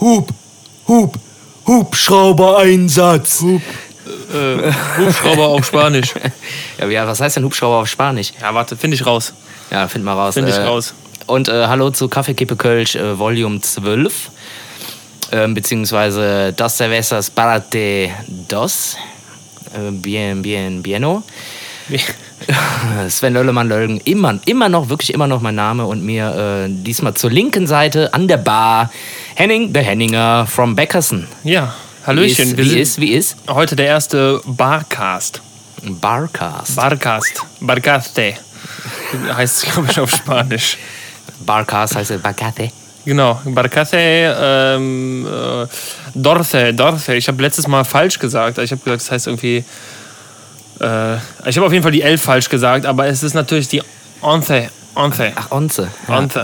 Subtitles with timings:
[0.00, 0.28] Hub,
[0.88, 1.18] Hub,
[1.66, 3.42] Hubschrauber-Einsatz.
[3.42, 3.62] Hub.
[4.32, 6.14] Äh, Hubschrauber auf Spanisch.
[6.88, 8.32] Ja, was heißt denn Hubschrauber auf Spanisch?
[8.40, 9.34] Ja, warte, finde ich raus.
[9.70, 10.32] Ja, find mal raus.
[10.32, 10.94] Finde ich Äh, raus.
[11.26, 14.30] Und äh, hallo zu Kaffeekippe Kölsch äh, Volume 12.
[15.32, 18.08] Ähm, beziehungsweise Dos Cervezas Parte
[18.48, 18.96] Dos.
[19.74, 21.22] Äh, bien, bien, bieno.
[23.08, 27.14] Sven Löllemann Lölgen, immer, immer noch, wirklich immer noch mein Name und mir äh, diesmal
[27.14, 28.90] zur linken Seite an der Bar
[29.40, 31.26] Henning, der Henninger from Beckerson.
[31.44, 31.72] Ja,
[32.02, 32.50] Wie Hallöchen.
[32.50, 33.36] ist, wir wie sind ist, wie ist?
[33.48, 35.40] heute der erste Barcast.
[35.82, 36.76] Barcast.
[36.76, 37.42] Barcast.
[37.58, 38.34] Barcaste.
[39.34, 40.76] Heißt es, glaube ich, auf Spanisch.
[41.46, 42.70] Barcast heißt Barcate.
[43.06, 45.66] Genau, Barcaste, ähm, äh,
[46.14, 47.08] Dorce, Dorce.
[47.08, 48.58] Ich habe letztes Mal falsch gesagt.
[48.58, 49.64] Ich habe gesagt, es heißt irgendwie.
[50.82, 51.14] Äh,
[51.46, 53.80] ich habe auf jeden Fall die Elf falsch gesagt, aber es ist natürlich die
[54.20, 54.52] Once.
[54.94, 55.20] Once.
[55.34, 55.88] Ach, Onze.
[56.08, 56.18] Ja.
[56.18, 56.40] Once.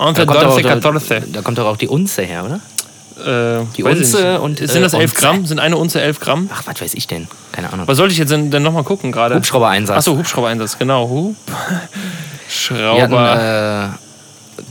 [0.00, 1.22] Once, Da kommt, doch, Dorce, da, Catorce.
[1.32, 2.60] da kommt doch auch die Unze her, oder?
[3.60, 5.14] Äh, Die Unze und, Sind äh, das 11 Once.
[5.20, 5.46] Gramm?
[5.46, 6.48] Sind eine Unze 11 Gramm?
[6.52, 7.28] Ach, was weiß ich denn?
[7.52, 7.86] Keine Ahnung.
[7.86, 9.34] Was sollte ich jetzt denn, denn nochmal gucken gerade?
[9.36, 9.98] Hubschrauber-Einsatz.
[9.98, 11.08] Achso, Hubschrauber-Einsatz, genau.
[11.08, 11.36] Hub.
[12.70, 13.96] Wir hatten äh,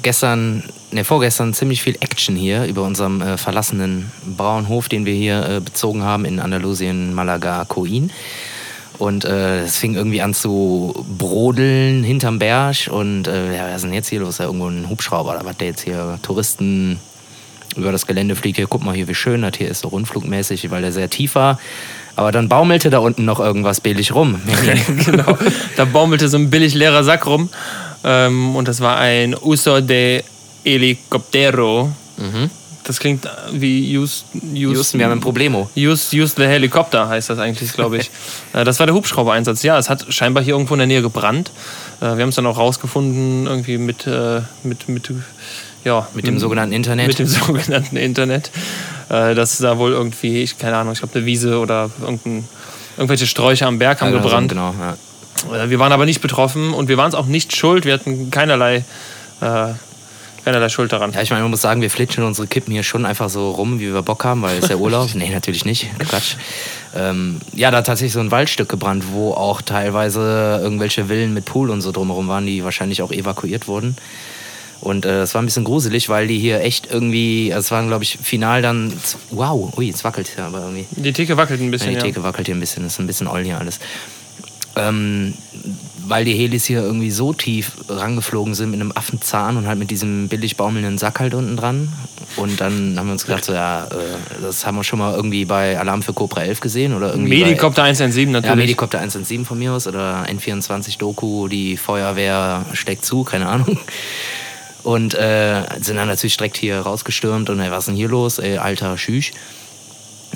[0.01, 5.47] gestern, ne, vorgestern ziemlich viel Action hier über unserem äh, verlassenen Bauernhof, den wir hier
[5.47, 8.11] äh, bezogen haben in Andalusien, Malaga, Coin.
[8.99, 12.89] Und äh, es fing irgendwie an zu brodeln hinterm Berg.
[12.91, 14.35] Und äh, ja, was ist denn jetzt hier los?
[14.35, 16.99] Ist ja irgendwo ein Hubschrauber oder was der jetzt hier Touristen
[17.77, 18.57] über das Gelände fliegt.
[18.57, 21.35] Hier, guck mal hier, wie schön das hier ist, so rundflugmäßig, weil der sehr tief
[21.35, 21.59] war.
[22.15, 24.41] Aber dann baumelte da unten noch irgendwas billig rum.
[25.05, 25.37] genau.
[25.77, 27.49] Da baumelte so ein billig leerer Sack rum.
[28.03, 30.23] Ähm, und das war ein Uso de
[30.65, 31.91] Helicoptero.
[32.89, 34.55] Das klingt äh, wie use, use, Mhm.
[34.57, 35.69] Houston, wir haben ein Problemo.
[35.77, 38.09] Use, use the Helicopter heißt das eigentlich, glaube ich.
[38.53, 39.61] Äh, das war der Hubschrauber-Einsatz.
[39.61, 41.51] Ja, es hat scheinbar hier irgendwo in der Nähe gebrannt.
[42.01, 44.07] Äh, Wir haben es dann auch rausgefunden, irgendwie mit,
[44.63, 45.11] mit, mit,
[45.83, 47.09] ja, Mit dem sogenannten Internet.
[47.09, 48.49] Mit dem sogenannten Internet.
[49.07, 51.91] Dass da wohl irgendwie, ich, keine Ahnung, ich glaube, eine Wiese oder
[52.97, 54.49] irgendwelche Sträucher am Berg haben Also, gebrannt.
[54.49, 55.69] Genau, ja.
[55.69, 57.85] Wir waren aber nicht betroffen und wir waren es auch nicht schuld.
[57.85, 58.83] Wir hatten keinerlei,
[60.49, 61.11] keinerlei Schuld daran.
[61.13, 63.79] Ja, ich meine, man muss sagen, wir flitschen unsere Kippen hier schon einfach so rum,
[63.79, 65.13] wie wir Bock haben, weil es ja Urlaub.
[65.13, 65.87] nee, natürlich nicht.
[65.99, 66.35] Quatsch.
[66.95, 71.45] Ähm, ja, da hat tatsächlich so ein Waldstück gebrannt, wo auch teilweise irgendwelche Villen mit
[71.45, 73.95] Pool und so drumherum waren, die wahrscheinlich auch evakuiert wurden.
[74.81, 77.87] Und äh, das war ein bisschen gruselig, weil die hier echt irgendwie, also es waren,
[77.87, 78.93] glaube ich, final dann.
[79.29, 80.85] Wow, ui, jetzt wackelt ja aber irgendwie.
[80.91, 82.01] Die Theke wackelt ein Ja, bisschen, die ja.
[82.01, 83.79] Theke wackelt hier ein bisschen, ist ein bisschen oll hier alles.
[84.77, 85.33] Ähm,
[86.09, 89.91] weil die Helis hier irgendwie so tief rangeflogen sind mit einem Affenzahn und halt mit
[89.91, 91.93] diesem billig baumelnden Sack halt unten dran.
[92.35, 93.87] Und dann haben wir uns gedacht, so, ja, äh,
[94.41, 97.43] das haben wir schon mal irgendwie bei Alarm für Cobra 11 gesehen oder irgendwie.
[97.43, 98.49] Medikopter 117 bei, natürlich.
[98.49, 103.79] ja, Medikopter 117 von mir aus oder N24 Doku, die Feuerwehr steckt zu, keine Ahnung.
[104.83, 108.39] Und äh, sind dann natürlich direkt hier rausgestürmt und ey, was ist denn hier los?
[108.39, 109.33] Ey, alter Schüch.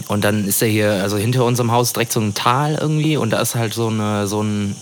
[0.07, 3.29] Und dann ist er hier, also hinter unserem Haus direkt so ein Tal irgendwie und
[3.29, 4.75] da ist halt so, eine, so ein,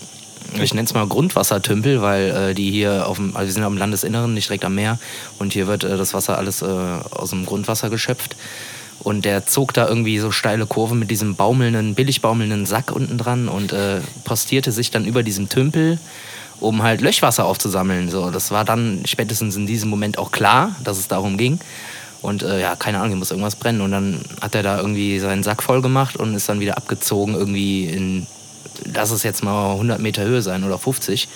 [0.60, 3.76] ich nenne es mal Grundwassertümpel, weil äh, die hier auf dem, also wir sind am
[3.76, 4.98] Landesinneren, nicht direkt am Meer
[5.38, 8.36] und hier wird äh, das Wasser alles äh, aus dem Grundwasser geschöpft.
[9.00, 13.18] Und der zog da irgendwie so steile Kurven mit diesem baumelnden, billig baumelnden Sack unten
[13.18, 15.98] dran und äh, postierte sich dann über diesem Tümpel,
[16.60, 18.10] um halt Löschwasser aufzusammeln.
[18.10, 21.58] So, das war dann spätestens in diesem Moment auch klar, dass es darum ging.
[22.20, 23.80] Und äh, ja, keine Ahnung, hier muss irgendwas brennen.
[23.80, 27.34] Und dann hat er da irgendwie seinen Sack voll gemacht und ist dann wieder abgezogen,
[27.34, 28.26] irgendwie in,
[28.92, 31.28] lass es jetzt mal 100 Meter Höhe sein oder 50.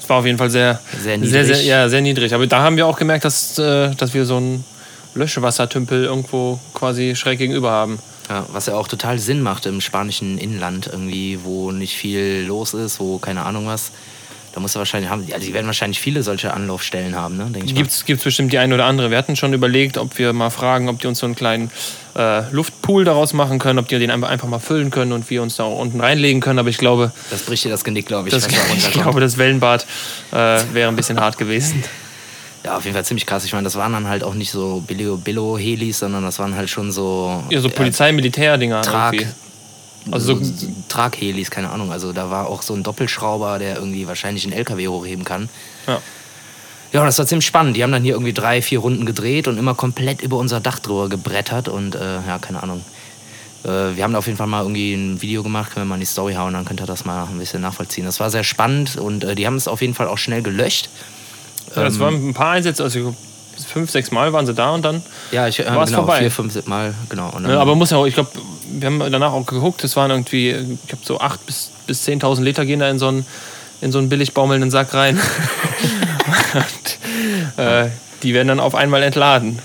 [0.00, 1.56] Das war auf jeden Fall sehr, Sehr sehr, niedrig.
[1.56, 2.34] sehr, ja, sehr niedrig.
[2.34, 4.64] Aber da haben wir auch gemerkt, dass, äh, dass wir so einen
[5.14, 7.98] Löschwassertümpel irgendwo quasi schräg gegenüber haben.
[8.28, 12.72] Ja, was ja auch total Sinn macht im spanischen Inland irgendwie, wo nicht viel los
[12.72, 13.92] ist, wo keine Ahnung was.
[14.54, 17.46] Da muss er wahrscheinlich haben, also die werden wahrscheinlich viele solche Anlaufstellen haben, ne?
[17.46, 17.82] Denke ich mal.
[17.84, 19.10] Es bestimmt die eine oder andere.
[19.10, 21.70] Wir hatten schon überlegt, ob wir mal fragen, ob die uns so einen kleinen
[22.16, 25.56] äh, Luftpool daraus machen können, ob die den einfach mal füllen können und wir uns
[25.56, 26.58] da unten reinlegen können.
[26.58, 28.34] Aber ich glaube, Das bricht dir das Genick, glaube ich.
[28.34, 28.46] das,
[28.78, 29.86] ich glaube das Wellenbad
[30.32, 30.36] äh,
[30.72, 31.82] wäre ein bisschen hart gewesen.
[32.64, 33.44] Ja, auf jeden Fall ziemlich krass.
[33.44, 36.92] Ich meine, das waren dann halt auch nicht so Billo-Helis, sondern das waren halt schon
[36.92, 37.42] so.
[37.50, 38.80] Ja, so Polizei-Militär-Dinger.
[38.80, 39.32] Trag, irgendwie.
[40.10, 41.92] Also so, so Traghelis, keine Ahnung.
[41.92, 45.48] Also da war auch so ein Doppelschrauber, der irgendwie wahrscheinlich einen LKW hochheben kann.
[45.86, 46.00] ja.
[46.94, 47.76] Ja, das war ziemlich spannend.
[47.76, 50.78] Die haben dann hier irgendwie drei, vier Runden gedreht und immer komplett über unser Dach
[50.78, 52.84] drüber gebrettert und äh, ja, keine Ahnung.
[53.64, 55.94] Äh, wir haben da auf jeden Fall mal irgendwie ein Video gemacht, können wir mal
[55.96, 58.04] in die Story hauen, dann könnt ihr das mal ein bisschen nachvollziehen.
[58.04, 60.88] Das war sehr spannend und äh, die haben es auf jeden Fall auch schnell gelöscht.
[61.74, 63.16] Ja, das Ähm, waren ein paar Einsätze, also
[63.72, 65.02] fünf, sechs Mal waren sie da und dann.
[65.32, 66.20] Ja, ich äh, War's genau, vorbei.
[66.20, 67.32] vier, fünf Mal, genau.
[67.48, 68.30] Ja, aber muss ja auch, ich glaube,
[68.70, 72.42] wir haben danach auch geguckt, es waren irgendwie, ich glaube, so acht bis, bis 10.000
[72.42, 73.26] Liter gehen da in so einen,
[73.80, 75.18] in so einen billig baumelnden Sack rein.
[76.54, 77.88] und, äh,
[78.22, 79.58] die werden dann auf einmal entladen.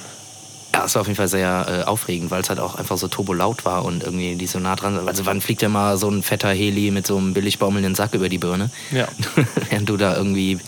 [0.73, 3.07] Ja, es war auf jeden Fall sehr äh, aufregend, weil es halt auch einfach so
[3.07, 4.99] turbolaut war und irgendwie die so nah dran.
[5.07, 8.13] Also wann fliegt ja mal so ein fetter Heli mit so einem billig baumelnden Sack
[8.13, 8.69] über die Birne?
[8.91, 9.07] Ja.
[9.69, 10.59] Während du da irgendwie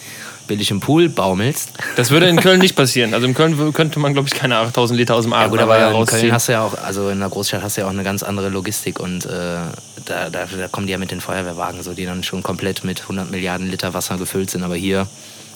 [0.48, 1.72] billig im Pool baumelst.
[1.96, 3.14] Das würde in Köln nicht passieren.
[3.14, 5.60] Also in Köln könnte man, glaube ich, keine 8000 Liter aus dem Arm ja, gut,
[5.60, 6.22] aber in rausziehen.
[6.22, 8.22] Köln hast du ja auch, also in der Großstadt hast du ja auch eine ganz
[8.22, 12.06] andere Logistik und äh, da, da, da, kommen die ja mit den Feuerwehrwagen, so, die
[12.06, 14.64] dann schon komplett mit 100 Milliarden Liter Wasser gefüllt sind.
[14.64, 15.08] Aber hier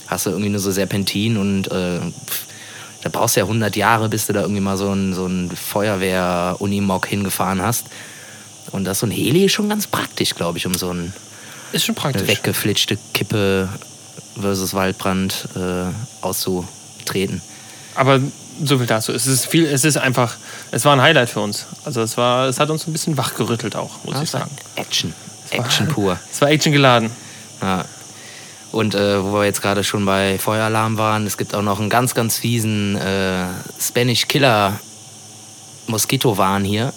[0.07, 1.99] hast du irgendwie nur so Serpentin und äh,
[3.03, 5.51] da brauchst du ja 100 Jahre, bis du da irgendwie mal so ein, so ein
[5.51, 7.85] Feuerwehr-Unimog hingefahren hast.
[8.71, 11.13] Und das so ein Heli ist schon ganz praktisch, glaube ich, um so ein
[11.71, 12.27] ist schon praktisch.
[12.27, 13.69] weggeflitschte Kippe
[14.39, 15.91] versus Waldbrand äh,
[16.21, 17.41] auszutreten.
[17.95, 18.19] Aber
[18.63, 19.11] so viel dazu.
[19.11, 20.35] Es ist viel, es ist einfach,
[20.71, 21.65] es war ein Highlight für uns.
[21.83, 24.51] Also es war, es hat uns ein bisschen wachgerüttelt auch, muss ja, ich sagen.
[24.75, 25.13] Action.
[25.51, 26.19] Action pur.
[26.31, 27.11] Es war Action geladen.
[27.61, 27.85] Ja.
[28.75, 31.89] Und äh, wo wir jetzt gerade schon bei Feueralarm waren, es gibt auch noch einen
[31.89, 33.45] ganz, ganz fiesen äh,
[33.79, 34.77] Spanish Killer
[35.87, 36.91] Moskito-Warn hier.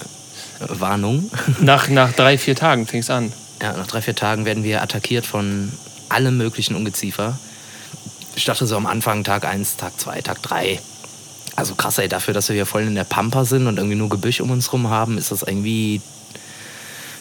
[0.59, 1.31] Warnung.
[1.61, 3.33] Nach, nach drei, vier Tagen fing es an.
[3.63, 5.71] Ja, nach drei, vier Tagen werden wir attackiert von
[6.09, 7.39] allem möglichen Ungeziefer.
[8.35, 10.81] Ich dachte so am Anfang Tag 1, Tag 2, Tag 3.
[11.55, 14.09] Also krass, ey, dafür, dass wir hier voll in der Pampa sind und irgendwie nur
[14.09, 16.01] Gebüsch um uns rum haben, ist das irgendwie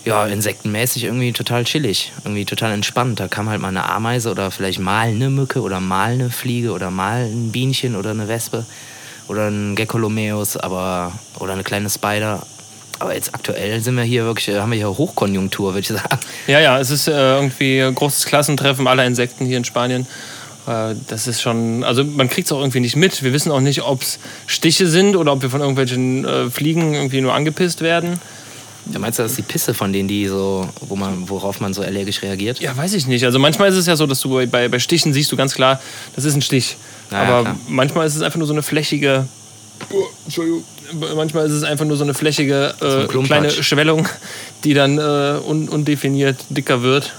[0.08, 3.20] ja, insektenmäßig irgendwie total chillig, irgendwie total entspannt.
[3.20, 6.72] Da kam halt mal eine Ameise oder vielleicht mal eine Mücke oder mal eine Fliege
[6.72, 8.66] oder mal ein Bienchen oder eine Wespe
[9.28, 12.42] oder ein Geckolomeus, oder eine kleine Spider.
[13.00, 16.20] Aber jetzt aktuell sind wir hier wirklich, haben wir hier Hochkonjunktur, würde ich sagen.
[16.48, 20.08] Ja, ja, es ist äh, irgendwie ein großes Klassentreffen aller Insekten hier in Spanien.
[20.68, 23.22] Äh, das ist schon, also man kriegt es auch irgendwie nicht mit.
[23.24, 26.94] Wir wissen auch nicht, ob es Stiche sind oder ob wir von irgendwelchen äh, Fliegen
[26.94, 28.22] irgendwie nur angepisst werden.
[28.92, 31.74] Ja, meinst du, das ist die Pisse von denen, die so, wo man, worauf man
[31.74, 32.60] so allergisch reagiert?
[32.60, 33.26] Ja, weiß ich nicht.
[33.26, 35.80] Also manchmal ist es ja so, dass du bei, bei Stichen siehst du ganz klar,
[36.16, 36.78] das ist ein Stich.
[37.12, 37.56] Naja, Aber klar.
[37.68, 39.28] manchmal ist es einfach nur so eine flächige.
[39.92, 40.64] Oh, Entschuldigung.
[41.16, 44.08] Manchmal ist es einfach nur so eine flächige äh, kleine Schwellung,
[44.64, 45.02] die dann äh,
[45.46, 47.14] un undefiniert dicker wird.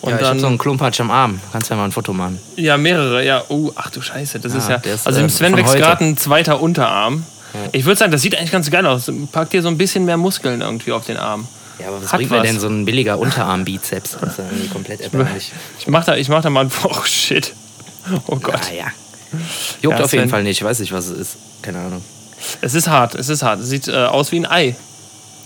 [0.00, 1.40] Und ja, ich habe so einen Klumpatsch am Arm.
[1.52, 2.38] Kannst ja mal ein Foto machen.
[2.56, 3.24] Ja, mehrere.
[3.24, 4.40] Ja, oh, ach du Scheiße.
[4.40, 4.76] Das ja, ist ja.
[4.76, 7.24] Ist, also im Sven wächst gerade ein zweiter Unterarm.
[7.72, 9.10] Ich würde sagen, das sieht eigentlich ganz geil aus.
[9.32, 11.46] Packt dir so ein bisschen mehr Muskeln irgendwie auf den Arm.
[11.80, 12.42] Ja, aber was Hat bringt was.
[12.42, 14.18] mir denn so ein billiger Unterarm-Bizeps?
[14.20, 15.52] Das ist ja irgendwie komplett erbärmlich.
[15.78, 16.72] Ich mach da, ich mach da mal ein.
[16.84, 17.54] Oh shit.
[18.26, 18.60] Oh Gott.
[18.70, 18.86] Ja, ja.
[19.82, 20.58] Juckt ja, auf jeden Fall nicht.
[20.58, 21.36] Ich weiß nicht, was es ist.
[21.62, 22.02] Keine Ahnung.
[22.60, 23.60] Es ist hart, es ist hart.
[23.60, 24.76] Es sieht äh, aus wie ein Ei.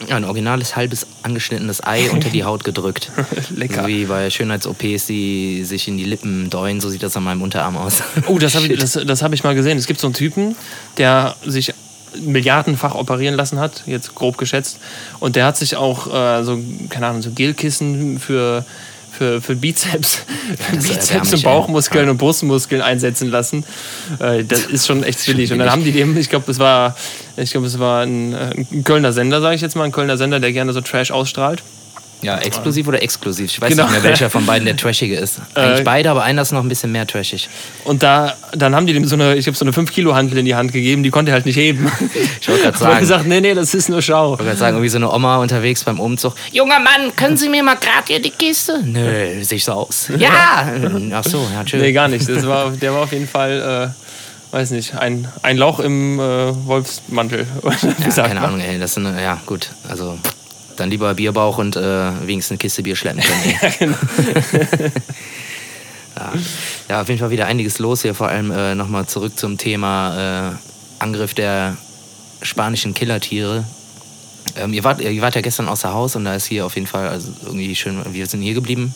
[0.09, 3.11] Ja, ein originales halbes angeschnittenes Ei unter die Haut gedrückt.
[3.51, 3.83] Lecker.
[3.83, 7.43] So wie bei Schönheits-OPs, die sich in die Lippen deuen, so sieht das an meinem
[7.43, 8.03] Unterarm aus.
[8.27, 9.79] Oh, das habe ich, das, das hab ich mal gesehen.
[9.79, 10.57] Es gibt so einen Typen,
[10.99, 11.73] der sich
[12.21, 14.79] milliardenfach operieren lassen hat, jetzt grob geschätzt.
[15.21, 16.59] Und der hat sich auch äh, so,
[16.89, 18.65] keine Ahnung, so Gelkissen für,
[19.13, 20.23] für, für Bizeps,
[20.71, 22.11] für Bizeps und Bauchmuskeln ja.
[22.11, 23.65] und Brustmuskeln einsetzen lassen.
[24.19, 25.53] Äh, das ist schon echt billig.
[25.53, 26.97] Und dann haben die dem, ich glaube, es war,
[27.37, 30.41] ich glaube, es war ein, ein Kölner Sender, sage ich jetzt mal, ein Kölner Sender,
[30.41, 31.63] der gerne so Trash ausstrahlt.
[32.25, 33.51] Ja, exklusiv oder exklusiv?
[33.51, 33.85] Ich weiß genau.
[33.85, 35.41] nicht mehr, welcher von beiden der trashige ist.
[35.55, 37.49] Eigentlich äh, beide, aber einer ist noch ein bisschen mehr trashig.
[37.85, 40.55] Und da, dann haben die dem so eine, ich habe so eine 5-Kilo-Handel in die
[40.55, 41.91] Hand gegeben, die konnte er halt nicht heben.
[42.41, 43.01] Ich wollte gerade sagen.
[43.01, 44.25] gesagt, nee, nee, das ist nur Schau.
[44.25, 46.35] Ich wollte gerade sagen, irgendwie so eine Oma unterwegs beim Umzug.
[46.53, 48.81] Junger Mann, können Sie mir mal gerade hier die Kiste?
[48.85, 50.09] Nö, sehe ich so aus.
[50.19, 50.69] Ja!
[51.13, 51.81] Ach so, ja, tschüss.
[51.81, 52.29] Nee, gar nicht.
[52.29, 53.93] Das war, der war auf jeden Fall...
[53.95, 54.05] Äh,
[54.55, 56.23] weiß nicht, ein, ein Lauch im äh,
[56.67, 57.45] Wolfsmantel.
[58.17, 58.79] ja, keine Ahnung, ey.
[58.79, 59.71] Das sind, ja, gut.
[59.89, 60.17] Also,
[60.77, 63.55] dann lieber Bierbauch und äh, wenigstens eine Kiste Bier schleppen können.
[63.63, 63.97] ja, genau.
[66.17, 66.33] ja.
[66.89, 68.15] ja, auf jeden Fall wieder einiges los hier.
[68.15, 70.55] Vor allem äh, nochmal zurück zum Thema äh,
[70.99, 71.77] Angriff der
[72.43, 73.65] spanischen Killertiere.
[74.57, 76.87] Ähm, ihr, wart, ihr wart ja gestern außer Haus und da ist hier auf jeden
[76.87, 78.95] Fall also irgendwie schön, wir sind hier geblieben.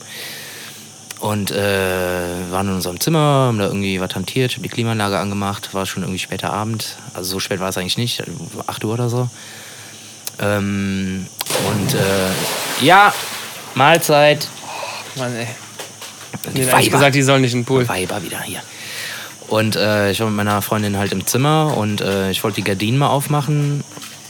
[1.21, 5.85] Und äh, waren in unserem Zimmer, haben da irgendwie was hantiert, die Klimaanlage angemacht, war
[5.85, 6.97] schon irgendwie später Abend.
[7.13, 8.23] Also so spät war es eigentlich nicht,
[8.67, 9.29] 8 Uhr oder so.
[10.39, 11.27] Ähm,
[11.67, 13.13] und äh, ja,
[13.75, 14.47] Mahlzeit.
[14.65, 15.47] Oh, Mann, ey.
[16.55, 16.83] Die Weiber.
[16.83, 17.89] gesagt, die sollen nicht in den Pool.
[17.89, 18.61] Weiber wieder hier.
[19.49, 22.65] Und äh, ich war mit meiner Freundin halt im Zimmer und äh, ich wollte die
[22.65, 23.83] Gardinen mal aufmachen,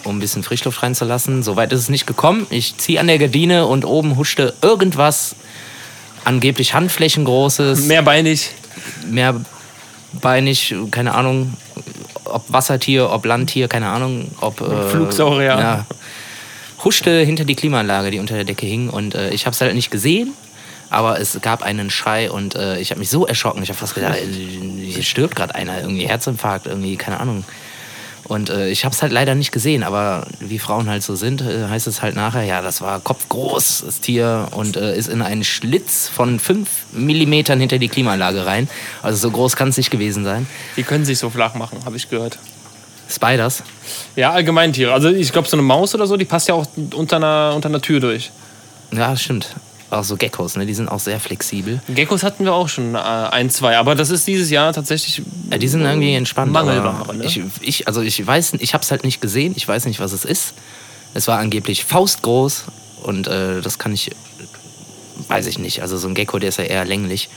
[0.04, 1.42] um ein bisschen Frischluft reinzulassen.
[1.42, 2.46] Soweit ist es nicht gekommen.
[2.50, 5.34] Ich ziehe an der Gardine und oben huschte irgendwas,
[6.24, 7.86] angeblich Handflächengroßes.
[7.86, 8.50] Mehrbeinig.
[9.06, 11.54] Mehrbeinig, keine Ahnung,
[12.24, 14.60] ob Wassertier, ob Landtier, keine Ahnung, ob...
[14.60, 15.58] Äh, Flugsaurier.
[15.58, 15.86] Ja,
[16.84, 18.88] huschte hinter die Klimaanlage, die unter der Decke hing.
[18.88, 20.32] Und äh, ich habe es halt nicht gesehen,
[20.90, 23.62] aber es gab einen Schrei und äh, ich habe mich so erschrocken.
[23.62, 27.44] Ich habe fast gedacht, äh, hier stirbt gerade einer, irgendwie Herzinfarkt, irgendwie, keine Ahnung.
[28.24, 31.40] Und äh, ich habe es halt leider nicht gesehen, aber wie Frauen halt so sind,
[31.40, 35.22] äh, heißt es halt nachher, ja, das war kopfgroß, das Tier, und äh, ist in
[35.22, 38.68] einen Schlitz von fünf Millimetern hinter die Klimaanlage rein.
[39.02, 40.46] Also so groß kann es nicht gewesen sein.
[40.76, 42.38] Die können sich so flach machen, habe ich gehört.
[43.08, 43.62] Spiders?
[44.16, 44.92] Ja, allgemein Tiere.
[44.92, 47.68] Also ich glaube, so eine Maus oder so, die passt ja auch unter einer, unter
[47.68, 48.30] einer Tür durch.
[48.92, 49.54] Ja, stimmt.
[49.90, 50.66] Auch so Geckos, ne?
[50.66, 51.80] Die sind auch sehr flexibel.
[51.88, 55.22] Geckos hatten wir auch schon äh, ein, zwei, aber das ist dieses Jahr tatsächlich.
[55.50, 56.52] Ja, die sind irgendwie entspannt.
[56.52, 57.24] Mangelware, ne?
[57.24, 59.54] Ich, ich, also ich weiß, ich habe es halt nicht gesehen.
[59.56, 60.52] Ich weiß nicht, was es ist.
[61.14, 62.64] Es war angeblich faustgroß
[63.02, 64.10] und äh, das kann ich,
[65.28, 65.80] weiß ich nicht.
[65.80, 67.30] Also so ein Gecko, der ist ja eher länglich.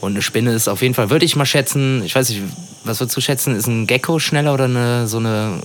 [0.00, 2.42] Und eine Spinne ist auf jeden Fall, würde ich mal schätzen, ich weiß nicht,
[2.84, 5.60] was würdest du schätzen, ist ein Gecko schneller oder eine, so eine,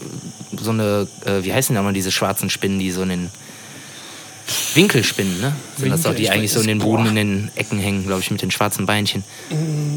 [0.60, 3.30] so eine, äh, wie heißen denn nochmal diese schwarzen Spinnen, die so in den
[4.76, 5.56] Winkelspinnen, ne?
[5.78, 6.98] Sind das doch, die eigentlich so in den boah.
[6.98, 9.24] Boden, in den Ecken hängen, glaube ich, mit den schwarzen Beinchen.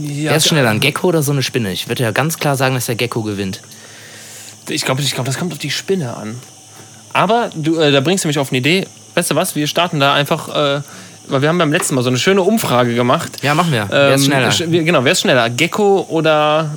[0.02, 1.72] Ja, Wer ist schneller, ein Gecko oder so eine Spinne?
[1.72, 3.60] Ich würde ja ganz klar sagen, dass der Gecko gewinnt.
[4.68, 6.36] Ich glaube, ich glaub, das kommt auf die Spinne an.
[7.12, 8.86] Aber du, äh, da bringst du mich auf eine Idee.
[9.14, 9.56] Weißt du was?
[9.56, 10.82] Wir starten da einfach, äh,
[11.28, 13.32] weil wir haben beim letzten Mal so eine schöne Umfrage gemacht.
[13.42, 13.86] Ja, machen wir.
[13.88, 14.48] Wer ist Ähm, schneller?
[14.50, 15.50] sch- wir- Genau, wer ist schneller?
[15.50, 16.70] Gecko oder.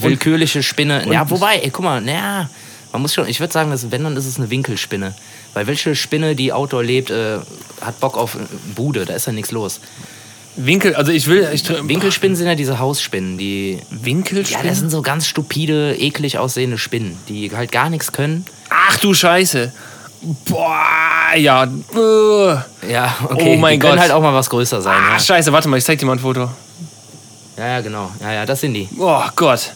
[0.00, 1.04] Willkürliche Spinne.
[1.10, 2.48] Ja, wobei, ey, guck mal, naja,
[2.92, 5.14] man muss schon, ich würde sagen, dass, wenn, dann ist es eine Winkelspinne.
[5.54, 7.38] Weil welche Spinne, die Outdoor lebt, äh,
[7.80, 8.38] hat Bock auf äh,
[8.74, 9.80] Bude, da ist ja nichts los.
[10.56, 11.48] Winkel, also ich will.
[11.52, 13.74] Ich, Winkelspinnen sind ja diese Hausspinnen, die.
[13.74, 14.68] Ja, Winkelspinne?
[14.68, 18.44] das sind so ganz stupide, eklig aussehende Spinnen, die halt gar nichts können.
[18.68, 19.72] Ach du Scheiße.
[20.44, 21.64] Boah, ja.
[21.64, 22.90] Äh.
[22.92, 23.54] Ja, okay.
[23.54, 24.00] Oh mein die können Gott.
[24.00, 24.96] halt auch mal was größer sein.
[24.96, 25.18] Ah, Ja.
[25.20, 26.48] Scheiße, warte mal, ich zeig dir mal ein Foto.
[27.56, 28.10] ja, ja, genau.
[28.20, 28.88] Ja, ja, das sind die.
[28.98, 29.72] Oh Gott.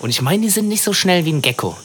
[0.00, 1.76] Und ich meine, die sind nicht so schnell wie ein Gecko.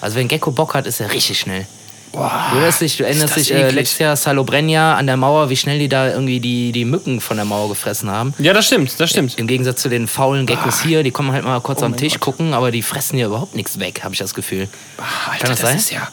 [0.00, 1.66] Also wenn ein Gecko Bock hat, ist er richtig schnell.
[2.12, 2.46] Boah.
[2.50, 5.56] Du erinnerst dich, du erinnerst das dich äh, letztes Jahr Salobrenja an der Mauer, wie
[5.56, 8.34] schnell die da irgendwie die, die Mücken von der Mauer gefressen haben.
[8.38, 9.38] Ja, das stimmt, das stimmt.
[9.38, 12.14] Im Gegensatz zu den faulen Geckos hier, die kommen halt mal kurz Oh am Tisch
[12.14, 12.22] Gott.
[12.22, 14.68] gucken, aber die fressen hier überhaupt nichts weg, habe ich das Gefühl.
[14.98, 15.76] Ah, Alter, Kann das sein?
[15.76, 16.08] ist ja.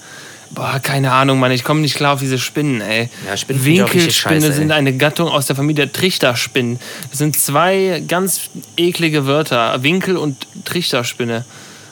[0.52, 1.52] Boah, keine Ahnung, Mann.
[1.52, 3.10] Ich komme nicht klar auf diese Spinnen, ey.
[3.28, 6.80] Ja, Spinnen Winkelspinne scheiße, sind eine Gattung aus der Familie der Trichterspinnen.
[7.10, 9.84] Das sind zwei ganz eklige Wörter.
[9.84, 11.46] Winkel- und Trichterspinne.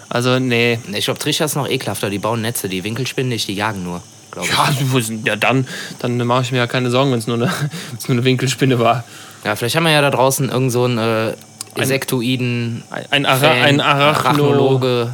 [0.09, 0.79] Also, nee.
[0.93, 4.01] Ich glaube, Tricher ist noch ekelhafter, die bauen Netze, die Winkelspinnen nicht, die jagen nur.
[4.35, 4.69] Ja,
[5.25, 5.67] ja dann,
[5.99, 7.47] dann mache ich mir ja keine Sorgen, wenn es nur, eine-
[8.07, 9.03] nur eine Winkelspinne war.
[9.43, 11.33] Ja, vielleicht haben wir ja da draußen irgend so einen äh,
[11.75, 12.83] Insektoiden.
[12.89, 15.13] Ein, ein, Ara ein Arachno, Arachnologe.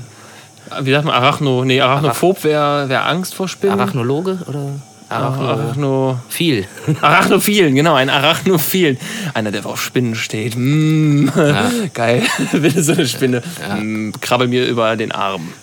[0.81, 1.65] Wie sagt man Arachno?
[1.65, 3.79] Nee, Arachnophob wäre wär Angst vor Spinnen.
[3.79, 4.79] Arachnologe oder?
[5.09, 5.47] Arachno.
[5.47, 6.19] Arachno.
[6.29, 6.65] Viel.
[7.01, 8.97] Arachnophilen, genau, ein Arachnophilen.
[9.33, 10.55] Einer, der auf Spinnen steht.
[10.55, 11.27] Mm.
[11.93, 12.23] Geil,
[12.53, 13.43] will so eine Spinne.
[13.77, 15.53] Mm, krabbel mir über den Arm.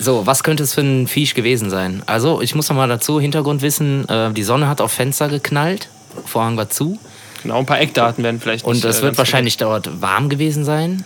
[0.00, 2.02] So, was könnte es für ein Viech gewesen sein?
[2.06, 5.88] Also, ich muss noch mal dazu Hintergrundwissen, äh, die Sonne hat auf Fenster geknallt,
[6.24, 6.98] Vorhang war zu
[7.42, 10.64] Genau, ein paar Eckdaten werden vielleicht und nicht, es äh, wird wahrscheinlich dort warm gewesen
[10.64, 11.04] sein.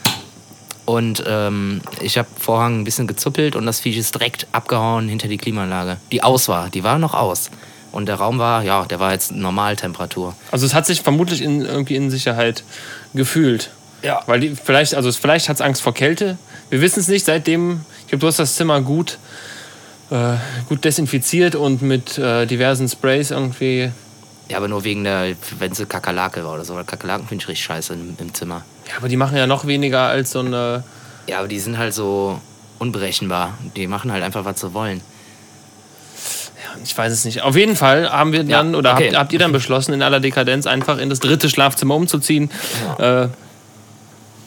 [0.85, 5.29] Und ähm, ich habe Vorhang ein bisschen gezuppelt und das Viech ist direkt abgehauen hinter
[5.29, 5.99] die Klimaanlage.
[6.11, 7.51] Die aus war, die war noch aus.
[7.93, 10.35] Und der Raum war, ja, der war jetzt Normaltemperatur.
[10.51, 12.65] Also es hat sich vermutlich in, irgendwie in Sicherheit
[13.15, 13.71] gefühlt.
[14.03, 14.23] Ja.
[14.27, 16.39] Weil die, vielleicht, also vielleicht hat es Angst vor Kälte.
[16.71, 19.19] Wir wissen es nicht, seitdem, ich glaube, du hast das Zimmer gut,
[20.11, 20.35] äh,
[20.69, 23.93] gut desinfiziert und mit äh, diversen Sprays irgendwie.
[24.49, 26.75] Ja, aber nur wegen der, wenn es Kakerlake war oder so.
[26.75, 28.65] Weil Kakerlaken finde ich richtig scheiße im, im Zimmer.
[28.89, 30.85] Ja, aber die machen ja noch weniger als so eine.
[31.29, 32.41] Ja, aber die sind halt so
[32.79, 33.55] unberechenbar.
[33.77, 35.01] Die machen halt einfach, was sie wollen.
[36.85, 37.43] Ich weiß es nicht.
[37.43, 39.09] Auf jeden Fall haben wir dann, Ja, oder okay.
[39.09, 42.51] habt, habt ihr dann beschlossen, in aller Dekadenz einfach in das dritte Schlafzimmer umzuziehen.
[42.99, 43.29] Äh,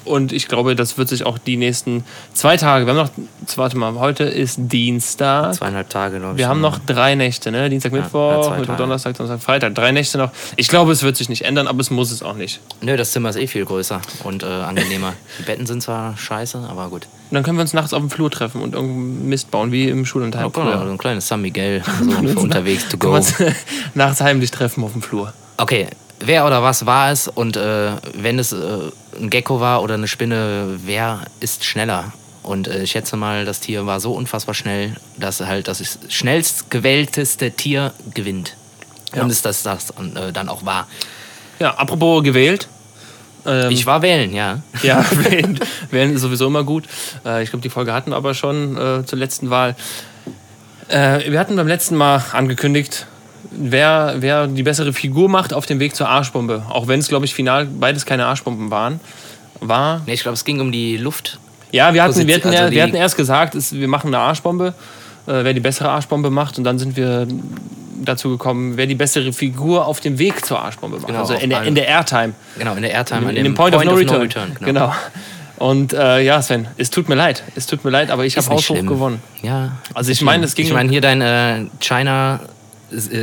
[0.05, 2.85] und ich glaube, das wird sich auch die nächsten zwei Tage.
[2.85, 3.09] Wir haben noch,
[3.55, 5.55] warte mal, heute ist Dienstag.
[5.55, 6.37] Zweieinhalb Tage, glaube ich.
[6.37, 7.69] Wir haben noch drei Nächte, ne?
[7.69, 8.77] Dienstag, ja, Mittwoch, Mittwoch.
[8.77, 9.75] Donnerstag, Donnerstag, Freitag.
[9.75, 10.31] Drei Nächte noch.
[10.55, 12.59] Ich glaube, es wird sich nicht ändern, aber es muss es auch nicht.
[12.81, 15.13] Nö, das Zimmer ist eh viel größer und äh, angenehmer.
[15.39, 17.07] Die Betten sind zwar scheiße, aber gut.
[17.29, 19.89] Und dann können wir uns nachts auf dem Flur treffen und irgendeinen Mist bauen, wie
[19.89, 20.51] im Schulunterheim.
[20.53, 23.19] Oh, mal, so ein kleines San Miguel so für unterwegs to go.
[23.95, 25.33] nachts heimlich treffen auf dem Flur.
[25.57, 25.87] Okay,
[26.19, 30.07] wer oder was war es und äh, wenn es äh, ein Gecko war oder eine
[30.07, 32.13] Spinne, wer ist schneller?
[32.43, 36.69] Und äh, ich schätze mal, das Tier war so unfassbar schnell, dass halt das schnellst
[36.69, 38.55] gewählteste Tier gewinnt.
[39.13, 40.87] Und es das, das äh, dann auch war.
[41.59, 42.67] Ja, apropos gewählt.
[43.45, 44.59] Ähm, Ich war wählen, ja.
[44.83, 46.85] Ja, wählen, wählen ist sowieso immer gut.
[47.25, 49.75] Äh, ich glaube, die Folge hatten wir aber schon äh, zur letzten Wahl.
[50.87, 53.07] Wir hatten beim letzten Mal angekündigt,
[53.51, 56.63] wer, wer die bessere Figur macht auf dem Weg zur Arschbombe.
[56.69, 58.99] Auch wenn es, glaube ich, final beides keine Arschbomben waren.
[59.61, 60.01] War.
[60.05, 61.39] Nee, ich glaube, es ging um die Luft.
[61.71, 64.73] Ja, wir hatten, wir hatten, Also wir hatten erst gesagt, es, wir machen eine Arschbombe,
[65.27, 66.57] äh, wer die bessere Arschbombe macht.
[66.57, 67.27] Und dann sind wir
[68.03, 71.07] dazu gekommen, wer die bessere Figur auf dem Weg zur Arschbombe macht.
[71.07, 72.33] Genau, also in der, in der Airtime.
[72.59, 73.29] Genau, in der Airtime.
[73.31, 74.29] In, in dem Point, of No Return.
[74.29, 74.65] genau.
[74.65, 74.93] genau.
[75.57, 77.41] Und äh, ja, Sven, es tut mir leid.
[77.55, 79.21] Es tut mir leid, aber ich habe haushoch gewonnen.
[79.41, 79.71] Ja.
[79.93, 82.41] Also ich meine, es ging- Ich meine, hier dein äh, China,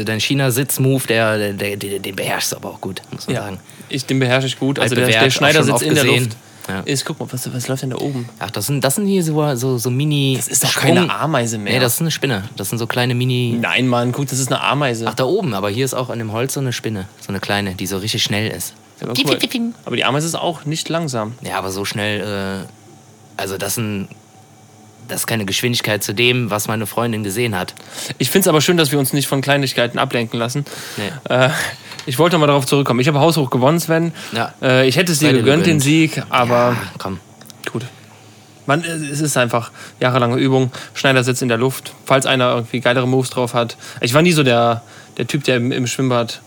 [0.05, 3.59] dein China-Sitz-Move, der, der, der, den beherrschst du aber auch gut, muss man sagen.
[3.89, 4.79] Ich, den beherrsche ich gut.
[4.79, 6.05] Also der, der auch Schneider schon sitzt oft in der.
[6.05, 6.37] Luft.
[6.69, 6.81] Ja.
[6.81, 8.29] ist, guck mal, was, was läuft denn da oben?
[8.39, 10.35] Ach, das sind, das sind hier so, so, so Mini.
[10.37, 11.73] Das ist doch Sprung- keine Ameise mehr.
[11.75, 12.45] Nee, das ist eine Spinne.
[12.57, 13.59] Das sind so kleine Mini.
[13.61, 15.07] Nein, Mann, guck, das ist eine Ameise.
[15.09, 17.09] Ach, da oben, aber hier ist auch an dem Holz so eine Spinne.
[17.21, 18.75] So eine kleine, die so richtig schnell ist.
[19.01, 19.39] aber, mal,
[19.85, 21.35] aber die Ameise ist auch nicht langsam.
[21.43, 24.09] Ja, aber so schnell, äh, also das, sind,
[25.09, 27.75] das ist keine Geschwindigkeit zu dem, was meine Freundin gesehen hat.
[28.19, 30.65] Ich finde es aber schön, dass wir uns nicht von Kleinigkeiten ablenken lassen.
[30.97, 31.35] Nee.
[31.35, 31.51] Äh,
[32.07, 33.01] ich wollte mal darauf zurückkommen.
[33.01, 34.13] Ich habe haushoch gewonnen, Sven.
[34.33, 34.55] Ja.
[34.63, 35.83] Äh, ich hätte es dir dir gegönnt, den gegönnt.
[35.83, 37.21] Sieg, aber Ja, komm.
[37.73, 37.85] gut.
[38.67, 40.71] Man, es ist einfach jahrelange Übung.
[40.95, 41.95] Schneider sitzt in der Luft.
[42.07, 43.77] Falls einer irgendwie geilere Moves drauf hat.
[44.01, 44.83] Ich war nie so der,
[45.19, 46.41] der Typ, der im, im Schwimmbad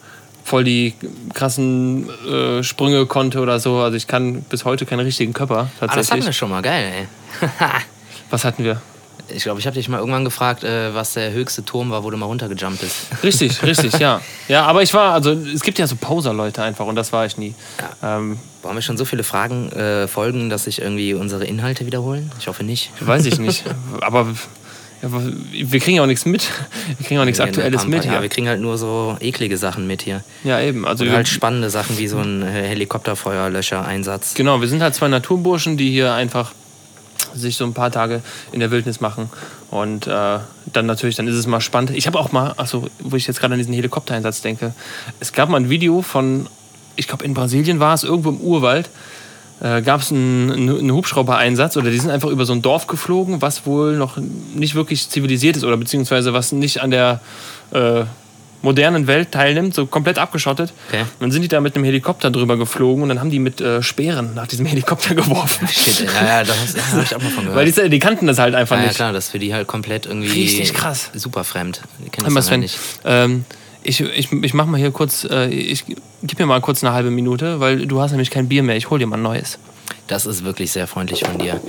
[0.45, 0.93] voll die
[1.33, 3.79] krassen äh, Sprünge konnte oder so.
[3.79, 6.25] Also ich kann bis heute keinen richtigen Körper Ah, das hatten tatsächlich.
[6.27, 7.07] wir schon mal, geil,
[7.41, 7.49] ey.
[8.29, 8.81] Was hatten wir?
[9.29, 12.11] Ich glaube, ich habe dich mal irgendwann gefragt, äh, was der höchste Turm war, wo
[12.11, 13.07] du mal runtergejumpt bist.
[13.23, 14.21] Richtig, richtig, ja.
[14.47, 17.37] Ja, aber ich war, also es gibt ja so Poser-Leute einfach und das war ich
[17.37, 17.55] nie.
[18.03, 22.31] Ähm, Wollen wir schon so viele Fragen äh, folgen, dass sich irgendwie unsere Inhalte wiederholen?
[22.39, 22.91] Ich hoffe nicht.
[22.99, 23.63] weiß ich nicht.
[24.01, 24.27] aber
[25.01, 26.47] ja, wir kriegen ja auch nichts mit.
[26.97, 28.29] Wir kriegen auch nichts Aktuelles Ja, mit Ja, wir hier.
[28.29, 30.23] kriegen halt nur so eklige Sachen mit hier.
[30.43, 30.85] Ja, eben.
[30.85, 34.33] Also Und halt spannende Sachen wie so ein Helikopterfeuerlöscher-Einsatz.
[34.35, 36.51] genau, wir sind halt zwei Naturburschen, die hier einfach
[37.35, 39.29] sich so ein paar Tage in der Wildnis machen.
[39.71, 40.39] Und äh,
[40.71, 41.91] dann natürlich, dann ist es mal spannend.
[41.91, 44.73] Ich habe auch mal, also wo ich jetzt gerade an diesen Helikoptereinsatz denke,
[45.19, 46.47] es gab mal ein Video von,
[46.95, 48.89] ich glaube in Brasilien war es, irgendwo im Urwald,
[49.61, 53.41] äh, gab es einen, einen Hubschrauber-Einsatz oder die sind einfach über so ein Dorf geflogen,
[53.41, 54.17] was wohl noch
[54.53, 57.21] nicht wirklich zivilisiert ist oder beziehungsweise was nicht an der
[57.71, 58.03] äh,
[58.65, 60.73] modernen Welt teilnimmt, so komplett abgeschottet.
[60.89, 61.01] Okay.
[61.01, 63.61] Und dann sind die da mit einem Helikopter drüber geflogen und dann haben die mit
[63.61, 65.67] äh, Speeren nach diesem Helikopter geworfen.
[65.67, 67.57] Shit, ja, ja, das ja, habe ich auch mal von gehört.
[67.57, 68.97] Weil die, die kannten das halt einfach ja, ja, nicht.
[68.97, 71.11] klar, das ist für die halt komplett irgendwie Richtig krass.
[71.13, 71.81] super fremd.
[72.03, 72.77] Die kennen das Sven, nicht.
[73.05, 73.45] ähm,
[73.83, 75.85] ich, ich, ich mach mal hier kurz, äh, ich
[76.23, 78.75] gib mir mal kurz eine halbe Minute, weil du hast nämlich kein Bier mehr.
[78.75, 79.59] Ich hol dir mal ein neues.
[80.07, 81.61] Das ist wirklich sehr freundlich von dir.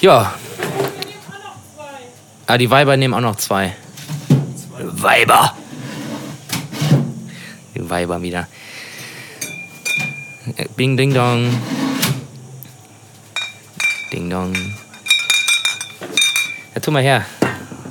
[0.00, 0.34] Ja.
[2.46, 3.74] Ah, die Weiber nehmen auch noch zwei.
[4.78, 5.54] Weiber!
[7.74, 8.46] Die Weiber wieder.
[10.76, 11.48] Bing, ding, dong.
[14.12, 14.54] Ding, dong.
[16.74, 17.24] Ja, tu mal her.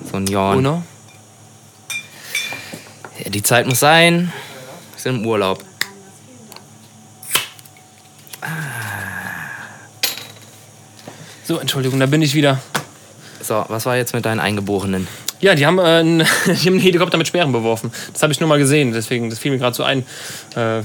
[0.09, 0.57] So ein Jorn.
[0.59, 0.83] Uno?
[3.23, 4.31] Ja, die Zeit muss sein.
[4.93, 5.63] Wir sind im Urlaub.
[11.43, 12.61] So, Entschuldigung, da bin ich wieder.
[13.41, 15.07] So, was war jetzt mit deinen Eingeborenen?
[15.43, 17.91] Ja, die haben, äh, einen, die haben einen Helikopter mit Speeren beworfen.
[18.13, 19.99] Das habe ich nur mal gesehen, deswegen, das fiel mir gerade so ein,
[20.55, 20.83] äh,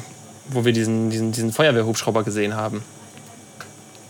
[0.48, 2.82] wo wir diesen, diesen, diesen Feuerwehrhubschrauber gesehen haben.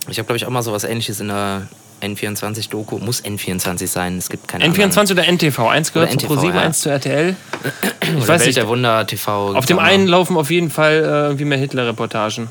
[0.09, 1.67] Ich habe, glaube ich, auch mal sowas ähnliches in der
[2.01, 2.97] N24-Doku.
[2.97, 5.67] Muss N24 sein, es gibt keine N24 oder NTV?
[5.67, 6.61] Eins gehört Oder zu NTV, Pro7, ja.
[6.61, 7.35] eins zu RTL.
[8.01, 8.57] Ich Oder weiß Welt nicht.
[8.57, 9.53] der Wunder TV.
[9.53, 12.47] Auf dem einen laufen auf jeden Fall äh, irgendwie mehr Hitler-Reportagen.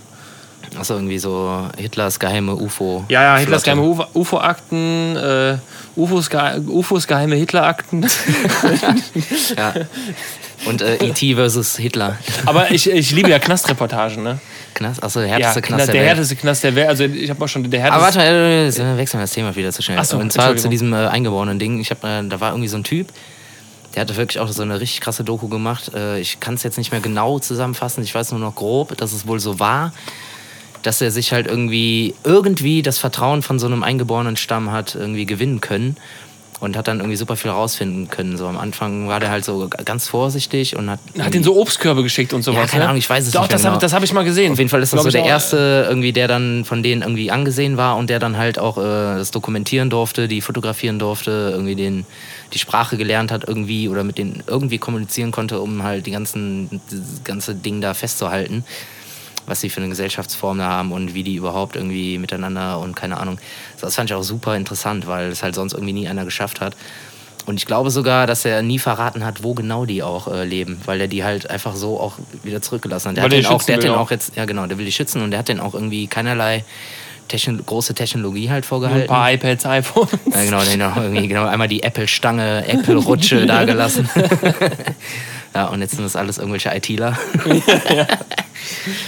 [0.76, 3.04] Achso, irgendwie so Hitlers geheime UFO.
[3.08, 5.56] Ja, ja, Hitlers geheime UFO- UFO-Akten, äh,
[5.96, 8.06] UFOs, ge UFOs geheime Hitler-Akten.
[9.56, 9.74] Ja.
[10.66, 11.34] Und äh, E.T.
[11.36, 12.18] versus Hitler.
[12.44, 14.40] Aber ich, ich liebe ja Knastreportagen, ne?
[14.74, 15.02] Knast?
[15.02, 16.08] Achso, der Ja, härteste Knast der der Welt.
[16.10, 16.88] härteste Knast der Welt.
[16.88, 18.18] Also ich habe auch schon der Aber härteste.
[18.20, 18.30] warte
[18.88, 19.98] mal, äh, wechseln wir das Thema wieder zu schnell.
[20.00, 21.80] Ach so, und zwar zu diesem äh, eingeborenen Ding.
[21.80, 23.08] Ich hab, äh, da war irgendwie so ein Typ,
[23.94, 25.92] der hatte wirklich auch so eine richtig krasse Doku gemacht.
[25.94, 28.02] Äh, ich kann es jetzt nicht mehr genau zusammenfassen.
[28.02, 29.92] Ich weiß nur noch grob, dass es wohl so war,
[30.88, 35.26] dass er sich halt irgendwie irgendwie das Vertrauen von so einem eingeborenen Stamm hat irgendwie
[35.26, 35.98] gewinnen können.
[36.60, 38.36] Und hat dann irgendwie super viel rausfinden können.
[38.36, 40.98] So am Anfang war der halt so ganz vorsichtig und hat.
[41.20, 42.62] Hat den so Obstkörbe geschickt und sowas.
[42.62, 42.88] Ja, keine ne?
[42.88, 43.80] Ahnung, ich weiß es Doch, nicht mehr das genau.
[43.80, 44.50] habe hab ich mal gesehen.
[44.54, 47.30] Auf jeden Fall ist das Glaub so der erste, irgendwie, der dann von denen irgendwie
[47.30, 51.76] angesehen war und der dann halt auch äh, das dokumentieren durfte, die fotografieren durfte, irgendwie
[51.76, 52.06] den,
[52.52, 56.80] die Sprache gelernt hat irgendwie oder mit denen irgendwie kommunizieren konnte, um halt die ganzen,
[56.90, 58.64] das ganze Ding da festzuhalten,
[59.48, 63.18] was sie für eine Gesellschaftsform da haben und wie die überhaupt irgendwie miteinander und keine
[63.18, 63.38] Ahnung.
[63.80, 66.76] Das fand ich auch super interessant, weil es halt sonst irgendwie nie einer geschafft hat.
[67.46, 70.80] Und ich glaube sogar, dass er nie verraten hat, wo genau die auch äh, leben,
[70.84, 73.16] weil er die halt einfach so auch wieder zurückgelassen hat.
[73.16, 74.10] Der Weil hat den auch, der hat will den auch.
[74.10, 76.62] jetzt, ja genau, der will die schützen und der hat den auch irgendwie keinerlei
[77.26, 79.06] Techno große Technologie halt Ein vorgehalten.
[79.06, 80.10] paar iPads, iPhones.
[80.30, 84.08] Ja, genau, den auch irgendwie, genau, einmal die Apple-Stange, Apple-Rutsche da gelassen.
[85.54, 87.16] ja, und jetzt sind das alles irgendwelche ITler.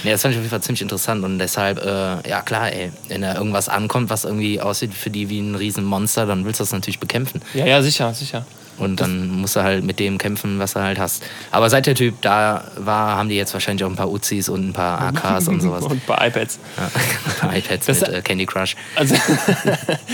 [0.04, 2.92] Nee, das fand ich auf jeden Fall ziemlich interessant und deshalb, äh, ja klar, ey,
[3.08, 6.62] wenn da irgendwas ankommt, was irgendwie aussieht für die wie ein Riesenmonster, dann willst du
[6.64, 7.42] das natürlich bekämpfen.
[7.52, 8.44] Ja, ja, sicher, sicher.
[8.78, 11.24] Und dann musst du halt mit dem kämpfen, was du halt hast.
[11.50, 14.68] Aber seit der Typ da war, haben die jetzt wahrscheinlich auch ein paar Uzis und
[14.68, 15.84] ein paar AKs und sowas.
[15.90, 16.58] Und ein paar iPads.
[16.78, 18.76] Ja, ein paar iPads Das- mit äh, Candy Crush.
[18.94, 19.16] Also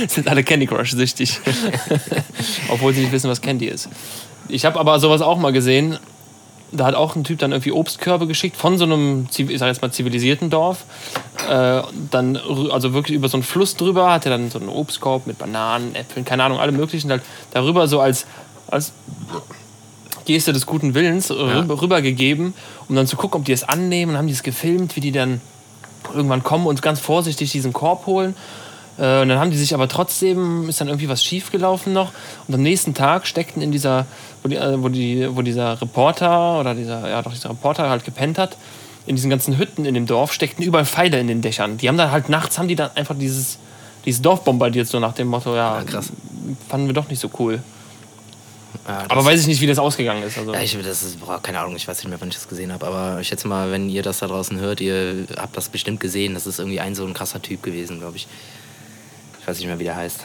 [0.08, 1.38] sind alle Candy Crush süchtig.
[2.70, 3.88] Obwohl sie nicht wissen, was Candy ist.
[4.48, 5.98] Ich habe aber sowas auch mal gesehen.
[6.72, 9.82] Da hat auch ein Typ dann irgendwie Obstkörbe geschickt von so einem, ich sag jetzt
[9.82, 10.84] mal, zivilisierten Dorf.
[11.48, 12.36] Äh, dann,
[12.70, 15.94] also wirklich über so einen Fluss drüber, hat er dann so einen Obstkorb mit Bananen,
[15.94, 18.26] Äpfeln, keine Ahnung, alle möglichen, halt darüber so als,
[18.68, 18.92] als
[20.24, 22.52] Geste des guten Willens rüber, rübergegeben,
[22.88, 24.12] um dann zu gucken, ob die es annehmen.
[24.12, 25.40] Und haben die es gefilmt, wie die dann
[26.14, 28.34] irgendwann kommen und ganz vorsichtig diesen Korb holen.
[28.98, 32.12] Äh, und dann haben die sich aber trotzdem, ist dann irgendwie was schiefgelaufen noch.
[32.48, 34.06] Und am nächsten Tag steckten in dieser,
[34.42, 38.04] wo, die, äh, wo, die, wo dieser Reporter oder dieser, ja doch, dieser Reporter halt
[38.04, 38.56] gepennt hat,
[39.06, 41.76] in diesen ganzen Hütten in dem Dorf steckten überall Pfeile in den Dächern.
[41.78, 43.58] Die haben dann halt nachts, haben die dann einfach dieses,
[44.04, 46.10] dieses Dorf bombardiert, so nach dem Motto, ja, Ja, krass.
[46.68, 47.60] fanden wir doch nicht so cool.
[48.86, 50.38] Ja, das- Aber weiß ich nicht, wie das ausgegangen ist.
[50.38, 50.52] Also.
[50.54, 52.72] Ja, ich, das ist, boah, keine Ahnung, ich weiß nicht mehr, wann ich das gesehen
[52.72, 52.86] habe.
[52.86, 56.34] Aber ich schätze mal, wenn ihr das da draußen hört, ihr habt das bestimmt gesehen.
[56.34, 58.26] Das ist irgendwie ein so ein krasser Typ gewesen, glaube ich.
[59.46, 60.24] Ich weiß nicht mehr, wie der heißt.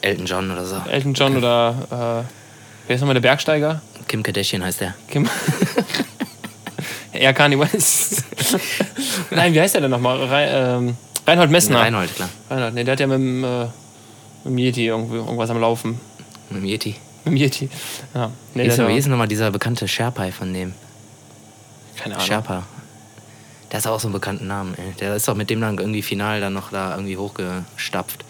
[0.00, 0.80] Elton John oder so.
[0.88, 3.82] Elton John oder, äh, wer ist nochmal der Bergsteiger?
[4.06, 4.94] Kim Kardashian heißt der.
[5.10, 5.28] Kim.
[7.12, 8.22] ja, Kanye West.
[9.32, 10.22] Nein, wie heißt der denn nochmal?
[10.22, 11.80] Rei ähm, Reinhold Messner.
[11.80, 12.28] Reinhold, klar.
[12.48, 13.72] Reinhold, nee, der hat ja mit dem, äh, mit
[14.44, 15.98] dem Yeti irgendwie, irgendwas am Laufen.
[16.50, 16.94] Mit dem Yeti.
[17.24, 17.68] Mit dem Yeti.
[18.14, 18.30] Ja.
[18.54, 20.74] Nee, Wie ist, wie ist nochmal dieser bekannte Sherpai von dem?
[21.98, 22.26] keine Ahnung.
[22.28, 22.66] Sherpa.
[23.72, 24.92] Der hat auch so einen bekannten Namen, ey.
[25.00, 28.24] Der ist doch mit dem dann irgendwie final dann noch da irgendwie hochgestapft.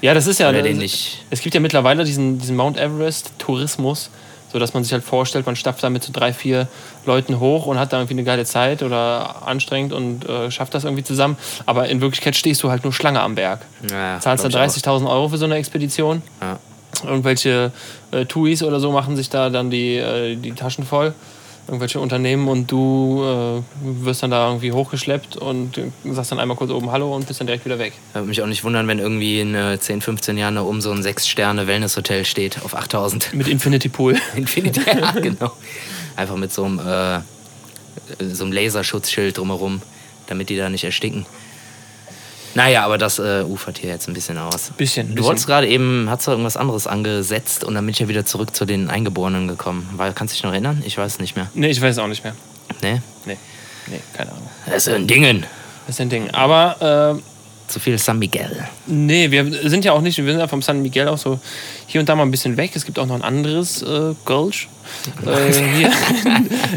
[0.00, 0.48] Ja, das ist ja.
[0.48, 1.24] Oder den nicht.
[1.30, 4.10] Es gibt ja mittlerweile diesen, diesen Mount Everest-Tourismus,
[4.52, 6.68] so dass man sich halt vorstellt, man stapft da mit so drei, vier
[7.04, 10.84] Leuten hoch und hat da irgendwie eine geile Zeit oder anstrengend und äh, schafft das
[10.84, 11.36] irgendwie zusammen.
[11.66, 13.60] Aber in Wirklichkeit stehst du halt nur Schlange am Berg.
[13.90, 16.22] Ja, Zahlst da glaub ich 30.000 Euro für so eine Expedition.
[16.40, 16.58] Ja.
[17.04, 17.70] Irgendwelche
[18.10, 21.14] äh, Tuis oder so machen sich da dann die, äh, die Taschen voll.
[21.68, 23.62] Irgendwelche Unternehmen und du äh,
[24.04, 27.46] wirst dann da irgendwie hochgeschleppt und sagst dann einmal kurz oben Hallo und bist dann
[27.46, 27.92] direkt wieder weg.
[28.14, 30.90] Würde mich auch nicht wundern, wenn irgendwie in äh, 10, 15 Jahren da oben so
[30.90, 33.34] ein 6-Sterne-Wellness-Hotel steht auf 8000.
[33.34, 34.16] Mit Infinity Pool.
[34.34, 35.52] Infinity, ja, genau.
[36.16, 37.20] Einfach mit so einem, äh,
[38.18, 39.82] so einem Laserschutzschild drumherum,
[40.26, 41.26] damit die da nicht ersticken.
[42.54, 44.70] Naja, aber das äh, ufert hier jetzt ein bisschen aus.
[44.76, 45.26] Bisschen, Du bisschen.
[45.26, 48.54] wolltest gerade eben, hast du irgendwas anderes angesetzt und dann bin ich ja wieder zurück
[48.56, 49.88] zu den Eingeborenen gekommen.
[49.96, 50.82] War, kannst du dich noch erinnern?
[50.84, 51.48] Ich weiß nicht mehr.
[51.54, 52.34] Nee, ich weiß auch nicht mehr.
[52.82, 53.00] Nee?
[53.26, 53.36] Nee,
[53.88, 54.48] nee, keine Ahnung.
[54.66, 55.44] Das sind Dingen.
[55.86, 56.30] Das ist ein Ding.
[56.32, 57.22] Aber äh,
[57.68, 58.64] Zu viel San Miguel.
[58.86, 61.38] nee, wir sind ja auch nicht, wir sind ja vom San Miguel auch so
[61.86, 62.72] hier und da mal ein bisschen weg.
[62.74, 64.68] Es gibt auch noch ein anderes äh, Gulch.
[65.26, 65.92] Äh, hier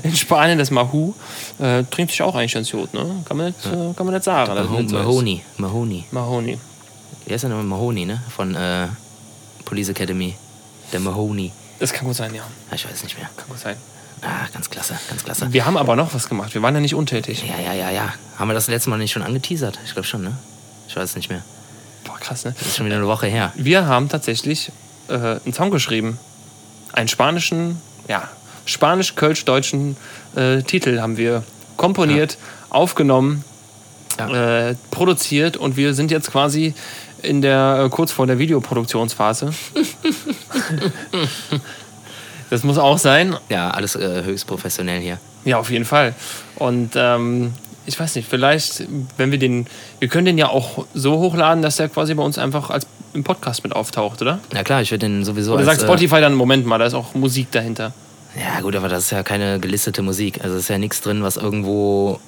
[0.04, 1.14] in Spanien, das Mahu.
[1.60, 3.24] Äh, trinkt sich auch eigentlich ganz gut, ne?
[3.26, 4.52] Kann man nicht, äh, kann man nicht sagen.
[4.58, 4.92] es Maho ist.
[4.92, 5.42] Mahoney.
[5.58, 6.04] Mahoney.
[6.12, 6.60] Mahoney.
[7.26, 7.66] Wie heißt der nochmal?
[7.66, 8.22] Mahoney, ne?
[8.36, 8.88] Von äh,
[9.64, 10.36] Police Academy.
[10.92, 11.52] Der Mahoney.
[11.80, 12.44] Das kann gut sein, ja.
[12.70, 13.30] Ah, Ich weiß nicht mehr.
[13.38, 13.78] Kann gut sein.
[14.24, 15.52] Ah, ganz klasse, ganz klasse.
[15.54, 16.54] Wir haben aber noch was gemacht.
[16.54, 17.44] Wir waren ja nicht untätig.
[17.48, 18.14] Ja, ja, ja, ja.
[18.38, 19.80] Haben wir das letzte Mal nicht schon angeteasert?
[19.86, 20.34] Ich glaube schon, ne?
[20.92, 21.42] Ich weiß nicht mehr.
[22.04, 22.54] Boah, krass, ne?
[22.60, 23.54] Das ist schon wieder eine Woche her.
[23.56, 24.74] Wir haben tatsächlich
[25.08, 26.20] äh, einen Song geschrieben.
[26.92, 28.28] Einen spanischen, ja,
[28.66, 29.96] spanisch-kölsch-deutschen
[30.36, 31.44] äh, Titel haben wir
[31.78, 32.38] komponiert,
[32.70, 33.46] aufgenommen,
[34.20, 34.72] Ja.
[34.72, 36.74] äh, produziert und wir sind jetzt quasi
[37.22, 39.54] in der, äh, kurz vor der Videoproduktionsphase.
[42.50, 43.38] das muss auch sein.
[43.48, 45.20] Ja, alles äh, höchst professionell hier.
[45.46, 46.14] Ja, auf jeden Fall.
[46.56, 47.54] Und ähm,
[47.86, 48.84] ich weiß nicht, vielleicht,
[49.18, 49.68] wenn wir den,
[50.00, 53.24] wir können den ja auch so hochladen, dass der quasi bei uns einfach als im
[53.24, 54.40] Podcast mit auftaucht, oder?
[54.54, 56.86] Na klar, ich würde den sowieso Oder als, sagt äh, Spotify dann, Moment mal, da
[56.86, 57.94] ist auch Musik dahinter.
[58.40, 60.42] Ja, gut, aber das ist ja keine gelistete Musik.
[60.44, 62.20] Also ist ja nichts drin, was irgendwo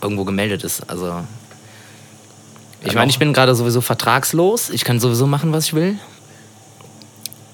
[0.00, 0.88] irgendwo gemeldet ist.
[0.90, 1.22] Also
[2.82, 4.70] ich Ja, meine, ich bin gerade sowieso vertragslos.
[4.70, 5.98] Ich kann sowieso machen, was ich will.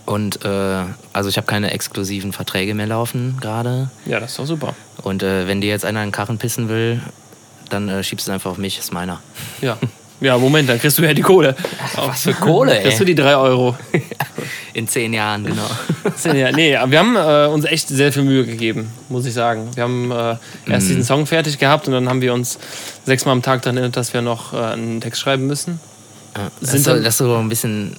[0.05, 3.91] Und äh, also ich habe keine exklusiven Verträge mehr laufen gerade.
[4.07, 4.75] Ja, das ist doch super.
[5.03, 7.01] Und äh, wenn dir jetzt einer in den Karren pissen will,
[7.71, 9.21] dann äh, schiebst du es einfach auf mich, ist meiner.
[9.61, 9.79] Ja.
[10.21, 11.57] Ja, Moment, dann kriegst du ja die Kohle.
[11.97, 12.83] Was für Kohle, ey.
[12.85, 13.77] Kriegst du die drei Euro.
[14.75, 15.69] In zehn Jahren, genau.
[16.35, 19.71] Ja, nee, aber wir haben äh, uns echt sehr viel Mühe gegeben, muss ich sagen.
[19.75, 20.89] Wir haben äh, erst Mhm.
[20.89, 22.59] diesen Song fertig gehabt und dann haben wir uns
[23.05, 25.81] sechsmal am Tag daran erinnert, dass wir noch äh, einen Text schreiben müssen.
[26.37, 27.97] Ja, das, Sind ist so, das ist so ein bisschen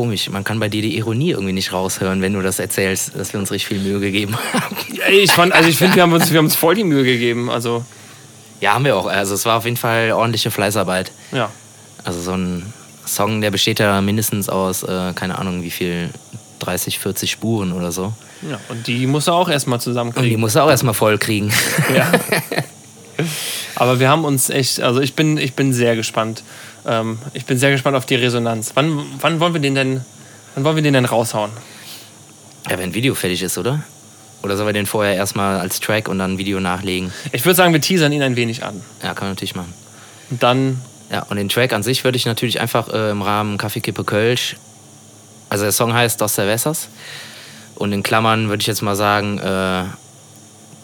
[0.00, 0.28] komisch.
[0.28, 3.40] Man kann bei dir die Ironie irgendwie nicht raushören, wenn du das erzählst, dass wir
[3.40, 4.76] uns richtig viel Mühe gegeben haben.
[5.10, 7.48] Ich fand, also ich finde, wir haben uns, wir haben uns voll die Mühe gegeben.
[7.50, 7.82] Also,
[8.60, 9.06] Ja, haben wir auch.
[9.06, 11.12] Also es war auf jeden Fall ordentliche Fleißarbeit.
[11.32, 11.50] ja.
[12.04, 12.72] Also so ein
[13.06, 16.10] Song, der besteht ja mindestens aus, äh, keine Ahnung, wie viel,
[16.60, 18.12] 30, 40 Spuren oder so.
[18.48, 18.60] ja.
[18.68, 20.38] Und die musst du auch erstmal Und die zusammenkriegen.
[20.40, 21.52] musst du auch erstmal voll kriegen.
[21.96, 22.12] Ja.
[23.74, 26.42] Aber wir haben uns echt, also ich bin, ich bin sehr gespannt.
[26.86, 28.72] Ähm, ich bin sehr gespannt auf die Resonanz.
[28.74, 30.00] Wann, wann wollen wir den denn,
[30.54, 31.50] wann wollen wir den denn raushauen?
[32.68, 33.82] ja, wenn ein Video fertig ist, oder?
[34.42, 37.12] Oder sollen wir den vorher erstmal als Track und dann ein Video nachlegen?
[37.32, 38.80] Ich würde sagen, wir teasern ihn ein wenig an.
[39.02, 39.72] Ja, kann man natürlich machen.
[40.30, 43.58] Und dann, Ja, und den Track an sich würde ich natürlich einfach äh, im Rahmen
[43.58, 44.56] Kaffeekippe Kölsch,
[45.48, 46.88] also der Song heißt Dos Cervezas
[47.76, 49.84] Und in Klammern würde ich jetzt mal sagen, äh,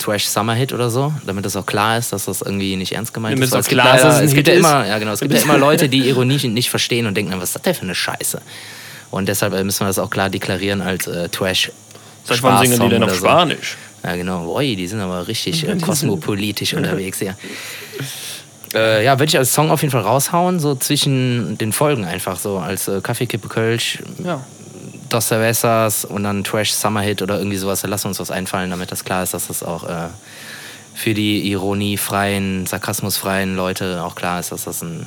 [0.03, 3.15] Trash Summer Hit oder so, damit das auch klar ist, dass das irgendwie nicht ernst
[3.15, 3.55] gemeint Damit ist.
[3.55, 5.89] es klar ist, es es gibt ja immer, ja genau, es gibt ja immer Leute,
[5.89, 8.41] die Ironie nicht verstehen und denken, was ist das denn für eine Scheiße?
[9.11, 11.71] Und deshalb äh, müssen wir das auch klar deklarieren als äh, Trash.
[12.25, 13.17] Seit wann singen die denn auf so.
[13.17, 13.77] Spanisch?
[14.03, 14.49] Ja, genau.
[14.53, 17.37] Oi, die sind aber richtig äh, kosmopolitisch unterwegs hier.
[18.75, 22.39] Äh, ja, würde ich als Song auf jeden Fall raushauen, so zwischen den Folgen einfach,
[22.39, 24.45] so als äh, Kaffeekippe Kölsch, Ja.
[25.13, 27.83] Dos Cervezas und dann Trash Summer Hit oder irgendwie sowas.
[27.83, 30.09] Wir uns was einfallen, damit das klar ist, dass das auch äh,
[30.95, 35.07] für die ironiefreien, sarkasmusfreien Leute auch klar ist, dass das ein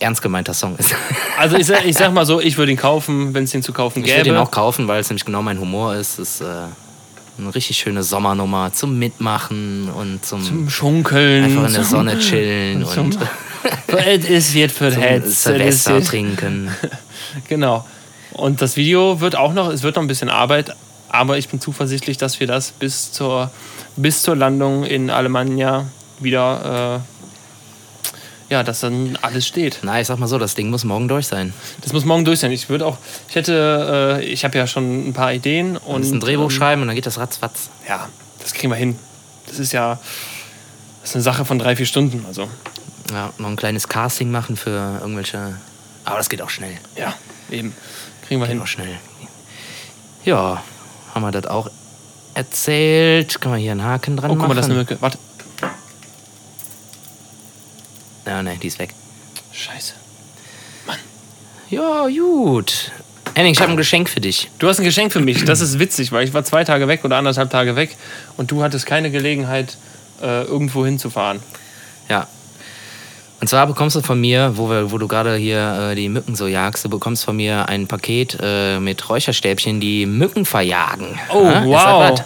[0.00, 0.94] ernst gemeinter Song ist.
[1.38, 3.72] Also ich sag, ich sag mal so, ich würde ihn kaufen, wenn es ihn zu
[3.72, 4.18] kaufen Ich gäbe.
[4.18, 6.18] würde ihn auch kaufen, weil es nämlich genau mein Humor ist.
[6.18, 6.44] Es ist äh,
[7.38, 11.44] eine richtig schöne Sommernummer zum Mitmachen und zum, zum Schunkeln.
[11.44, 13.18] einfach in der Sonne chillen zum- und
[14.28, 15.42] Es jetzt für Herz.
[15.44, 16.70] Silvester trinken.
[17.48, 17.84] Genau.
[18.34, 20.74] Und das Video wird auch noch, es wird noch ein bisschen Arbeit,
[21.08, 23.50] aber ich bin zuversichtlich, dass wir das bis zur,
[23.96, 25.86] bis zur Landung in Alemannia
[26.20, 27.02] wieder,
[28.48, 29.80] äh, ja, dass dann alles steht.
[29.82, 31.52] Na, ich sag mal so, das Ding muss morgen durch sein.
[31.82, 32.52] Das muss morgen durch sein.
[32.52, 36.04] Ich würde auch, ich hätte, äh, ich habe ja schon ein paar Ideen und.
[36.04, 37.70] Ein Drehbuch ähm, schreiben und dann geht das ratzfatz.
[37.88, 38.08] Ja,
[38.40, 38.98] das kriegen wir hin.
[39.46, 39.98] Das ist ja,
[41.00, 42.24] das ist eine Sache von drei, vier Stunden.
[42.26, 42.48] Also,
[43.10, 45.56] Ja, noch ein kleines Casting machen für irgendwelche.
[46.04, 46.76] Aber das geht auch schnell.
[46.96, 47.14] ja,
[47.50, 47.74] eben.
[48.32, 48.66] Kriegen wir Geht hin.
[48.66, 48.98] schnell.
[50.24, 50.62] Ja,
[51.14, 51.68] haben wir das auch
[52.34, 53.40] erzählt.
[53.40, 54.56] Kann man hier einen Haken dran Oh, guck mal, machen?
[54.56, 54.96] das ist eine Mücke.
[55.00, 55.18] Warte.
[58.26, 58.94] Ja, ne, die ist weg.
[59.52, 59.94] Scheiße.
[61.68, 62.92] Ja, gut.
[63.34, 64.50] Henning, ich habe ein Geschenk für dich.
[64.58, 65.44] Du hast ein Geschenk für mich.
[65.44, 67.96] Das ist witzig, weil ich war zwei Tage weg oder anderthalb Tage weg
[68.36, 69.76] und du hattest keine Gelegenheit,
[70.20, 71.40] äh, irgendwo hinzufahren.
[72.10, 72.28] Ja.
[73.42, 76.36] Und zwar bekommst du von mir, wo, wir, wo du gerade hier äh, die Mücken
[76.36, 81.18] so jagst, du bekommst von mir ein Paket äh, mit Räucherstäbchen, die Mücken verjagen.
[81.28, 82.12] Oh, Ja, wow.
[82.12, 82.24] Ist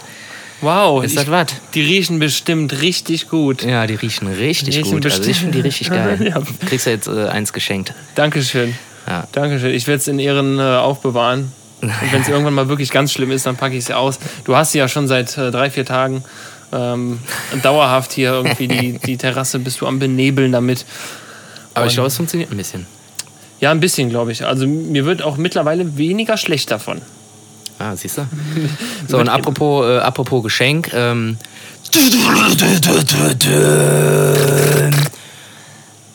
[0.61, 1.03] Wow.
[1.03, 1.47] Ist das was?
[1.73, 3.63] Die riechen bestimmt richtig gut.
[3.63, 5.05] Ja, die riechen richtig Riechen gut.
[5.05, 6.19] Also ich finde die richtig geil.
[6.23, 6.39] Ja.
[6.67, 7.95] Kriegst du jetzt äh, eins geschenkt.
[8.13, 8.75] Dankeschön.
[9.07, 9.27] Ja.
[9.31, 9.73] Dankeschön.
[9.73, 11.51] Ich werde es in Ehren äh, aufbewahren.
[11.81, 14.19] Und wenn es irgendwann mal wirklich ganz schlimm ist, dann packe ich es aus.
[14.45, 16.23] Du hast sie ja schon seit äh, drei, vier Tagen
[16.71, 17.19] ähm,
[17.63, 20.85] dauerhaft hier irgendwie die, die Terrasse, bist du am Benebeln damit.
[21.73, 22.85] Aber ich Und- glaube, es funktioniert ein bisschen.
[23.59, 24.45] Ja, ein bisschen, glaube ich.
[24.45, 27.01] Also mir wird auch mittlerweile weniger schlecht davon.
[27.79, 28.27] Ah, siehst du?
[29.07, 30.91] So, und apropos, äh, apropos Geschenk.
[30.93, 31.37] Ähm,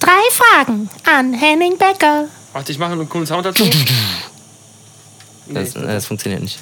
[0.00, 2.26] Drei Fragen an Henning Becker.
[2.52, 3.64] Warte, ich mache einen coolen Sound dazu.
[3.64, 6.58] Nee, das, äh, das funktioniert nicht.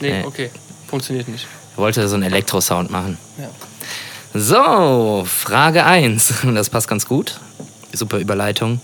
[0.00, 0.24] nee, nee.
[0.24, 0.50] okay.
[0.88, 1.46] Funktioniert nicht.
[1.80, 3.18] Wollte so einen Elektrosound machen.
[3.38, 3.48] Ja.
[4.38, 6.44] So, Frage 1.
[6.44, 7.40] Und das passt ganz gut.
[7.92, 8.80] Super Überleitung.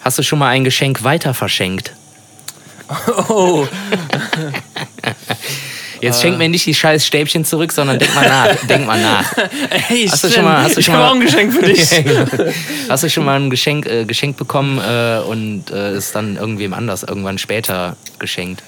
[0.00, 1.92] Hast du schon mal ein Geschenk weiter verschenkt?
[3.28, 3.66] Oh,
[6.00, 8.56] Jetzt schenk mir nicht die scheiß Stäbchen zurück, sondern denk mal nach.
[8.66, 9.32] denk mal nach.
[9.88, 11.88] ey, Hast du schon mal- hast du schon mal- auch ein Geschenk für dich.
[12.88, 16.74] Hast du schon mal ein Geschenk, äh, Geschenk bekommen äh, und äh, es dann irgendwem
[16.74, 18.62] anders irgendwann später geschenkt?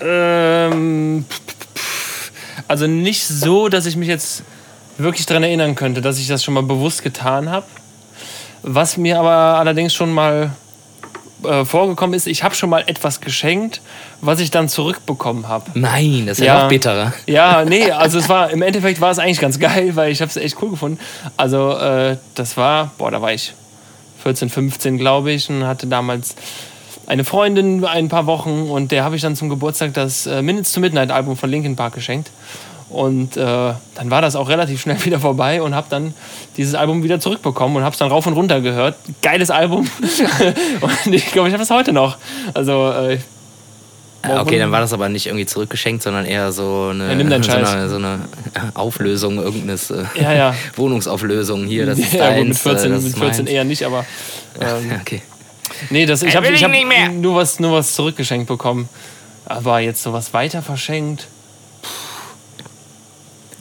[0.00, 1.24] ähm,
[2.68, 4.42] also nicht so, dass ich mich jetzt
[4.98, 7.66] wirklich daran erinnern könnte, dass ich das schon mal bewusst getan habe.
[8.62, 10.50] Was mir aber allerdings schon mal
[11.44, 13.80] äh, vorgekommen ist, ich habe schon mal etwas geschenkt,
[14.20, 15.70] was ich dann zurückbekommen habe.
[15.74, 16.62] Nein, das ist ja, Ja.
[16.62, 17.12] noch bitterer.
[17.26, 20.28] Ja, nee, also es war im Endeffekt war es eigentlich ganz geil, weil ich habe
[20.30, 20.98] es echt cool gefunden.
[21.36, 23.54] Also äh, das war, boah, da war ich
[24.24, 26.34] 14, 15, glaube ich, und hatte damals
[27.08, 30.72] eine Freundin ein paar Wochen und der habe ich dann zum Geburtstag das äh, Minutes
[30.72, 32.30] to Midnight Album von Linkin Park geschenkt.
[32.90, 36.12] Und äh, dann war das auch relativ schnell wieder vorbei und habe dann
[36.58, 38.96] dieses Album wieder zurückbekommen und habe es dann rauf und runter gehört.
[39.22, 39.88] Geiles Album.
[41.06, 42.18] und ich glaube, ich habe es heute noch.
[42.52, 43.18] Also äh,
[44.26, 47.52] Ja, okay, dann war das aber nicht irgendwie zurückgeschenkt, sondern eher so eine, Ja, so
[47.52, 48.18] eine, so eine
[48.74, 50.54] Auflösung irgendeines äh, Ja, ja.
[50.76, 51.86] Wohnungsauflösung hier.
[51.86, 53.50] Das ist ja, gut, mit deins, 14, äh, mit ist 14 meins.
[53.50, 54.04] eher nicht, aber
[54.60, 55.22] ähm, okay.
[55.90, 57.08] Nee, das, ich Äh, habe ich hab nicht mehr.
[57.10, 58.88] nur was, nur was zurückgeschenkt bekommen.
[59.46, 61.26] Aber jetzt sowas weiter verschenkt.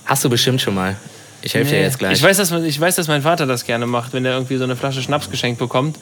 [0.05, 0.95] Hast du bestimmt schon mal.
[1.41, 1.83] Ich helfe dir Nee.
[1.83, 2.13] jetzt gleich.
[2.17, 4.63] Ich weiß, dass, ich weiß, dass mein Vater das gerne macht, wenn er irgendwie so
[4.63, 5.97] eine Flasche Schnaps geschenkt bekommt.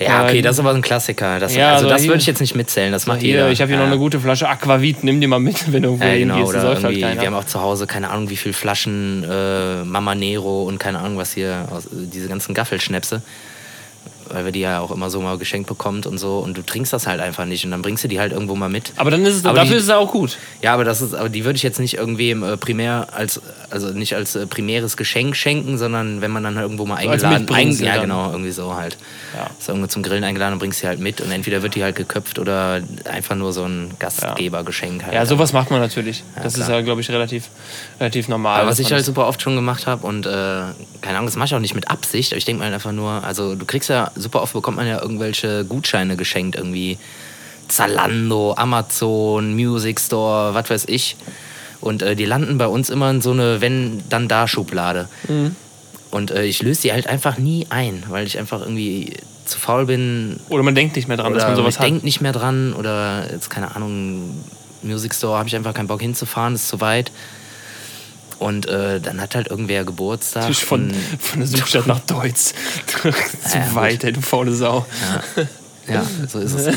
[0.00, 1.38] ja, okay, Äh, das ist aber ein Klassiker.
[1.38, 2.92] Das, Ja, also das würde ich jetzt nicht mitzählen.
[2.92, 3.50] Das macht Hier, jeder.
[3.50, 3.84] ich habe hier ja.
[3.84, 6.34] noch eine gute Flasche Aquavit, nimm die mal mit, wenn du irgendwo Ja, genau.
[6.34, 6.54] hingehst.
[6.56, 10.64] Oder halt wir haben auch zu Hause keine Ahnung, wie viele Flaschen äh, Mama Nero
[10.64, 13.22] und keine Ahnung, was hier, diese ganzen Gaffelschnäpse.
[14.32, 16.38] Weil wir die ja auch immer so mal geschenkt bekommt und so.
[16.38, 18.68] Und du trinkst das halt einfach nicht und dann bringst du die halt irgendwo mal
[18.68, 18.92] mit.
[18.96, 20.38] Aber dann ist es, Aber dafür die- ist es auch gut.
[20.62, 23.40] Ja, aber das ist, aber die würde ich jetzt nicht irgendwie äh, primär als,
[23.70, 27.40] also nicht als äh, primäres Geschenk schenken, sondern wenn man dann halt irgendwo mal eingeladen,
[27.40, 28.02] Mitbringsel ja dann.
[28.02, 28.96] genau, irgendwie so halt.
[29.36, 29.48] Ja.
[29.58, 31.96] Ist irgendwo zum Grillen eingeladen und bringst sie halt mit und entweder wird die halt
[31.96, 35.14] geköpft oder einfach nur so ein Gastgebergeschenk halt.
[35.14, 36.22] Ja, sowas macht man natürlich.
[36.36, 36.78] das ist klar.
[36.78, 37.48] ja, glaube ich, relativ,
[38.02, 38.60] relativ normal.
[38.60, 40.30] Aber was ich man halt super oft schon gemacht habe und äh,
[41.00, 42.92] keine Ahnung, das mache ich auch nicht mit Absicht, aber ich denke mal halt einfach
[42.92, 46.98] nur, also du kriegst ja, super oft bekommt man ja irgendwelche Gutscheine geschenkt, irgendwie
[47.68, 51.16] Zalando, Amazon, Music Store, was weiß ich.
[51.80, 55.08] Und äh, die landen bei uns immer in so eine Wenn-Dann-Da-Schublade.
[55.28, 55.56] Mhm.
[56.10, 59.86] Und äh, ich löse die halt einfach nie ein, weil ich einfach irgendwie zu faul
[59.86, 61.86] bin, Oder man denkt nicht mehr dran, dass man sowas ich hat.
[61.86, 64.44] denke nicht mehr dran oder jetzt keine Ahnung,
[64.82, 67.10] Music Store habe ich einfach keinen Bock hinzufahren, ist zu weit.
[68.42, 70.42] Und äh, dann hat halt irgendwer Geburtstag.
[70.42, 72.54] Natürlich von, von der Südstadt nach Deutz.
[72.86, 73.08] Zu
[73.58, 74.84] Ja, weit, ey, du faule Sau.
[75.88, 76.76] Ja, so ist es.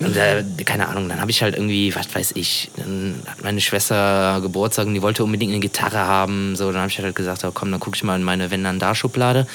[0.00, 3.60] Und äh, keine Ahnung, dann habe ich halt irgendwie, was weiß ich, dann hat meine
[3.60, 6.54] Schwester Geburtstag und die wollte unbedingt eine Gitarre haben.
[6.54, 8.62] So, dann habe ich halt gesagt, oh, komm, dann gucke ich mal in meine Wenn
[8.62, 9.48] dann da Schublade.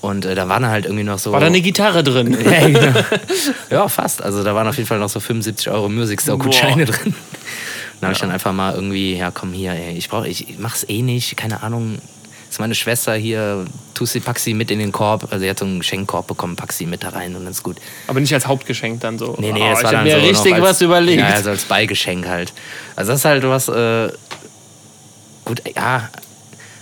[0.00, 1.30] Und äh, da waren halt irgendwie noch so.
[1.32, 2.36] War da eine Gitarre drin?
[2.44, 3.00] ja, genau.
[3.70, 4.20] ja, fast.
[4.20, 6.92] Also da waren auf jeden Fall noch so 75 Euro Music Store Gutscheine Boah.
[6.92, 7.14] drin.
[8.00, 10.84] Dann habe ich dann einfach mal irgendwie, ja komm hier, ey, ich brauche, ich mach's
[10.88, 11.96] eh nicht, keine Ahnung.
[12.46, 15.24] Das ist meine Schwester hier, tu sie, pack sie mit in den Korb.
[15.30, 17.62] Also sie hat so einen Geschenkkorb bekommen, pack sie mit da rein und dann ist
[17.62, 17.76] gut.
[18.06, 19.34] Aber nicht als Hauptgeschenk dann so.
[19.38, 21.20] Nee, nee, Oh, das war dann mir so richtig als, was überlegt.
[21.20, 22.52] Ja, also als Beigeschenk halt.
[22.94, 24.12] Also das ist halt was, äh,
[25.44, 26.08] gut, ja.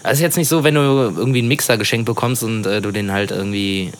[0.03, 2.91] Also ist jetzt nicht so, wenn du irgendwie einen Mixer geschenkt bekommst und äh, du
[2.91, 3.91] den halt irgendwie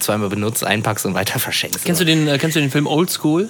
[0.00, 1.84] zweimal benutzt, einpackst und weiter verschenkst.
[1.84, 3.48] Kennst du den, äh, kennst du den Film Old School?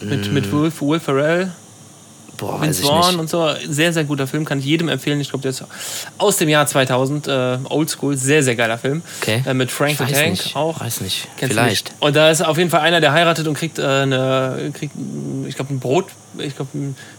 [0.00, 1.52] Mit, mit Will, Will Ferrell,
[2.38, 3.48] Boah, Vince Vaughn und so.
[3.68, 5.20] Sehr, sehr guter Film, kann ich jedem empfehlen.
[5.20, 5.64] Ich glaube, der ist
[6.16, 7.28] aus dem Jahr 2000.
[7.28, 9.02] Äh, Old School, sehr, sehr geiler Film.
[9.20, 9.42] Okay.
[9.44, 10.56] Äh, mit Frank the Tank nicht.
[10.56, 10.80] auch.
[10.80, 11.28] Weiß nicht.
[11.36, 11.88] Kennst Vielleicht.
[11.90, 12.02] nicht?
[12.02, 14.94] Und da ist auf jeden Fall einer, der heiratet und kriegt, äh, eine, kriegt
[15.46, 16.70] ich glaube, ein Brot, ich glaube,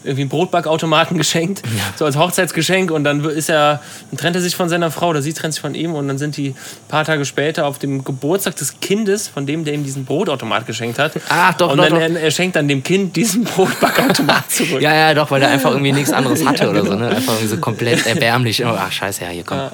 [0.03, 1.61] irgendwie einen Brotbackautomaten geschenkt,
[1.95, 2.91] so als Hochzeitsgeschenk.
[2.91, 5.61] Und dann ist er, dann trennt er sich von seiner Frau, oder sie trennt sich
[5.61, 5.93] von ihm.
[5.95, 6.55] Und dann sind die ein
[6.87, 10.99] paar Tage später auf dem Geburtstag des Kindes, von dem, der ihm diesen Brotautomat geschenkt
[10.99, 11.13] hat.
[11.29, 12.01] Ach, doch, Und doch, dann doch.
[12.01, 14.81] Er, er schenkt dann dem Kind diesen Brotbackautomat zurück.
[14.81, 17.09] Ja, ja, doch, weil der einfach irgendwie nichts anderes hatte oder so, ne?
[17.09, 18.63] Einfach irgendwie so komplett erbärmlich.
[18.63, 19.57] Oh, ach, scheiße, ja, hier, komm.
[19.57, 19.71] Ja,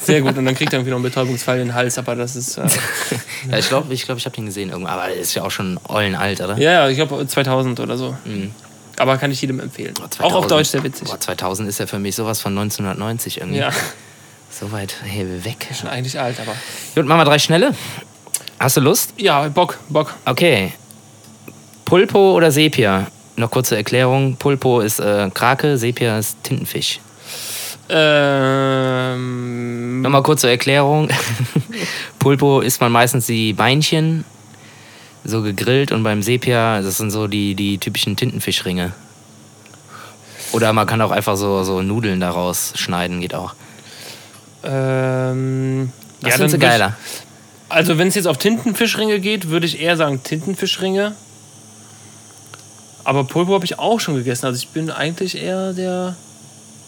[0.00, 0.36] sehr gut.
[0.38, 2.56] Und dann kriegt er irgendwie noch einen Betäubungsfall in den Hals, aber das ist.
[2.56, 2.62] Äh,
[3.50, 4.88] Ja, ich glaube, ich, glaub, ich habe den gesehen irgendwo.
[4.88, 6.56] Aber ist ja auch schon eulenalt, oder?
[6.58, 8.16] ja, ja, ich glaube 2000 oder so.
[8.24, 8.52] Mhm.
[8.98, 9.94] Aber kann ich jedem empfehlen.
[9.94, 10.22] 2000.
[10.24, 11.08] Auch auf Deutsch sehr witzig.
[11.08, 13.58] Boah, 2000 ist ja für mich sowas von 1990 irgendwie.
[13.60, 13.70] Ja,
[14.50, 15.68] So weit hey, weg.
[15.78, 16.54] schon eigentlich alt, aber.
[16.94, 17.74] Gut, machen wir drei schnelle.
[18.58, 19.14] Hast du Lust?
[19.16, 20.14] Ja, Bock, Bock.
[20.24, 20.72] Okay.
[21.84, 23.06] Pulpo oder Sepia?
[23.36, 24.36] Noch kurze Erklärung.
[24.36, 26.98] Pulpo ist äh, Krake, Sepia ist Tintenfisch.
[28.68, 31.08] Ähm, Nochmal kurze Erklärung.
[32.18, 34.24] Pulpo isst man meistens die Beinchen,
[35.28, 38.92] so gegrillt und beim Sepia, das sind so die, die typischen Tintenfischringe.
[40.52, 43.54] Oder man kann auch einfach so, so Nudeln daraus schneiden, geht auch.
[44.64, 46.96] ähm, Was ja, du würd geiler?
[46.98, 47.22] Ich,
[47.70, 51.14] also, wenn es jetzt auf Tintenfischringe geht, würde ich eher sagen Tintenfischringe.
[53.04, 54.46] Aber Pulpo habe ich auch schon gegessen.
[54.46, 56.16] Also, ich bin eigentlich eher der.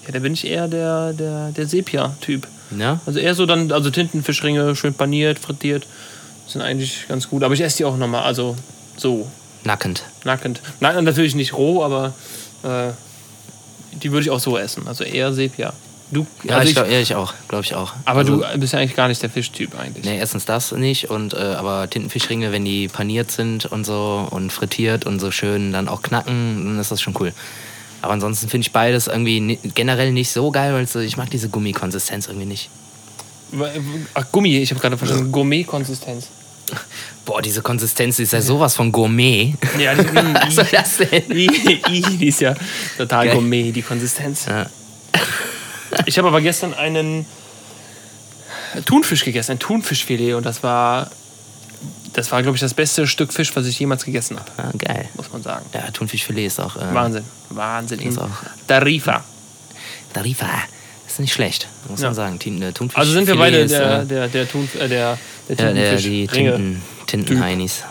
[0.06, 2.48] Ja, da bin ich eher der, der, der Sepia-Typ.
[2.78, 3.00] Ja?
[3.04, 5.86] Also eher so dann, also Tintenfischringe, schön paniert, frittiert,
[6.52, 7.42] sind eigentlich ganz gut.
[7.42, 8.56] Aber ich esse die auch nochmal, also
[8.96, 9.26] so,
[9.64, 10.02] Nackend.
[10.24, 10.60] nackend.
[10.80, 12.14] Nein, natürlich nicht roh, aber
[12.62, 12.92] äh,
[14.02, 14.88] die würde ich auch so essen.
[14.88, 15.72] Also eher Sepia.
[16.10, 17.92] Du, Ja, also ich, ich, glaub, ja, ich auch, glaube ich auch.
[18.04, 20.04] aber also, du bist ja eigentlich gar nicht der Fischtyp eigentlich.
[20.04, 24.52] Nee, erstens das nicht, und, äh, aber Tintenfischringe, wenn die paniert sind und so und
[24.52, 27.32] frittiert und so schön dann auch knacken, dann ist das schon cool.
[28.02, 31.48] Aber ansonsten finde ich beides irgendwie generell nicht so geil, weil so, ich mag diese
[31.48, 32.70] Gummikonsistenz irgendwie nicht.
[34.14, 36.28] Ach, Gummi, ich habe gerade verstanden, Gourmet-Konsistenz.
[37.24, 39.54] Boah, diese Konsistenz ist ja sowas von Gourmet.
[39.78, 41.30] Ja, die, Was soll das denn?
[41.30, 42.54] I, I, die ist ja
[42.96, 43.34] total Geil.
[43.34, 44.46] Gourmet, die Konsistenz.
[44.46, 44.66] Ja.
[46.06, 47.26] Ich habe aber gestern einen
[48.86, 51.10] Thunfisch gegessen, ein Thunfischfilet und das war,
[52.12, 55.08] das war glaube ich das beste Stück Fisch, was ich jemals gegessen habe, Ah, geil.
[55.14, 55.66] muss man sagen.
[55.74, 56.76] Ja, Thunfischfilet ist auch.
[56.76, 58.00] Äh, Wahnsinn, Wahnsinn.
[58.00, 58.28] Ist auch-
[58.66, 59.24] Tarifa.
[60.12, 60.46] Tarifa.
[61.10, 62.06] Ist nicht schlecht, muss Ja.
[62.08, 62.36] man sagen.
[62.36, 64.98] Äh, Thunfischfilet Also sind wir beide ist, der, äh, der, der, Thun, äh, der, der
[64.98, 65.18] Ja,
[65.48, 65.56] die
[66.26, 66.52] Tintenfisch-Ringe.
[66.52, 67.82] Tinten, Tintenheinis.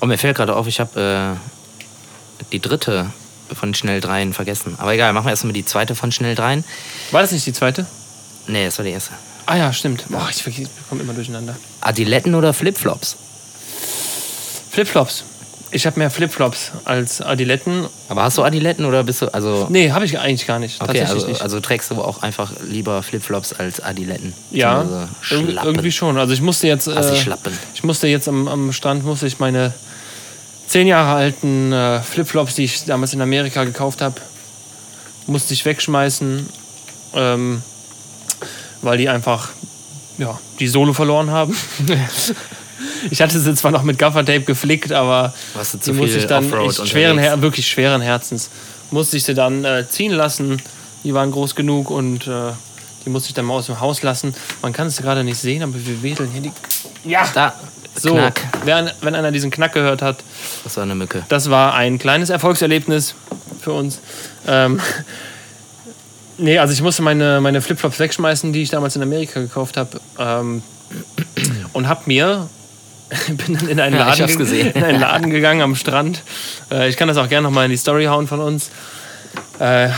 [0.00, 3.10] Und mir fällt gerade auf, ich habe äh, die dritte
[3.54, 4.74] von Schnell dreien vergessen.
[4.78, 6.62] Aber egal, machen wir erstmal die zweite von Schnell dreien.
[7.10, 7.86] War das nicht die zweite?
[8.46, 9.12] Nee, das war die erste.
[9.46, 10.04] Ah ja, stimmt.
[10.10, 11.56] Boah, ich, ich komme immer durcheinander.
[11.80, 13.16] Adiletten oder Flipflops?
[14.70, 15.24] Flipflops.
[15.72, 17.86] Ich habe mehr Flipflops als Adiletten.
[18.08, 19.68] Aber hast du Adiletten oder bist du, also...
[19.70, 20.80] Nee, habe ich eigentlich gar nicht.
[20.80, 21.42] Okay, tatsächlich also, nicht.
[21.42, 24.34] also trägst du auch einfach lieber Flipflops als Adiletten?
[24.50, 25.56] ja, Schlappen.
[25.64, 26.18] irgendwie schon.
[26.18, 26.88] Also ich musste jetzt.
[26.88, 27.56] Äh, Assi-Schlappen.
[27.74, 29.72] ich musste jetzt am, am Strand musste ich meine
[30.66, 34.16] zehn Jahre alten äh, Flipflops, die ich damals in Amerika gekauft habe,
[35.26, 36.48] musste ich wegschmeißen,
[37.14, 37.62] ähm,
[38.82, 39.50] weil die einfach
[40.18, 41.56] ja, die Sohle verloren haben.
[43.10, 46.44] ich hatte sie zwar noch mit Gaffertape geflickt, aber Warst du die musste ich dann
[46.72, 47.18] schweren?
[47.18, 48.50] Her wirklich schweren Herzens
[48.90, 50.60] musste ich sie dann äh, ziehen lassen.
[51.04, 52.52] Die waren groß genug und äh,
[53.04, 54.34] die musste ich dann mal aus dem Haus lassen.
[54.62, 56.52] Man kann es gerade nicht sehen, aber wir wedeln hier die.
[57.08, 57.54] Ja, Da,
[57.94, 58.10] so.
[58.14, 58.40] Knack.
[58.64, 60.18] Wer, wenn einer diesen Knack gehört hat,
[60.64, 61.22] Das war eine Mücke.
[61.28, 63.14] das war ein kleines Erfolgserlebnis
[63.60, 64.00] für uns.
[64.46, 64.80] Ähm,
[66.38, 70.00] nee, also ich musste meine, meine Flipflops wegschmeißen, die ich damals in Amerika gekauft habe.
[70.18, 70.62] Ähm,
[71.72, 72.48] und hab mir,
[73.28, 74.70] bin dann in einen, Ja, Laden, hab's ge- gesehen.
[74.72, 76.22] in einen Laden gegangen am Strand.
[76.70, 78.70] Äh, ich kann das auch gerne nochmal in die Story hauen von uns.
[79.60, 79.90] Äh,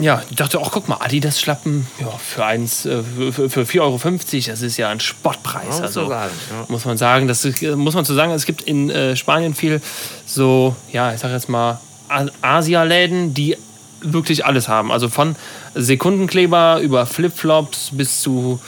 [0.00, 3.02] ja, ich dachte, ach guck mal, Adidas Schlappen ja, für, eins, äh,
[3.32, 4.00] für, für 4,50 Euro,
[4.50, 5.66] das ist ja ein Spottpreis.
[5.66, 6.64] muss also, man sagen, ja.
[6.68, 9.80] muss man sagen, das ist, muss man zu sagen, es gibt in äh, Spanien viel
[10.26, 11.78] so, ja, ich sag jetzt mal,
[12.42, 13.56] Asialäden, die
[14.00, 14.90] wirklich alles haben.
[14.90, 15.36] Also von
[15.74, 18.58] Sekundenkleber über Flipflops bis zu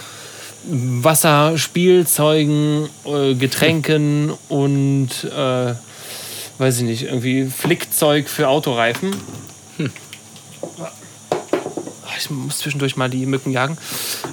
[0.65, 5.75] Wasserspielzeugen, äh, Getränken und äh,
[6.59, 9.15] weiß ich nicht, irgendwie Flickzeug für Autoreifen.
[12.19, 13.77] Ich muss zwischendurch mal die Mücken jagen.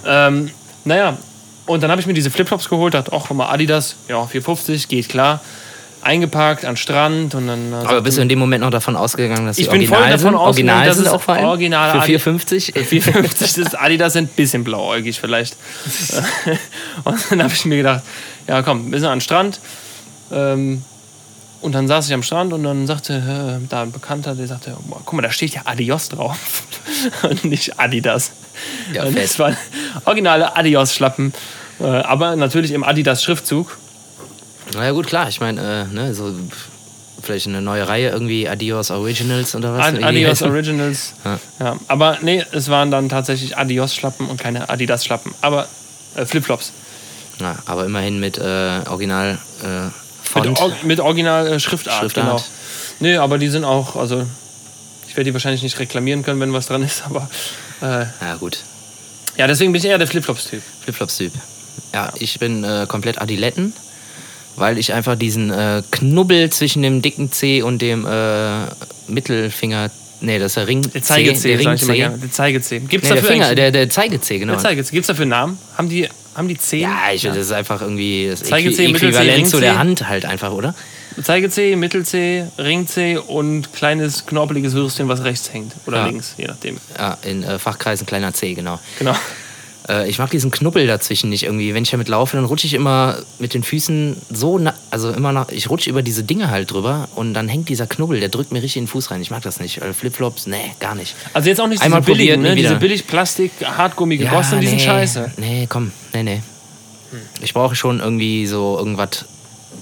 [0.05, 0.51] Ähm,
[0.85, 1.17] naja,
[1.65, 5.09] und dann habe ich mir diese Flipflops geholt, dachte, ach, mal, Adidas, ja, 450, geht
[5.09, 5.41] klar.
[6.01, 7.73] Eingeparkt an Strand und dann.
[7.73, 9.97] äh, Aber bist du in dem Moment noch davon ausgegangen, dass die Ich bin voll
[9.97, 10.39] original davon sind?
[10.39, 11.59] ausgegangen, Original dass sind es auch vor allem?
[11.91, 12.83] Für Adi- 4,50?
[12.85, 15.55] 450 das Adidas sind ein bisschen blauäugig vielleicht.
[17.03, 18.03] und dann habe ich mir gedacht,
[18.47, 19.59] ja komm, wir sind an den Strand.
[20.31, 20.83] Ähm,
[21.61, 24.77] und dann saß ich am Strand und dann sagte äh, da ein Bekannter, der sagte,
[24.87, 26.37] boah, guck mal, da steht ja Adios drauf
[27.23, 28.31] und nicht Adidas.
[28.93, 29.57] Ja, und das waren
[30.05, 31.33] originale Adios-Schlappen,
[31.81, 33.77] äh, aber natürlich im Adidas-Schriftzug.
[34.73, 35.29] Na ja, gut, klar.
[35.29, 36.33] Ich meine, äh, ne, so
[37.21, 39.87] vielleicht eine neue Reihe irgendwie Adios Originals oder was?
[39.87, 40.41] Ad Adios.
[40.43, 41.13] Originals.
[41.25, 41.39] Ja.
[41.59, 41.77] Ja.
[41.87, 45.33] aber nee, es waren dann tatsächlich Adios-Schlappen und keine Adidas-Schlappen.
[45.41, 45.67] Aber
[46.15, 46.71] äh, Flipflops.
[47.39, 48.41] Ja, aber immerhin mit äh,
[48.89, 49.93] Original äh, Mit,
[50.23, 50.59] Font.
[50.61, 52.25] Or mit Original äh, Schriftart, Schriftart.
[52.25, 52.43] genau.
[52.99, 54.25] Nee, aber die sind auch, also
[55.07, 57.29] ich werde die wahrscheinlich nicht reklamieren können, wenn was dran ist, aber
[57.81, 58.59] äh, Ja, gut.
[59.37, 60.61] ja, deswegen bin ich eher der Flipflops-Typ.
[60.83, 61.33] Flipflops-Typ.
[61.93, 63.73] Ja, ich bin äh, komplett Adiletten,
[64.59, 68.65] weil ich einfach diesen äh, Knubbel zwischen dem dicken C und dem äh,
[69.07, 69.89] Mittelfinger.
[70.21, 70.81] Nee, das ist der Ring.
[70.93, 72.17] Der Zeigezeh, der gerne.
[72.17, 72.79] Der Zeigezeh.
[72.79, 74.53] Gibt's Nee, der dafür Finger, der, der Zeigezeh, genau.
[74.53, 74.91] der Zeigezeh.
[74.91, 75.57] Gibt es dafür einen Namen?
[75.77, 76.81] Haben die, haben die Zehen?
[76.81, 79.59] ja, ich, das ist einfach irgendwie das Zeigezeh, Mittelzeh, Äquivalent zu Ringzeh.
[79.61, 80.75] der Hand halt einfach, oder?
[81.23, 85.73] Zeigezeh, Mittelzeh, Ringzeh und kleines knorpeliges Würstchen, was rechts hängt.
[85.85, 86.05] Oder Ja.
[86.07, 86.77] links, je nachdem.
[86.97, 88.79] Ja, in äh, Fachkreisen kleiner C, genau.
[88.99, 89.15] Genau.
[89.89, 91.73] Äh, ich mag diesen Knubbel dazwischen nicht irgendwie.
[91.73, 95.31] Wenn ich damit laufe, dann rutsche ich immer mit den Füßen so, na also immer
[95.31, 98.51] nach, ich rutsche über diese Dinge halt drüber und dann hängt dieser Knubbel, der drückt
[98.51, 99.21] mir richtig in den Fuß rein.
[99.21, 99.81] Ich mag das nicht.
[99.81, 101.15] Äh, Flipflops, nee, gar nicht.
[101.33, 102.55] Also jetzt auch nicht Einmal diese billigen, ne?
[102.55, 105.31] diese billig Plastik, Hartgummi gegossen, sind nee, scheiße.
[105.37, 106.41] Nee, komm, nee, nee.
[107.41, 109.25] Ich brauche schon irgendwie so irgendwas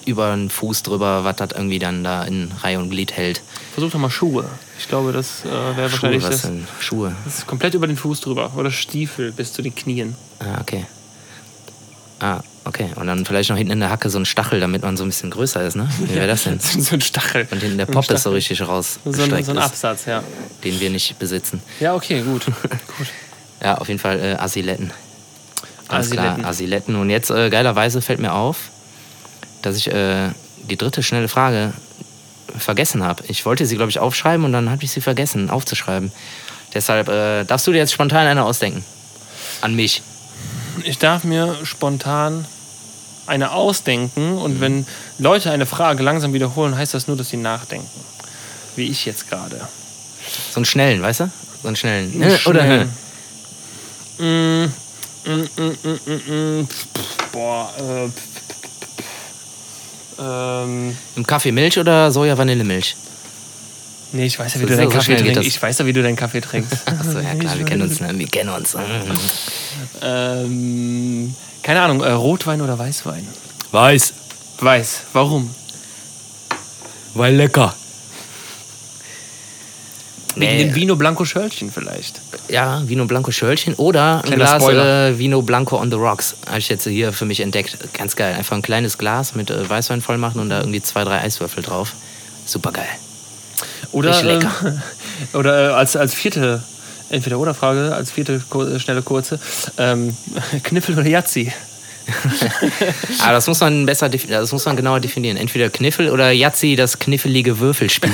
[0.05, 3.41] über den Fuß drüber, was das irgendwie dann da in Reihe und Glied hält.
[3.73, 4.45] Versuch doch mal Schuhe.
[4.79, 6.41] Ich glaube, das äh, wäre wahrscheinlich was das.
[6.43, 6.67] denn?
[6.79, 7.15] Schuhe.
[7.25, 8.51] Das ist komplett über den Fuß drüber.
[8.55, 10.15] Oder Stiefel bis zu den Knien.
[10.39, 10.85] Ah, okay.
[12.19, 12.89] Ah, okay.
[12.95, 15.09] Und dann vielleicht noch hinten in der Hacke so ein Stachel, damit man so ein
[15.09, 15.87] bisschen größer ist, ne?
[15.99, 16.59] Wie wäre das denn?
[16.59, 17.47] so ein Stachel.
[17.51, 20.23] Und hinten der Pop ist so richtig So ein, so ein Absatz, ja.
[20.63, 21.61] den wir nicht besitzen.
[21.79, 22.45] Ja, okay, gut.
[22.97, 23.07] gut.
[23.61, 24.91] Ja, auf jeden Fall äh, Asiletten.
[25.87, 26.35] Ganz Asiletten.
[26.35, 26.95] klar, Asiletten.
[26.95, 28.69] Und jetzt äh, geilerweise fällt mir auf,
[29.61, 30.29] dass ich äh,
[30.69, 31.73] die dritte schnelle Frage
[32.57, 33.23] vergessen habe.
[33.27, 36.11] Ich wollte sie, glaube ich, aufschreiben und dann habe ich sie vergessen aufzuschreiben.
[36.73, 38.83] Deshalb äh, darfst du dir jetzt spontan eine ausdenken.
[39.61, 40.01] An mich.
[40.83, 42.45] Ich darf mir spontan
[43.25, 44.85] eine ausdenken und wenn
[45.17, 47.89] Leute eine Frage langsam wiederholen, heißt das nur, dass sie nachdenken.
[48.75, 49.67] Wie ich jetzt gerade.
[50.51, 51.31] So einen schnellen, weißt du?
[51.61, 52.13] So einen schnellen.
[52.13, 52.89] Einen Äh, Oder schnellen.
[52.89, 53.07] äh,
[54.19, 54.63] Mm,
[55.25, 56.67] mm, mm, mm, mm, mm.
[57.31, 58.09] Boah, äh,
[60.19, 62.95] ähm, im Kaffee Milch oder Soja-Vanillemilch?
[64.13, 65.43] nee, ich weiß ja, wie So- du deinen so Kaffee trinkst.
[65.43, 66.73] Ich weiß ja, wie du deinen Kaffee trinkst.
[66.87, 67.99] Achso, ja klar, wir kennen uns.
[67.99, 68.17] Ne?
[68.17, 68.75] Wir kennen uns.
[70.01, 73.27] ähm, keine Ahnung, äh, Rotwein oder Weißwein?
[73.71, 74.13] Weiß.
[74.59, 75.01] Weiß.
[75.13, 75.53] Warum?
[77.13, 77.75] Weil lecker.
[80.39, 80.63] Wegen Nee.
[80.65, 82.19] dem Vino Blanco Schörlchen vielleicht.
[82.49, 85.07] Ja, Vino Blanco Schörlchen oder ein Kleiner Glas Spoiler.
[85.09, 86.35] äh, Vino Blanco on the Rocks.
[86.47, 87.77] Habe ich jetzt hier für mich entdeckt.
[87.97, 88.35] Ganz geil.
[88.35, 91.63] Einfach ein kleines Glas mit äh, Weißwein voll machen und da irgendwie zwei, drei Eiswürfel
[91.63, 91.93] drauf.
[92.45, 92.87] Super geil.
[93.91, 94.51] Oder, lecker.
[94.65, 94.81] ähm,
[95.33, 96.61] oder äh, als, als vierte
[97.09, 99.39] Entweder-Oder-Frage, als vierte kur- äh, schnelle kurze.
[99.77, 100.15] Ähm,
[100.63, 101.51] Kniffel oder Yazzi?
[103.23, 105.35] Aber das muss man besser, das muss man genauer definieren.
[105.35, 108.09] Entweder Kniffel oder Yazzi, das kniffelige Würfelspiel.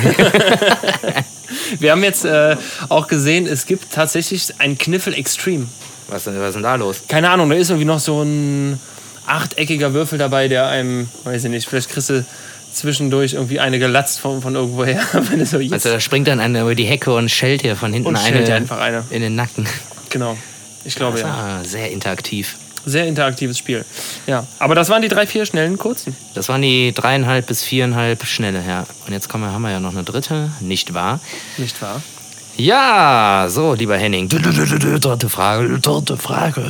[1.80, 2.56] Wir haben jetzt äh,
[2.90, 5.68] auch gesehen, es gibt tatsächlich ein Kniffel Extreme.
[6.08, 7.04] was, was ist denn da los?
[7.08, 8.80] Keine Ahnung, da ist irgendwie noch so ein
[9.26, 12.26] achteckiger Würfel dabei, der einem, weiß ich nicht, vielleicht kriegst du
[12.74, 15.02] zwischendurch irgendwie eine gelatzt von, von irgendwoher.
[15.14, 18.10] Wenn so Also da springt dann einer über die Hecke und schellt hier von hinten
[18.10, 19.04] Und eine, eine.
[19.10, 19.68] in den Nacken.
[20.10, 20.38] genau.
[20.86, 21.60] Ich glaube ja.
[21.62, 22.56] Ah, sehr interaktiv.
[22.86, 23.86] Sehr interaktives Spiel.
[24.28, 24.46] Ja.
[24.60, 26.16] Aber das waren die drei, vier schnellen kurzen.
[26.34, 28.86] Das waren die dreieinhalb bis viereinhalb schnelle, ja.
[29.06, 31.20] Und jetzt kommen wir, haben wir ja noch eine dritte, nicht wahr?
[31.58, 32.02] Nicht wahr?
[32.56, 34.30] Ja, so, lieber Henning.
[34.30, 36.62] Dritte Frage, dritte Frage.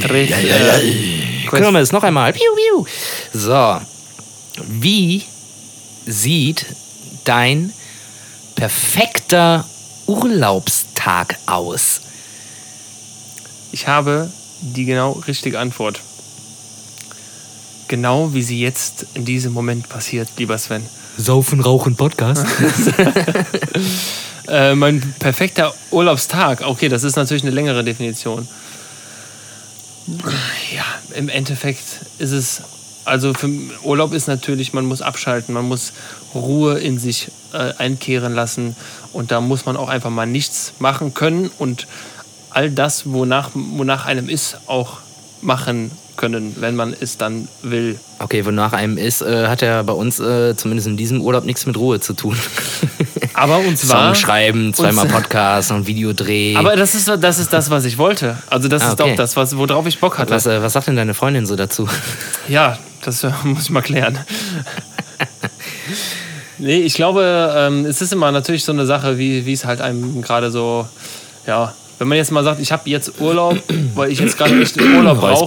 [0.00, 2.32] Dreh, äh, Kirmes, noch einmal.
[2.32, 2.84] Piu, piu.
[3.32, 3.80] So,
[4.66, 5.22] wie
[6.06, 6.66] sieht
[7.24, 7.72] dein
[8.56, 9.64] perfekter
[10.06, 12.00] Urlaubstag aus?
[13.70, 14.28] Ich habe
[14.62, 16.00] die genau richtige Antwort.
[17.88, 20.86] Genau wie sie jetzt in diesem Moment passiert, lieber Sven.
[21.18, 22.46] Saufen, Rauchen, Podcast.
[24.48, 26.62] Äh, mein perfekter Urlaubstag.
[26.62, 28.48] Okay, das ist natürlich eine längere Definition.
[30.74, 30.84] Ja,
[31.14, 31.84] im Endeffekt
[32.18, 32.62] ist es.
[33.04, 33.50] Also für
[33.82, 35.92] Urlaub ist natürlich, man muss abschalten, man muss
[36.34, 38.76] Ruhe in sich äh, einkehren lassen
[39.12, 41.88] und da muss man auch einfach mal nichts machen können und
[42.54, 44.98] all das, wonach, wonach einem ist, auch
[45.40, 47.98] machen können, wenn man es dann will.
[48.18, 51.66] Okay, wonach einem ist, äh, hat ja bei uns äh, zumindest in diesem Urlaub nichts
[51.66, 52.36] mit Ruhe zu tun.
[53.34, 54.14] Aber und zwar.
[54.14, 56.54] Song schreiben, zweimal Podcast und Videodreh.
[56.56, 58.36] Aber das ist, das ist das, was ich wollte.
[58.50, 59.12] Also das Ah, ist okay.
[59.12, 60.30] auch das, was, worauf ich Bock hatte.
[60.30, 61.88] was, äh, was sagt denn deine Freundin so dazu?
[62.46, 64.18] Ja, das äh, muss ich mal klären.
[66.58, 69.80] nee, ich glaube, ähm, es ist immer natürlich so eine Sache, wie, wie es halt
[69.80, 70.86] einem gerade so,
[71.46, 73.56] ja, wenn man jetzt mal sagt, ich habe jetzt Urlaub,
[73.94, 75.46] weil ich jetzt gerade echt Urlaub brauche,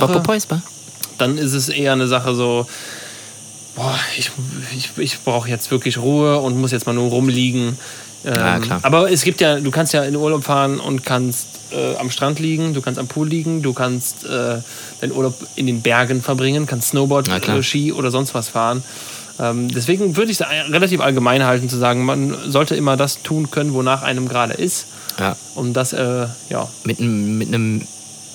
[1.17, 2.65] dann ist es eher eine Sache so,
[3.75, 4.31] boah, ich,
[4.73, 7.77] ich, ich brauche jetzt wirklich Ruhe und muss jetzt mal nur rumliegen.
[8.25, 8.79] Ähm, Ja, klar.
[8.83, 12.39] Aber es gibt ja, du kannst ja in Urlaub fahren und kannst äh, am Strand
[12.39, 14.59] liegen, du kannst am Pool liegen, du kannst äh,
[15.01, 17.27] deinen Urlaub in den Bergen verbringen, kannst Snowboard,
[17.57, 18.81] äh, Ski oder sonst was fahren.
[19.39, 23.51] Ähm, deswegen würde ich es relativ allgemein halten, zu sagen, man sollte immer das tun
[23.51, 24.87] können, wonach einem gerade ist.
[25.19, 26.67] Ja, Und das, äh, ja.
[26.83, 27.87] mit, einem- mit einem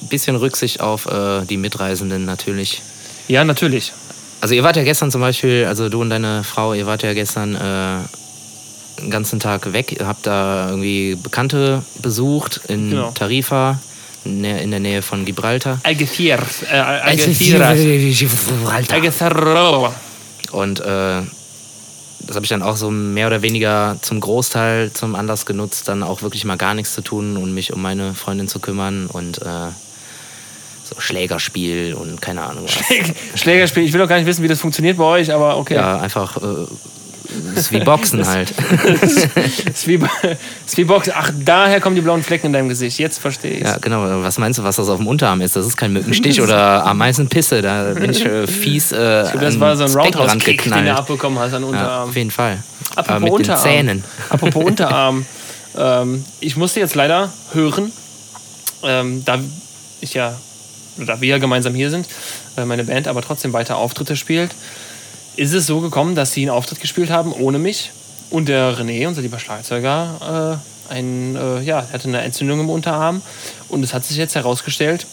[0.08, 2.80] bisschen Rücksicht auf äh, die Mitreisenden natürlich.
[3.28, 3.92] Ja, natürlich.
[4.40, 7.12] Also ihr wart ja gestern zum Beispiel, also du und deine Frau, ihr wart ja
[7.12, 9.92] gestern äh, den ganzen Tag weg.
[9.98, 13.10] Ihr habt da irgendwie Bekannte besucht in Genau.
[13.10, 13.78] Tarifa,
[14.24, 15.78] in der, in der Nähe von Gibraltar.
[15.82, 16.62] Algeciras.
[16.62, 17.78] Äh, Algeciras.
[18.90, 19.92] Algeciras.
[20.52, 21.20] Und äh,
[22.30, 26.04] das habe ich dann auch so mehr oder weniger zum Großteil zum Anlass genutzt, dann
[26.04, 29.42] auch wirklich mal gar nichts zu tun und mich um meine Freundin zu kümmern und
[29.42, 29.70] äh,
[30.84, 33.40] so Schlägerspiel und keine Ahnung was.
[33.40, 33.82] Schlägerspiel.
[33.82, 35.74] Ich will doch gar nicht wissen, wie das funktioniert bei euch, aber okay.
[35.74, 36.66] Ja, einfach äh,
[37.54, 38.50] ist wie Boxen halt.
[39.02, 39.94] Ist wie,
[40.66, 41.10] ist wie Box.
[41.14, 42.98] Ach, daher kommen die blauen Flecken in deinem Gesicht.
[42.98, 44.22] Jetzt verstehe ich Ja, genau.
[44.22, 45.56] Was meinst du, was das auf dem Unterarm ist?
[45.56, 47.62] Das ist kein Mückenstich oder Ameisenpisse.
[47.62, 50.94] Da bin ich äh, fies äh, Das an war so ein das Roundhouse-Kick, den du
[50.94, 52.08] abbekommen hast an Ja, Unterarm.
[52.10, 52.58] auf jeden Fall.
[52.96, 53.62] Apropos Aber mit Unterarm.
[53.64, 54.04] den Zähnen.
[54.28, 55.26] Apropos Unterarm.
[55.76, 57.92] Ähm, ich musste jetzt leider hören,
[58.82, 59.38] ähm, da
[60.00, 60.34] ich ja,
[60.96, 62.06] da wir ja gemeinsam hier sind,
[62.56, 64.50] äh, meine Band aber trotzdem weiter Auftritte spielt,
[65.36, 67.92] ist es so gekommen, dass sie einen Auftritt gespielt haben ohne mich
[68.30, 70.60] und der René, unser lieber Schlagzeuger,
[70.90, 73.22] äh, ein, äh, ja, hatte eine Entzündung im Unterarm
[73.68, 75.06] und es hat sich jetzt herausgestellt,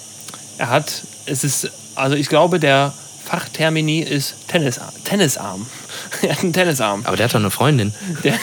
[0.58, 2.94] er hat, es ist, also ich glaube, der
[3.26, 5.68] Fachtermini ist Tennis, Tennisarm.
[6.22, 7.02] er hat einen Tennisarm.
[7.06, 7.94] Aber der hat doch eine Freundin.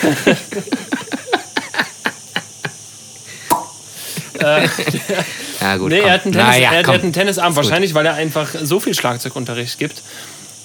[5.61, 5.91] ja, gut.
[5.91, 6.09] Nee, komm.
[6.09, 8.79] er hat einen, Tennis, Naja, er, er hat einen Tennisarm, wahrscheinlich, weil er einfach so
[8.79, 10.03] viel Schlagzeugunterricht gibt.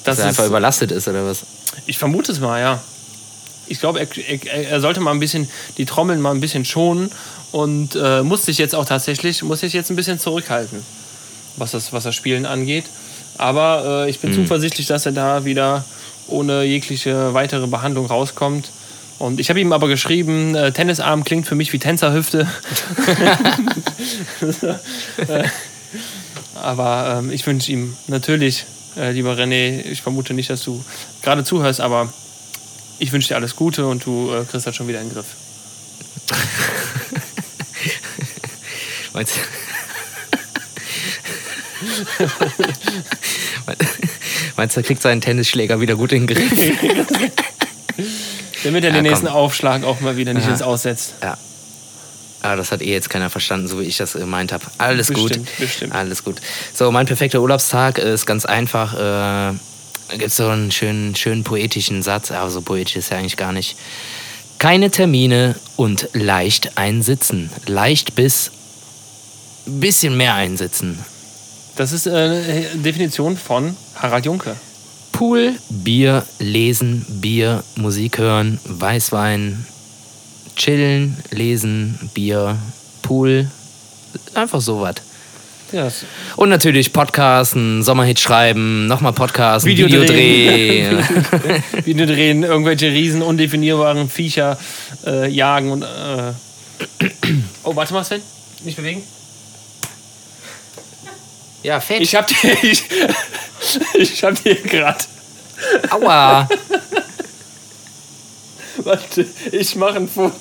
[0.04, 1.44] Dass Dass er einfach überlastet ist oder was?
[1.86, 2.82] ich vermute es mal, ja.
[3.68, 5.48] Ich glaube, er, er, er sollte mal ein bisschen
[5.78, 7.12] die Trommeln mal ein bisschen schonen
[7.52, 10.84] und äh, muss sich jetzt auch tatsächlich, muss sich jetzt ein bisschen zurückhalten,
[11.58, 12.86] was das, was das Spielen angeht.
[13.38, 15.86] Aber äh, ich bin zuversichtlich, dass er da wieder
[16.28, 18.70] ohne jegliche weitere Behandlung rauskommt.
[19.20, 22.48] Und ich habe ihm aber geschrieben, äh, Tennisarm klingt für mich wie Tänzerhüfte.
[25.28, 25.44] Äh,
[26.56, 28.66] aber ähm, ich wünsche ihm natürlich,
[28.98, 30.84] äh, lieber René, ich vermute nicht, dass du
[31.22, 32.12] gerade zuhörst, aber
[33.00, 35.26] ich wünsche dir alles Gute und du äh, kriegst das schon wieder in den Griff.
[39.14, 39.40] Meinst du?
[44.58, 46.52] Meinst du, er kriegt seinen Tennisschläger wieder gut in den Griff?
[48.64, 49.04] Damit er Ja, den komm.
[49.04, 50.52] nächsten Aufschlag auch mal wieder nicht Ja.
[50.52, 51.14] ins Aussetzt.
[51.24, 51.38] Ja.
[52.42, 54.66] Aber das hat eh jetzt keiner verstanden, so wie ich das gemeint habe.
[54.78, 55.58] Alles Bestimmt, gut.
[55.60, 55.94] bestimmt.
[55.94, 56.38] Alles gut.
[56.74, 58.94] So, mein perfekter Urlaubstag ist ganz einfach.
[58.94, 59.54] Äh, da
[60.14, 63.52] gibt es so einen schönen, schönen poetischen Satz, aber so poetisch ist er eigentlich gar
[63.52, 63.76] nicht.
[64.58, 67.50] Keine Termine und leicht einsitzen.
[67.66, 68.52] Leicht bis
[69.66, 70.98] bisschen mehr einsitzen.
[71.76, 74.56] Das ist äh, eine Definition von Harald Junke.
[75.12, 79.66] Pool, Bier, Lesen, Bier, Musik hören, Weißwein,
[80.60, 82.58] chillen, lesen, Bier,
[83.02, 83.50] Pool,
[84.36, 84.96] einfach sowas.
[85.72, 86.04] Das
[86.36, 90.98] Und natürlich Podcasten, Sommerhit schreiben, nochmal Podcasten, Video drehen.
[91.86, 94.58] Video drehen, irgendwelche riesen undefinierbaren Viecher
[95.06, 95.84] äh, jagen und.
[95.84, 96.34] Äh
[97.64, 98.22] oh, warte mal, Sven.
[98.64, 99.04] Nicht bewegen.
[101.64, 102.02] ja, fett.
[102.02, 102.36] Ich hab dir.
[102.62, 105.04] Ich, ich hab dir gerade.
[105.90, 106.48] Aua.
[108.86, 110.34] Warte, ich mache ein Foto.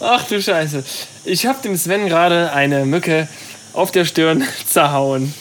[0.00, 0.84] Ach du Scheiße.
[1.24, 3.28] Ich hab dem Sven gerade eine Mücke
[3.72, 5.34] auf der Stirn zerhauen.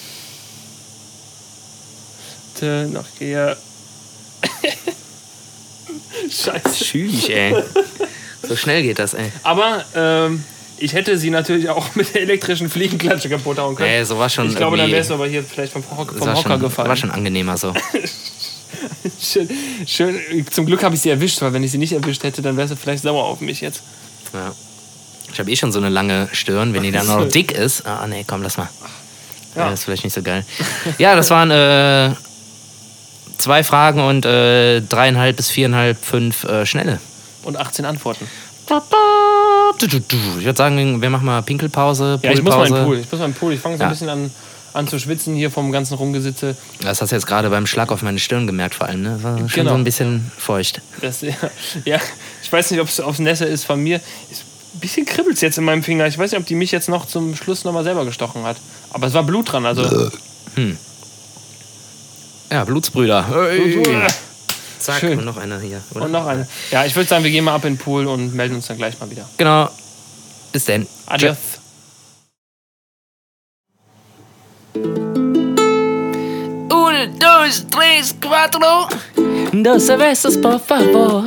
[2.55, 3.57] Warte, Noch hier.
[6.29, 6.83] Scheiße.
[6.83, 7.55] Tschüss, ey.
[8.47, 9.31] So schnell geht das, ey.
[9.43, 10.43] Aber ähm,
[10.77, 13.89] ich hätte sie natürlich auch mit der elektrischen Fliegenklatsche kaputt hauen können.
[13.89, 16.35] Ey, so war schon ich glaube, dann wärst du aber hier vielleicht vom, vom Hocker
[16.35, 16.89] schon, gefallen.
[16.89, 17.73] war schon angenehmer so.
[19.21, 19.49] Schön,
[19.85, 20.19] schön.
[20.51, 22.71] Zum Glück habe ich sie erwischt, weil wenn ich sie nicht erwischt hätte, dann wärst
[22.73, 23.81] du vielleicht sauer auf mich jetzt.
[24.33, 24.51] Ja.
[25.31, 27.85] Ich habe eh schon so eine lange Stirn, wenn die dann noch dick ist.
[27.85, 28.69] Ah, nee, komm, lass mal.
[29.55, 29.69] Ja.
[29.69, 30.45] Das ist vielleicht nicht so geil.
[30.97, 32.15] Ja, das waren äh,
[33.37, 36.99] zwei Fragen und äh, dreieinhalb bis viereinhalb, fünf äh, schnelle.
[37.43, 38.27] Und 18 Antworten.
[39.79, 42.75] Ich würde sagen, wir machen mal Pinkelpause, Ja, ich muss mal in Poolpause.
[42.75, 42.97] den Pool.
[42.99, 43.53] Ich muss mal in den Pool.
[43.53, 43.87] Ich fange so Ja.
[43.87, 44.31] ein bisschen an,
[44.73, 46.55] an zu schwitzen hier vom ganzen Rumgesitze.
[46.81, 49.01] Das hast du jetzt gerade beim Schlag auf meine Stirn gemerkt, vor allem.
[49.03, 49.21] Ne?
[49.23, 49.69] War schon Genau.
[49.71, 50.81] so ein bisschen feucht.
[51.01, 51.33] Das, ja,
[51.85, 51.99] ja,
[52.41, 53.97] ich weiß nicht, ob es aufs Nässe ist von mir.
[54.31, 54.43] Ist,
[54.75, 56.07] ein bisschen kribbelt es jetzt in meinem Finger.
[56.07, 58.57] Ich weiß nicht, ob die mich jetzt noch zum Schluss nochmal selber gestochen hat.
[58.91, 59.65] Aber es war Blut dran.
[59.67, 60.09] Also,
[62.51, 63.27] Ja, Blutsbrüder.
[63.29, 63.83] Hey.
[64.79, 65.17] Zack, Schön.
[65.19, 65.81] und noch einer hier.
[65.93, 66.05] Oder?
[66.05, 66.47] und noch eine.
[66.71, 68.77] Ja, ich würde sagen, wir gehen mal ab in den Pool und melden uns dann
[68.77, 69.27] gleich mal wieder.
[69.37, 69.69] Genau.
[70.51, 70.85] Bis denn.
[71.05, 71.37] Adios.
[71.37, 71.62] Uno,
[77.53, 78.87] dos, tres, cuatro.
[79.51, 81.23] Dos cervezas, por favor.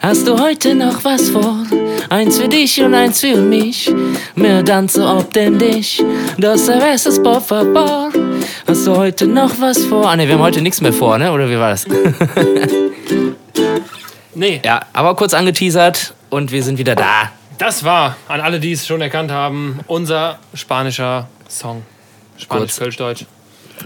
[0.00, 1.66] Hast du heute noch was vor?
[2.10, 3.92] Eins für dich und eins für mich.
[4.36, 6.02] Mehr tanze ob denn dich.
[6.38, 8.10] Dos cervezas, por favor.
[8.66, 10.08] Hast du heute noch was vor?
[10.08, 11.32] Ah, ne, wir haben heute nichts mehr vor, ne?
[11.32, 11.86] Oder wie war das?
[14.36, 17.30] Nee, ja, aber kurz angeteasert und wir sind wieder da.
[17.56, 21.84] das war, an alle, die es schon erkannt haben, unser spanischer Song.
[22.36, 22.74] Spanisch.
[22.74, 23.26] Kölsch, Deutsch.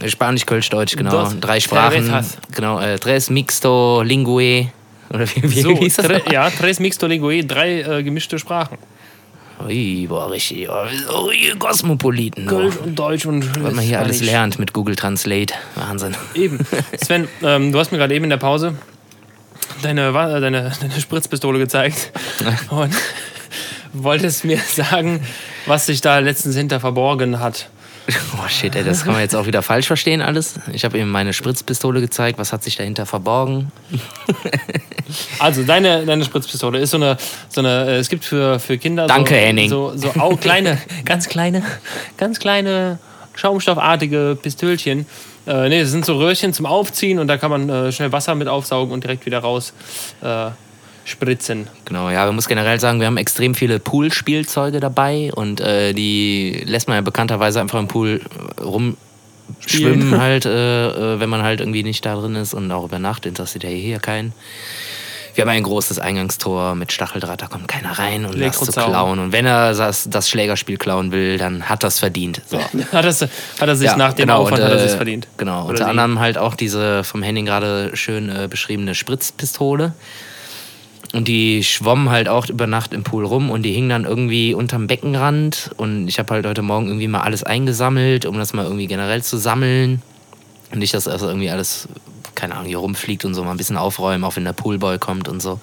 [0.07, 1.11] Spanisch, Kölsch, Deutsch, genau.
[1.11, 2.05] Dos Drei Sprachen.
[2.05, 2.38] cervezas.
[2.55, 4.68] Genau, äh, tres mixto lingue.
[5.11, 6.07] Oder wie, wie So, hieß das?
[6.07, 8.78] tre, ja, tres mixto lingue, drei äh, gemischte Sprachen.
[9.66, 10.68] Ui, boah, richtig.
[10.70, 12.46] Oh, ihr Kosmopoliten.
[12.46, 12.51] Oh.
[12.51, 15.53] Kölsch und Deutsch und Was man hier alles lernt mit Google Translate.
[15.74, 16.14] Wahnsinn.
[16.34, 16.61] Eben.
[17.03, 18.74] Sven, ähm, du hast mir gerade eben in der Pause
[19.82, 22.12] deine, äh, deine, deine Spritzpistole gezeigt
[22.70, 22.94] und
[23.92, 25.20] wolltest mir sagen,
[25.66, 27.68] was sich da letztens hinter verborgen hat.
[28.09, 30.55] Oh shit, ey, das kann man jetzt auch wieder falsch verstehen alles.
[30.73, 32.39] Ich habe ihm meine Spritzpistole gezeigt.
[32.39, 33.71] Was hat sich dahinter verborgen?
[35.39, 37.17] Also deine, deine Spritzpistole ist so eine,
[37.49, 39.71] so eine äh, es gibt für, für Kinder Danke, so, Henning.
[39.71, 41.63] so, so au, kleine, ganz kleine,
[42.19, 42.99] ganz kleine
[43.35, 45.07] schaumstoffartige Pistölchen.
[45.47, 48.35] Äh, nee, das sind so Röhrchen zum Aufziehen und da kann man äh, schnell Wasser
[48.35, 49.73] mit aufsaugen und direkt wieder raus
[50.21, 50.51] äh,
[51.09, 51.69] spritzen.
[51.85, 56.63] Genau, ja, man muss generell sagen, wir haben extrem viele Poolspielzeuge dabei und äh, die
[56.67, 58.97] lässt man ja bekannterweise einfach im Pool äh, rumschwimmen
[59.67, 60.21] Spielen.
[60.21, 63.27] halt, äh, äh, wenn man halt irgendwie nicht da drin ist und auch über Nacht
[63.27, 64.33] interessiert ja hier keinen.
[65.39, 68.91] Wir haben ein großes Eingangstor mit Stacheldraht, da kommt keiner rein und was zu Elektrozaun.
[68.91, 69.19] klauen.
[69.21, 72.43] Und wenn er das, das Schlägerspiel klauen will, dann hat das verdient.
[72.47, 72.59] So.
[72.93, 73.31] Hat, das, hat
[73.61, 75.29] er sich nach dem genau, Aufwand und, hat er äh, verdient.
[75.37, 79.93] Genau, Oder unter anderem halt auch diese vom Henning gerade schön äh, beschriebene Spritzpistole.
[81.15, 84.53] Und die schwommen halt auch über Nacht im Pool rum und die hingen dann irgendwie
[84.53, 85.71] unterm Beckenrand.
[85.77, 89.23] Und ich habe halt heute Morgen irgendwie mal alles eingesammelt, um das mal irgendwie generell
[89.23, 90.03] zu sammeln.
[90.71, 91.89] Und nicht, dass also irgendwie alles,
[92.35, 95.29] keine Ahnung, hier rumfliegt und so mal ein bisschen aufräumen, auch wenn der Poolboy kommt
[95.29, 95.61] und so.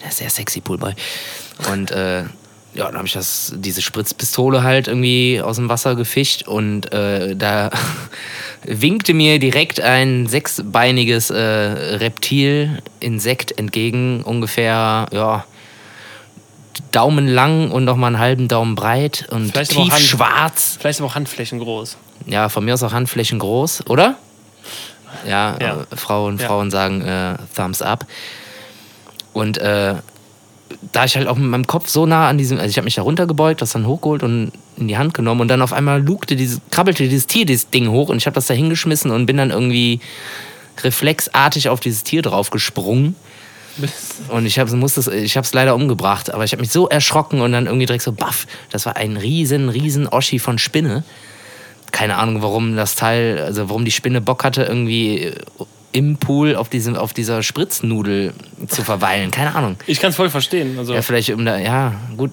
[0.00, 0.94] Der ist sehr sexy Poolboy.
[1.72, 2.24] Und äh,
[2.74, 7.34] ja, dann habe ich das, diese Spritzpistole halt irgendwie aus dem Wasser gefischt und äh,
[7.36, 7.70] da
[8.64, 15.44] winkte mir direkt ein sechsbeiniges äh, Reptil, Insekt entgegen, ungefähr, ja,
[16.92, 20.76] Daumen lang und nochmal einen halben Daumen breit und Vielleicht tief Hand- schwarz.
[20.80, 21.96] Vielleicht aber auch Handflächen groß.
[22.26, 24.16] Ja, von mir aus auch Handflächen groß, oder?
[25.28, 25.86] Ja, Ja.
[25.90, 26.46] Äh, Frauen, Ja.
[26.46, 28.06] Frauen sagen äh, Thumbs up.
[29.32, 29.94] Und äh,
[30.92, 32.94] da ich halt auch mit meinem Kopf so nah an diesem, also ich habe mich
[32.94, 36.36] da runtergebeugt, das dann hochgeholt und in die Hand genommen und dann auf einmal lugte
[36.36, 39.36] dieses, krabbelte dieses Tier dieses Ding hoch und ich habe das da hingeschmissen und bin
[39.36, 40.00] dann irgendwie
[40.82, 43.14] reflexartig auf dieses Tier drauf gesprungen.
[44.28, 47.52] Und ich habe es ich hab's leider umgebracht, aber ich habe mich so erschrocken und
[47.52, 51.04] dann irgendwie direkt so, baff, das war ein riesen, riesen Oschi von Spinne.
[51.92, 55.32] Keine Ahnung, warum das Teil, also warum die Spinne Bock hatte, irgendwie
[55.92, 58.32] im Pool auf, diesem, auf dieser Spritznudel
[58.68, 59.30] zu verweilen.
[59.30, 59.76] Keine Ahnung.
[59.86, 60.78] Ich kann es voll verstehen.
[60.78, 60.94] Also.
[60.94, 62.30] Ja, vielleicht um da, ja, gut.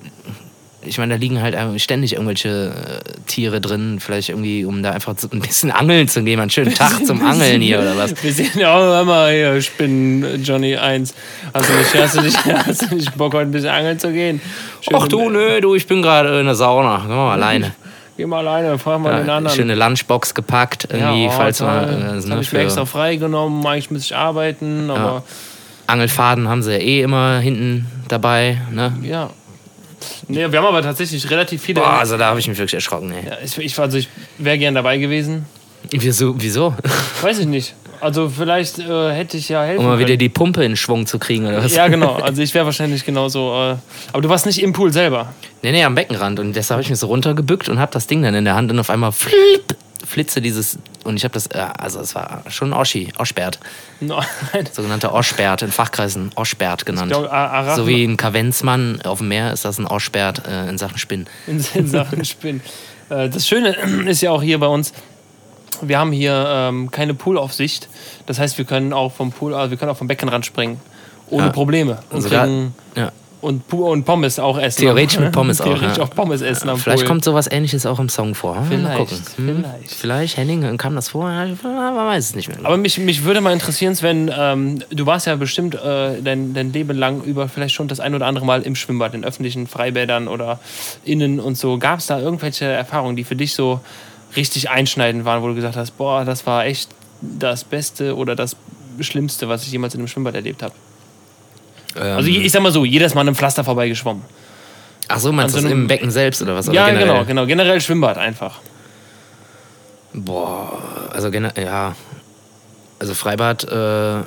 [0.84, 5.16] Ich meine, da liegen halt ständig irgendwelche äh, Tiere drin, vielleicht irgendwie, um da einfach
[5.34, 6.40] ein bisschen angeln zu gehen.
[6.40, 8.24] Einen schönen Tag zum Angeln hier oder was.
[8.24, 11.14] Wir sehen ja auch immer hier Spinnen, Johnny 1.
[11.54, 14.14] Hast du nicht, hast du nicht, hast du nicht Bock, heute ein bisschen angeln zu
[14.14, 14.40] gehen?
[14.82, 17.04] Schön Ach du, nö, du, ich bin gerade in der Sauna.
[17.06, 17.74] Geh mal alleine.
[18.18, 19.56] Geh mal alleine, frag mal Ja, den anderen.
[19.56, 21.68] schöne Lunchbox gepackt, irgendwie, oh, falls toll.
[21.68, 23.66] man äh, ne, habe ich für extra freigenommen.
[23.66, 25.24] Eigentlich muss ich arbeiten, aber
[25.86, 28.60] Angelfaden haben sie ja eh immer hinten dabei.
[28.72, 28.94] Ne?
[29.04, 29.30] ja.
[30.28, 31.82] Nee, wir haben aber tatsächlich relativ viele.
[31.82, 33.12] Boah, also da habe ich mich wirklich erschrocken.
[33.12, 33.26] Ey.
[33.30, 35.46] ja, ich, ich, also ich wäre gern dabei gewesen.
[35.90, 36.36] Wieso?
[36.38, 36.76] wieso?
[37.22, 37.74] Weiß ich nicht.
[38.00, 40.20] Also vielleicht äh, hätte ich ja helfen Um mal wieder können.
[40.20, 41.74] die Pumpe in Schwung zu kriegen oder was?
[41.76, 42.14] Ja, genau.
[42.16, 43.52] Also ich wäre wahrscheinlich genauso.
[43.54, 43.76] Äh,
[44.14, 45.34] aber du warst nicht im Pool selber.
[45.64, 46.40] Nee, nee, am Beckenrand.
[46.40, 48.72] Und deshalb habe ich mich so runtergebückt und habe das Ding dann in der Hand
[48.72, 49.76] und auf einmal flipp,
[50.06, 50.78] flitze dieses.
[51.04, 53.60] Und ich habe das, äh, also es war schon ein Oschi, Oschbert.
[54.00, 54.26] Nein.
[54.72, 57.12] Sogenannter Oschbert, in Fachkreisen Oschbert genannt.
[57.12, 60.70] Ich glaub, A- so wie ein Kavenzmann auf dem Meer ist das ein Oschbert äh,
[60.70, 61.28] in Sachen Spinnen.
[61.48, 62.62] in, in Sachen Spinnen.
[63.10, 63.76] Äh, das Schöne
[64.08, 64.94] ist ja auch hier bei uns,
[65.82, 67.88] wir haben hier ähm, keine Poolaufsicht.
[68.26, 70.80] Das heißt, wir können auch vom Pool, also wir können auch vom Beckenrand springen.
[71.30, 71.52] Ohne Ja.
[71.52, 72.00] Probleme.
[72.10, 73.12] Und, Also da- kriegen, Ja.
[73.42, 74.80] und, und Pommes auch essen.
[74.82, 77.08] Theoretisch mit Pommes auch, Theoretisch auch Pommes essen am Vielleicht Pool.
[77.08, 78.56] kommt sowas ähnliches auch im Song vor.
[78.56, 79.18] Mal Vielleicht, gucken.
[79.36, 79.92] Hm, vielleicht.
[79.94, 81.26] Vielleicht, Henning, kam das vor?
[81.26, 82.58] Man weiß es nicht mehr.
[82.64, 86.72] Aber mich, mich würde mal interessieren, Sven, ähm, du warst ja bestimmt äh, dein, dein
[86.72, 90.30] Leben lang über vielleicht schon das ein oder andere Mal im Schwimmbad, in öffentlichen Freibädern
[90.30, 90.60] oder
[91.04, 91.78] innen und so.
[91.78, 93.82] Gab es da irgendwelche Erfahrungen, die für dich so
[94.38, 96.90] richtig einschneidend waren, wo du gesagt hast, boah, das war echt
[97.22, 98.56] das Beste oder das
[99.02, 100.74] Schlimmste, was ich jemals in einem Schwimmbad erlebt habe?
[101.96, 104.24] Ähm, Also ich, ich sag mal so, jedes Mal an einem Pflaster vorbeigeschwommen.
[105.08, 106.68] ach so, meinst du das im Becken selbst oder was?
[106.70, 107.08] Oder Ja, generell?
[107.08, 107.46] genau, genau.
[107.46, 108.60] Generell Schwimmbad einfach.
[110.14, 110.80] Boah,
[111.14, 111.96] also generell, ja.
[113.00, 114.22] Also Freibad äh,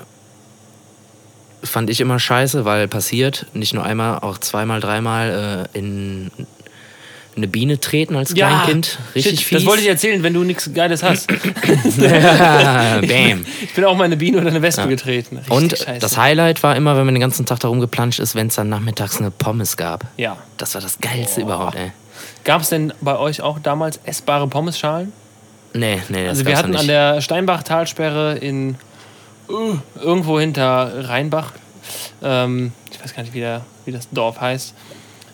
[1.64, 6.30] fand ich immer scheiße, weil passiert, nicht nur einmal, auch zweimal, dreimal äh, in
[7.36, 8.98] eine Biene treten als Kleinkind.
[9.14, 9.58] Richtig shit, fies.
[9.58, 11.28] Das wollte ich erzählen, wenn du nichts Geiles hast.
[11.98, 13.44] Bam.
[13.62, 15.36] Ich bin auch mal eine Biene oder eine Wespe getreten.
[15.36, 16.00] Richtig Und scheiße.
[16.00, 18.68] das Highlight war immer, wenn man den ganzen Tag da rumgeplanscht ist, wenn es dann
[18.68, 20.04] nachmittags eine Pommes gab.
[20.16, 20.36] Ja.
[20.56, 21.92] Das war das Geilste überhaupt, ey.
[22.44, 25.12] Gab es denn bei euch auch damals essbare Pommesschalen?
[25.72, 26.90] Nee, nee, das Also wir hatten noch an nicht.
[26.90, 28.76] der Steinbach-Talsperre in
[29.48, 31.52] uh, irgendwo hinter Rheinbach,
[32.22, 34.74] ähm, ich weiß gar nicht, wie, der, wie das Dorf heißt,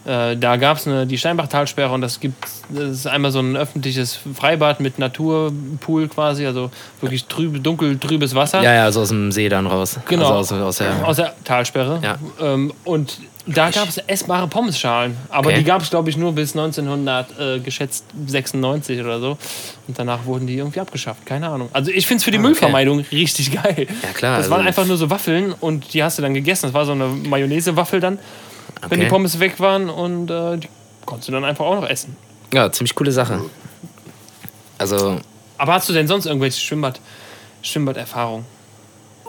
[0.06, 2.36] äh, da gab es die Steinbach-Talsperre und das gibt
[2.68, 8.34] das ist einmal so ein öffentliches Freibad mit Naturpool quasi, also wirklich trüb, dunkel trübes
[8.34, 8.62] Wasser.
[8.62, 9.98] Ja, ja, so aus dem See dann raus.
[10.08, 10.38] Genau.
[10.38, 12.00] Also aus, aus der, Aus der Talsperre.
[12.02, 12.18] Ja.
[12.40, 15.16] Ähm, und da gab es essbare Pommesschalen.
[15.28, 15.58] Aber Okay.
[15.58, 19.38] die gab es, glaube ich, nur bis 1900, äh, geschätzt 96 oder so.
[19.86, 21.24] Und danach wurden die irgendwie abgeschafft.
[21.24, 21.68] Keine Ahnung.
[21.72, 23.86] Also ich finde es für die Ah, Müllvermeidung richtig geil.
[24.02, 26.66] Ja, klar, Das also- waren einfach nur so Waffeln und die hast du dann gegessen.
[26.66, 28.18] Das war so eine Mayonnaise-Waffel dann,
[28.88, 29.08] wenn die Okay.
[29.10, 29.88] Pommes weg waren.
[29.90, 30.68] Und äh, die
[31.04, 32.16] konntest du dann einfach auch noch essen.
[32.52, 33.40] ja, ziemlich coole Sache.
[34.78, 35.18] Also,
[35.58, 37.00] Aber hast du denn sonst irgendwelche Schwimmbad,
[37.62, 38.44] Schwimmbad-Erfahrungen?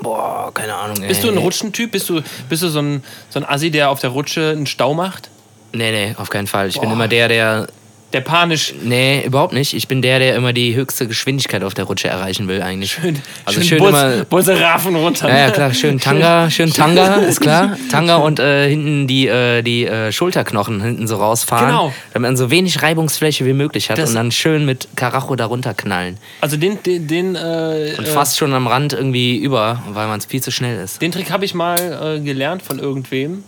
[0.01, 1.07] boah, keine Ahnung, ey.
[1.07, 1.91] Bist du ein Rutschentyp?
[1.91, 4.93] Bist du, bist du so, ein, so ein Assi, der auf der Rutsche einen Stau
[4.93, 5.29] macht?
[5.73, 6.67] Nee, nee, auf keinen Fall.
[6.67, 6.93] Ich bin Boah.
[6.95, 7.67] immer der, der.
[8.13, 9.73] Der panisch Nee, überhaupt nicht.
[9.73, 12.93] Ich bin der, der immer die höchste Geschwindigkeit auf der Rutsche erreichen will, eigentlich.
[12.93, 15.27] Schön, Also schön, schön Bus, immer- Busse raffen runter.
[15.27, 17.77] Ja, ja, klar, schön Tanga, schön Tanga, ist klar.
[17.91, 21.67] Tanga und äh, hinten die, äh, die äh, Schulterknochen hinten so rausfahren.
[21.67, 21.93] Genau.
[22.13, 25.73] Damit man so wenig Reibungsfläche wie möglich hat Das- und dann schön mit Karacho darunter
[25.73, 26.17] knallen.
[26.39, 30.21] Also den, den, den, äh, Und äh, fast schon am Rand irgendwie über, weil man
[30.21, 31.01] viel zu schnell ist.
[31.01, 33.43] den Trick habe ich mal äh, gelernt von irgendwem.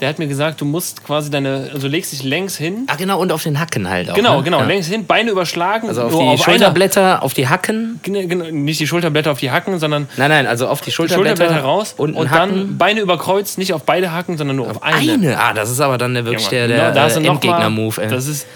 [0.00, 2.86] Der hat mir gesagt, du musst quasi deine, also legst dich längs hin.
[2.86, 4.14] Ah, genau, und auf den Hacken halt auch.
[4.14, 4.44] Genau, ne?
[4.44, 4.64] genau, Ja.
[4.64, 5.88] längs hin, Beine überschlagen.
[5.88, 8.00] Also auf die einer- Schulterblätter, auf die Hacken.
[8.02, 11.36] Genau, genau, nicht die Schulterblätter auf die Hacken, sondern Nein, nein, also auf die Schulterblätter,
[11.36, 12.56] Schulterblätter raus und, und, Hacken.
[12.56, 15.12] dann Beine überkreuzt, nicht auf beide Hacken, sondern nur auf eine.
[15.12, 15.38] eine.
[15.38, 18.02] Ah, das ist aber dann der, wirklich Junge, der, der du äh, noch Endgegner-Move.
[18.02, 18.08] ey.
[18.08, 18.46] Das ist,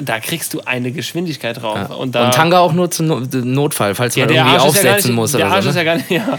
[0.00, 1.76] da kriegst du eine Geschwindigkeit drauf.
[1.76, 1.86] Ja.
[1.86, 4.68] Und, Und, da, Tanga auch nur zum No- Notfall, falls ja, man irgendwie Arsch ja
[4.68, 5.70] aufsetzen nicht, muss Der Arsch so.
[5.70, 5.84] ist Ne?
[5.84, 6.38] ja gar nicht, ja.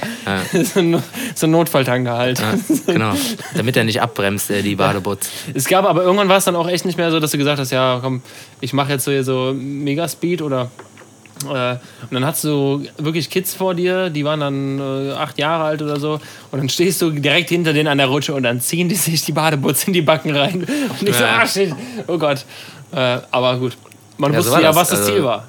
[0.63, 1.03] so ein,
[1.35, 2.39] so ein Notfalltanker halt.
[2.39, 2.53] Ja,
[2.93, 3.13] genau.
[3.55, 5.29] Damit er nicht abbremst, äh, die Badebutz.
[5.53, 7.59] Es gab aber irgendwann war es dann auch echt nicht mehr so, dass du gesagt
[7.59, 8.21] hast, ja komm,
[8.61, 10.69] ich mache jetzt so, so Megaspeed oder
[11.45, 15.63] Äh, und dann hast du wirklich Kids vor dir, die waren dann äh, acht Jahre
[15.63, 16.19] alt oder so.
[16.51, 19.23] Und dann stehst du direkt hinter denen an der Rutsche und dann ziehen die sich
[19.23, 20.65] die Badebutze in die Backen rein.
[20.99, 21.39] Und ich so, Ja.
[21.41, 21.73] ah shit,
[22.07, 22.43] oh Gott.
[22.91, 23.77] Äh, aber gut,
[24.17, 24.75] man Ja, so wusste war ja, das.
[24.75, 25.45] was das Also- Ziel war.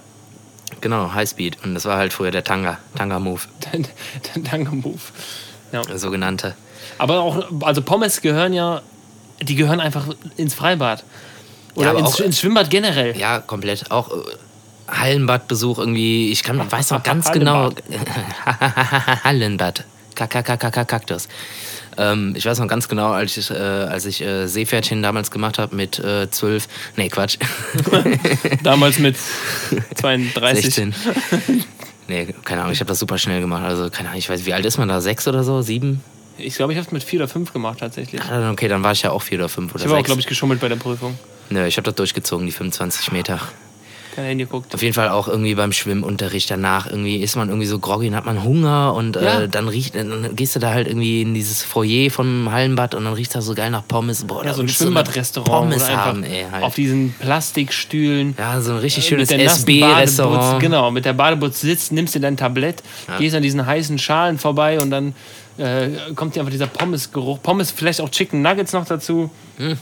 [0.81, 1.63] Genau, Highspeed.
[1.65, 3.41] Und das war halt früher der Tanga, Tanga-Move,
[3.73, 3.81] Der,
[4.35, 4.99] der Tango-Move.
[5.73, 5.83] Ja.
[5.83, 6.55] der sogenannte.
[6.99, 8.81] Aber auch, also Pommes gehören ja,
[9.43, 11.05] die gehören einfach ins Freibad.
[11.75, 13.17] Oder aber ins, auch- ins Schwimmbad generell.
[13.17, 13.91] Ja, komplett.
[13.91, 14.15] Auch äh,
[14.89, 16.31] Hallenbadbesuch irgendwie.
[16.31, 17.71] Ich kann, weiß noch ganz genau.
[19.25, 19.85] Hallenbad.
[20.15, 21.29] Kaktus.
[22.01, 25.59] Ähm, ich weiß noch ganz genau, als ich, äh, als ich äh, Seepferdchen damals gemacht
[25.59, 26.67] habe mit äh, 12.
[26.97, 27.37] Nee, Quatsch.
[28.63, 29.17] Damals mit
[29.97, 30.65] 32.
[30.65, 30.95] 16.
[32.09, 33.63] Nee, keine Ahnung, ich habe das super schnell gemacht.
[33.65, 35.01] Also, keine Ahnung, ich weiß, wie alt ist man da?
[35.01, 35.61] Sechs oder so?
[35.63, 36.03] Sieben?
[36.39, 38.21] Ich glaube, ich habe es mit vier oder fünf gemacht tatsächlich.
[38.23, 40.07] Ah, Okay, dann war ich ja auch vier oder fünf oder Ich habe auch, sechs.
[40.07, 41.19] glaube ich, geschummelt bei der Prüfung.
[41.51, 43.41] Nö, ich habe das durchgezogen, die 25 Meter.
[44.15, 44.75] Keiner hingeguckt.
[44.75, 46.87] Auf jeden Fall auch irgendwie beim Schwimmunterricht danach.
[46.89, 49.43] Irgendwie ist man irgendwie so groggy und hat man Hunger und Ja.
[49.43, 53.05] äh, dann riecht, dann gehst du da halt irgendwie in dieses Foyer vom Hallenbad und
[53.05, 54.25] dann riecht das so geil nach Pommes.
[54.25, 55.49] Boah, Ja, so ein Schwimmbadrestaurant.
[55.71, 56.65] Pommes haben, ey, halt.
[56.65, 58.35] Auf diesen Plastikstühlen.
[58.39, 60.61] ja, so ein richtig äh, schönes der nassen SB-Restaurant.
[60.61, 63.19] Genau, mit der Badebutz sitzt, nimmst dir dein Tablett, Ja.
[63.19, 65.15] gehst an diesen heißen Schalen vorbei und dann
[65.59, 67.43] äh, kommt dir einfach dieser Pommes-Geruch.
[67.43, 69.31] Pommes, vielleicht auch Chicken Nuggets noch dazu.
[69.59, 69.77] Hm.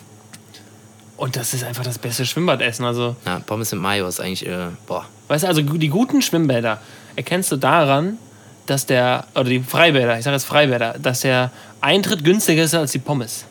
[1.18, 2.84] Und das ist einfach das beste Schwimmbadessen.
[2.86, 5.04] Also, Ja, Pommes mit Mayo ist eigentlich, äh, boah.
[5.26, 6.80] weißt du, also die guten Schwimmbäder
[7.16, 8.18] erkennst du daran,
[8.66, 11.50] dass der, oder die Freibäder, ich sage jetzt Freibäder, dass der
[11.80, 13.44] Eintritt günstiger ist als die Pommes.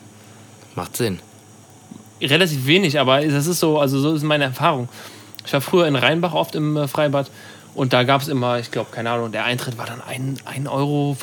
[0.76, 1.20] Macht Sinn.
[2.22, 4.88] relativ wenig, aber das ist so, also so ist meine Erfahrung.
[5.45, 7.30] Ich war früher in Rheinbach oft im äh, Freibad
[7.78, 11.15] und da gab es immer, ich glaube, keine Ahnung, der Eintritt war dann 1,50 Euro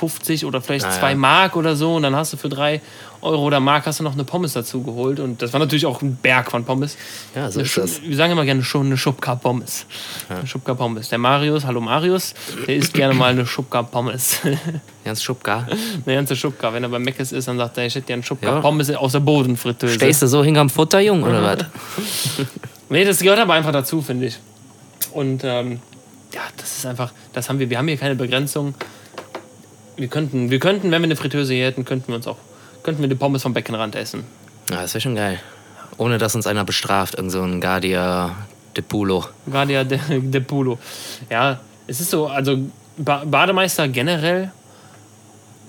[0.48, 0.98] oder vielleicht Ah, ja.
[1.00, 2.80] 2 Mark oder so und dann hast du für 3
[3.22, 6.00] Euro oder Mark hast du noch eine Pommes dazu geholt und das war natürlich auch
[6.02, 6.96] ein Berg von Pommes.
[7.34, 8.02] Ja, so Eine ist das.
[8.02, 9.86] Wir sagen immer gerne schon eine Schubka Pommes.
[10.28, 11.08] Eine Schubka Pommes.
[11.08, 12.34] Der Marius, hallo Marius,
[12.66, 14.38] der isst gerne mal eine Schubka Pommes.
[15.04, 15.66] Ganz Schubka.
[16.06, 16.72] eine ganze Schubka.
[16.72, 18.60] Wenn er bei Meckes ist, dann sagt er, ich hätte gerne Schubka Ja.
[18.60, 19.94] Pommes aus der Bodenfritteuse.
[19.94, 21.66] Stehst du so hinterm Futter, Jung, oder was?
[22.90, 24.38] Nee, das gehört aber einfach dazu, finde ich.
[25.12, 25.80] Und ähm,
[26.34, 28.74] ja, das ist einfach, das haben wir, wir haben hier keine Begrenzung.
[29.96, 32.38] Wir könnten, wir könnten, wenn wir eine Fritteuse hier hätten, könnten wir uns auch,
[32.82, 34.24] könnten wir die Pommes vom Beckenrand essen.
[34.70, 35.40] Ja, das wäre schon geil.
[35.96, 38.34] Ohne dass uns einer bestraft, irgend so ein Guardia
[38.76, 39.24] de Pulo.
[39.48, 40.78] Guardia de, de Pulo.
[41.30, 42.58] Ja, es ist so, also
[42.96, 44.50] ba Bademeister generell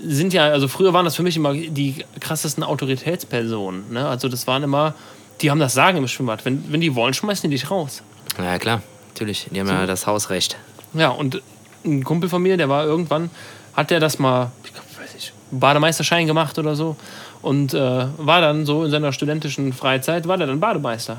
[0.02, 3.94] sind ja, also früher waren das für mich immer die krassesten Autoritätspersonen.
[3.94, 4.08] Ne?
[4.08, 4.96] Also das waren immer,
[5.42, 6.44] die haben das Sagen im Schwimmbad.
[6.46, 8.02] Wenn, wenn die wollen, schmeißen die dich raus.
[8.38, 8.82] Ja, klar.
[9.16, 9.48] Natürlich.
[9.50, 10.58] Die haben ja das Hausrecht.
[10.94, 11.42] Ja, und
[11.86, 13.30] ein Kumpel von mir, der war irgendwann,
[13.74, 16.98] hat der das mal, ich glaub, weiß nicht, Bademeisterschein gemacht oder so.
[17.42, 21.16] Und äh, war dann so in seiner studentischen Freizeit, war der dann Bademeister.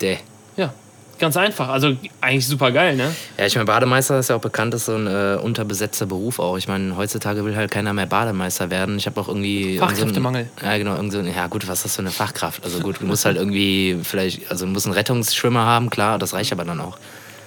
[0.00, 0.18] Der.
[0.56, 0.72] Ja,
[1.20, 1.68] ganz einfach.
[1.68, 3.14] Also eigentlich super geil, ne?
[3.38, 6.56] Ja, ich meine, Bademeister ist ja auch bekannt, ist so ein äh, unterbesetzter Beruf auch.
[6.58, 8.96] Ich meine, heutzutage will halt keiner mehr Bademeister werden.
[8.96, 9.78] Ich habe auch irgendwie.
[9.78, 10.48] Fachkräftemangel.
[10.58, 10.96] so Ja, genau.
[10.96, 12.64] Irgend so ja, gut, was ist das für eine Fachkraft?
[12.64, 16.32] Also gut, du musst halt irgendwie vielleicht, also du musst einen Rettungsschwimmer haben, klar, das
[16.32, 16.98] reicht aber dann auch.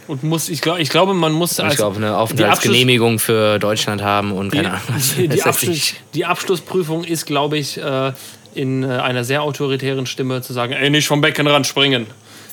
[0.07, 4.31] Und muss, ich, glaub, ich glaube, man muss ich glaube, eine Aufenthaltsgenehmigung für Deutschland haben
[4.31, 4.81] und Die, keine Ahnung.
[4.89, 8.11] was die, die, Abschluss, die Abschlussprüfung ist, glaube ich, äh,
[8.53, 12.07] in äh, einer sehr autoritären Stimme zu sagen, ey, nicht vom Beckenrand springen.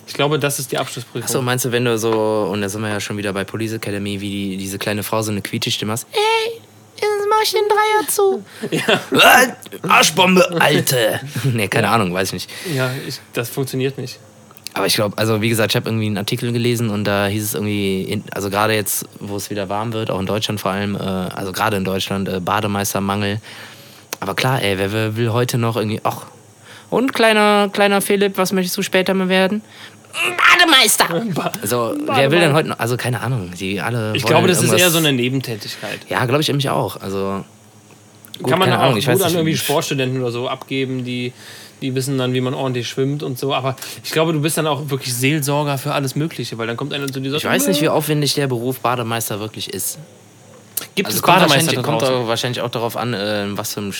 [0.06, 1.22] Ich glaube, das ist die Abschlussprüfung.
[1.22, 3.74] Achso, meinst du, wenn du so, und da sind wir ja schon wieder bei Police
[3.74, 6.06] Academy, wie die, diese kleine Frau so eine Quietsche-Stimme hast?
[6.96, 8.44] Jetzt mach ich den Dreier zu.
[9.20, 11.20] Äh, Arschbombe, Alte!
[11.44, 12.50] nee, keine Ahnung, weiß ich nicht.
[12.74, 14.18] Ja, ich, das funktioniert nicht.
[14.80, 17.44] Aber ich glaube, also wie gesagt, ich habe irgendwie einen Artikel gelesen und da hieß
[17.44, 20.70] es irgendwie, in, also gerade jetzt, wo es wieder warm wird, auch in Deutschland vor
[20.70, 23.42] allem, äh, also gerade in Deutschland, äh, Bademeistermangel.
[24.20, 26.22] Aber klar, ey, wer, wer will heute noch irgendwie, ach,
[26.88, 29.60] und kleiner, kleiner Philipp, was möchtest du später mal werden?
[30.38, 31.50] Bademeister.
[31.60, 34.62] Also, wer will denn heute noch, also keine Ahnung, die alle Ich glaube, das ist
[34.64, 35.98] irgendwas- eher so eine Nebentätigkeit.
[36.08, 37.44] Ja, glaube ich nämlich auch, also...
[38.38, 41.04] gut, Kann man auch Ahnung, ich gut weiß an irgendwie wie- Sportstudenten oder so abgeben,
[41.04, 41.34] die,
[41.82, 43.54] die wissen dann, wie man ordentlich schwimmt und so.
[43.54, 46.92] Aber ich glaube, du bist dann auch wirklich Seelsorger für alles Mögliche, weil dann kommt
[46.92, 49.98] einer zu dir und Ich weiß nicht, wie "Äh, aufwendig der Beruf Bademeister wirklich ist.
[50.94, 53.74] gibt Also es kommt Bademeister wahrscheinlich, da kommt auch wahrscheinlich auch darauf an, äh, was
[53.74, 53.92] für eine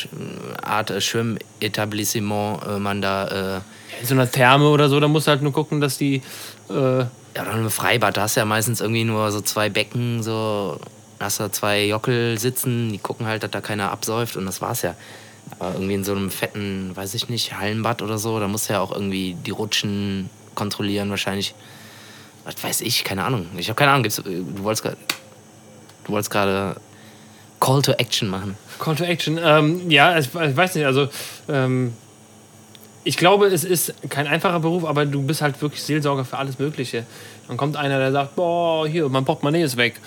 [0.63, 3.57] Art äh, Schwimmetablissement äh, man da.
[3.59, 6.23] Äh, In so einer Therme oder so, da musst du halt nur gucken, dass die.
[6.69, 6.73] Äh,
[7.37, 10.79] ja, oder im Freibad, da hast du ja meistens irgendwie nur so zwei Becken, so
[11.21, 14.83] hast du zwei Jockel sitzen, die gucken halt, dass da keiner absäuft und das war's
[14.83, 14.95] ja.
[15.59, 18.75] Aber irgendwie in so einem fetten, weiß ich nicht, Hallenbad oder so, da musst du
[18.75, 21.55] ja auch irgendwie die Rutschen kontrollieren, wahrscheinlich.
[22.45, 23.47] Was weiß ich, keine Ahnung.
[23.57, 24.03] Ich habe keine Ahnung.
[24.03, 24.97] Gibt's, du wolltest gerade.
[26.05, 26.77] Du wolltest gerade
[27.61, 28.57] Call to Action machen.
[28.79, 29.39] Call to Action.
[29.43, 31.09] Ähm, ja, ich, ich weiß nicht, also.
[31.49, 31.93] Ähm,
[33.03, 36.59] ich glaube, es ist kein einfacher Beruf, aber du bist halt wirklich Seelsorger für alles
[36.59, 37.07] Mögliche.
[37.49, 40.01] Dann kommt einer, der sagt, boah, hier, mein Portemonnaie ist weg.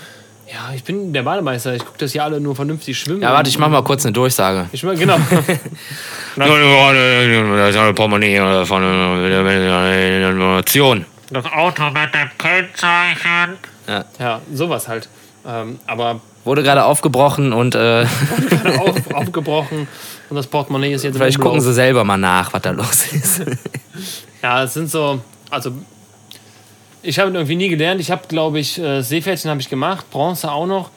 [0.51, 3.21] Ja, ich bin der Bademeister, ich gucke, dass hier alle nur vernünftig schwimmen.
[3.21, 4.67] Ja, warte, ich mach mal kurz eine Durchsage.
[4.71, 5.17] Ich mach, genau.
[6.35, 11.05] Das ist eine Portemonnaie oder von einer Information.
[11.29, 13.57] Das Auto mit dem Kennzeichen.
[13.87, 14.05] Ja.
[14.19, 15.07] Ja, sowas halt.
[15.45, 18.05] Ähm, aber Wurde gerade aufgebrochen und äh,
[18.49, 19.87] gerade auf, aufgebrochen
[20.29, 23.13] und das Portemonnaie ist jetzt im vielleicht gucken sie selber mal nach, was da los
[23.13, 23.41] ist.
[24.41, 25.71] Ja, es sind so, also
[27.03, 28.01] ich habe irgendwie nie gelernt.
[28.01, 30.89] Ich habe, glaube ich, äh, Seepferdchen habe ich gemacht, Bronze auch noch,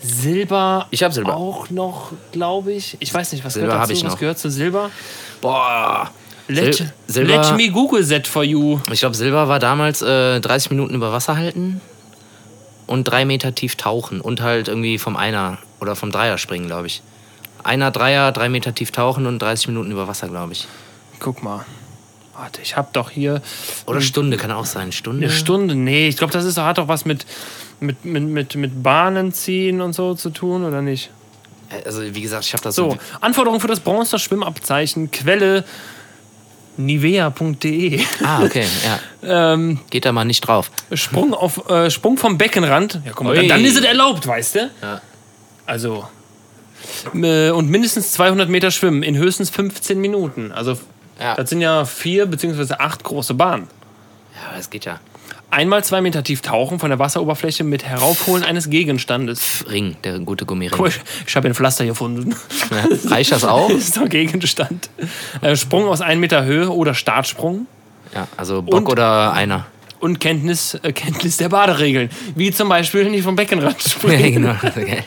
[0.00, 0.86] Silber.
[0.90, 1.36] Ich hab Silber.
[1.36, 2.96] auch noch, glaube ich.
[3.00, 3.92] Ich weiß nicht, was Silber gehört dazu.
[3.92, 4.18] ich Was noch.
[4.18, 4.90] gehört zu Silber?
[5.40, 6.10] Boah.
[6.48, 8.80] Let, Sil Silber- let me Google that for you.
[8.92, 11.80] Ich glaube, Silber war damals äh, 30 Minuten über Wasser halten
[12.88, 16.88] und drei Meter tief tauchen und halt irgendwie vom Einer oder vom Dreier springen, glaube
[16.88, 17.00] ich.
[17.62, 20.66] Einer, Dreier, drei Meter tief tauchen und 30 Minuten über Wasser, glaube ich.
[21.20, 21.64] Guck mal.
[22.34, 23.42] Warte, ich habe doch hier
[23.86, 24.92] Oder Stunde, kann auch sein.
[24.92, 25.26] Stunde?
[25.26, 25.74] eine Stunde.
[25.74, 27.26] Nee, ich glaube, das ist, hat doch was mit,
[27.80, 31.10] mit, mit, mit, mit Bahnen ziehen und so zu tun, oder nicht?
[31.84, 35.64] Also, wie gesagt, ich habe das So, Anforderungen für das Bronzer Schwimmabzeichen, Quelle
[36.76, 38.00] nivea.de.
[38.24, 38.64] Ah, okay,
[39.22, 39.52] ja.
[39.52, 40.70] ähm, Geht da mal nicht drauf.
[40.94, 43.00] Sprung, auf, äh, Sprung vom Beckenrand.
[43.04, 43.36] Ja, guck mal, Ui.
[43.36, 44.70] dann, dann ist es erlaubt, weißt du?
[44.80, 45.00] Ja.
[45.66, 46.08] Also.
[47.14, 50.50] Äh, und mindestens 200 Meter schwimmen in höchstens 15 Minuten.
[50.52, 50.78] Also,
[51.20, 51.34] Ja.
[51.36, 53.68] das sind ja vier beziehungsweise acht große Bahnen.
[54.34, 54.98] Ja, das geht ja.
[55.50, 59.66] Einmal zwei Meter tief tauchen von der Wasseroberfläche mit Heraufholen eines Gegenstandes.
[59.70, 60.80] Ring, der gute Gummiring.
[60.80, 60.90] Cool,
[61.26, 62.34] ich habe ein Pflaster gefunden.
[62.70, 63.10] Ja.
[63.10, 63.68] Reicht das auch?
[63.68, 64.88] Das ist doch Gegenstand.
[65.42, 67.66] Äh, Sprung aus 1 Meter Höhe oder Startsprung.
[68.14, 69.66] Ja, also Bock Und- oder einer.
[70.00, 72.10] Und Kenntnis, äh, Kenntnis der Baderegeln.
[72.34, 74.32] Wie zum Beispiel nicht vom Beckenrand Ja, springen.
[74.42, 74.54] genau.
[74.64, 75.04] Okay.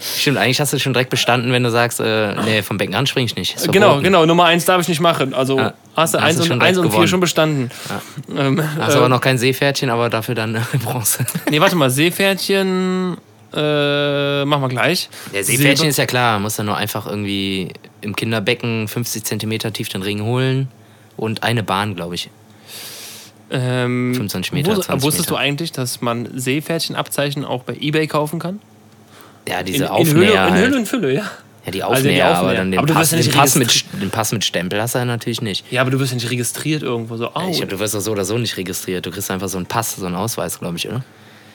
[0.00, 3.06] Stimmt, eigentlich hast du schon direkt bestanden, wenn du sagst, äh, nee, vom Becken an
[3.08, 3.56] spring ich nicht.
[3.72, 4.26] Genau, genau.
[4.26, 5.34] Nummer 1 darf ich nicht machen.
[5.34, 5.74] Also Ja.
[5.96, 7.08] hast du Hast 1 du und, schon 1 direkt und 4 gewonnen.
[7.08, 7.70] schon bestanden.
[8.36, 11.26] Ähm, Hast äh, aber noch kein Seepferdchen, aber dafür dann äh, Bronze.
[11.50, 11.90] Nee, warte mal.
[11.90, 13.16] Seepferdchen
[13.52, 15.08] äh, machen wir gleich.
[15.34, 19.72] Der Seepferdchen Silber- ist ja klar, muss dann nur einfach irgendwie im Kinderbecken 50 Zentimeter
[19.72, 20.68] tief den Ring holen
[21.16, 22.30] und eine Bahn, glaube ich.
[23.50, 25.42] ähm, 25 Meter, 20 Wusstest du Meter.
[25.42, 28.60] eigentlich, dass man Seepferdchenabzeichen auch bei Ebay kaufen kann?
[29.48, 30.14] Ja, In, diese in, Aufnäher.
[30.14, 30.66] Hülle, in halt.
[30.66, 31.22] Hülle und Fülle, ja.
[31.64, 32.56] Ja, die Also die Aufnäher, aber Aufnäher.
[32.56, 35.04] dann den, Aber Pass, ja den, Pass mit, den Pass mit Stempel hast du ja
[35.04, 35.70] natürlich nicht.
[35.70, 37.30] Ja, aber du wirst ja nicht registriert irgendwo so.
[37.34, 39.04] Oh, Ich glaube, du wirst doch so oder so nicht registriert.
[39.04, 41.02] Du kriegst einfach so einen Pass, so einen Ausweis, glaube ich, oder?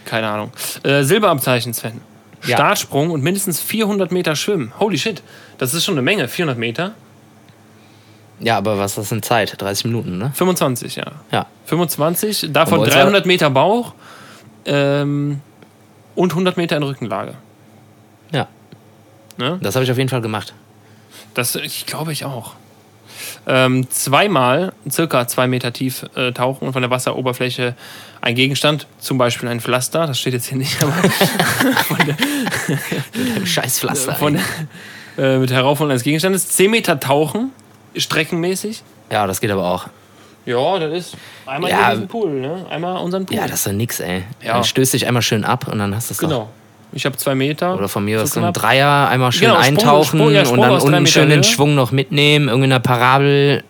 [0.05, 0.51] keine Ahnung.
[0.83, 2.01] Äh, Silberabzeichen, Sven.
[2.45, 2.57] Ja.
[2.57, 4.73] Startsprung und mindestens 400 Meter schwimmen.
[4.77, 5.23] Holy shit.
[5.57, 6.27] Das ist schon eine Menge.
[6.27, 6.93] 400 Meter.
[8.41, 9.59] Ja, aber was ist das in Zeit?
[9.61, 10.31] 30 Minuten, ne?
[10.35, 11.05] 25, ja.
[11.31, 11.45] Ja.
[11.67, 13.93] 25, davon Und wollt's 300 Meter Bauch
[14.65, 15.39] ähm,
[16.15, 17.35] und 100 Meter in Rückenlage.
[19.37, 19.59] Ne?
[19.61, 20.53] Das habe ich auf jeden Fall gemacht.
[21.33, 22.53] Das ich glaube ich auch.
[23.47, 27.75] Ähm, zweimal circa zwei Meter tief äh, tauchen und von der Wasseroberfläche
[28.21, 30.93] ein Gegenstand, zum Beispiel ein Pflaster, das steht jetzt hier nicht, aber
[33.45, 34.15] Scheißpflaster.
[34.19, 34.39] von,
[35.17, 36.47] äh, mit Heraufholen eines Gegenstandes.
[36.49, 37.51] 10 Meter tauchen,
[37.95, 38.83] streckenmäßig.
[39.11, 39.87] ja, das geht aber auch.
[40.45, 41.91] Ja, das ist einmal Ja.
[41.91, 42.65] diesen Pool, ne?
[42.69, 43.37] Einmal unseren Pool.
[43.37, 44.23] Ja, das ist doch nix, ey.
[44.41, 44.53] Ja.
[44.55, 46.47] Dann stößt dich einmal schön ab und dann hast du es doch.
[46.93, 47.75] Ich habe zwei Meter.
[47.77, 48.53] Oder von mir aus So ein.
[48.53, 51.43] Dreier, einmal schön Genau, Sprung- eintauchen Sprung- ja, Sprung und dann unten schön den.
[51.43, 53.63] Schwung noch mitnehmen, irgendwie eine Parabel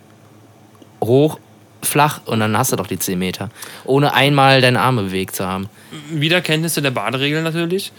[1.03, 1.39] hoch,
[1.81, 3.49] flach und dann hast du doch die 10 Meter.
[3.85, 5.69] Ohne einmal deine Arme bewegt zu haben.
[6.09, 7.91] Wieder Kenntnisse der Baderegeln natürlich.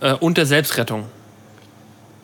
[0.00, 1.04] Äh, und der Selbstrettung.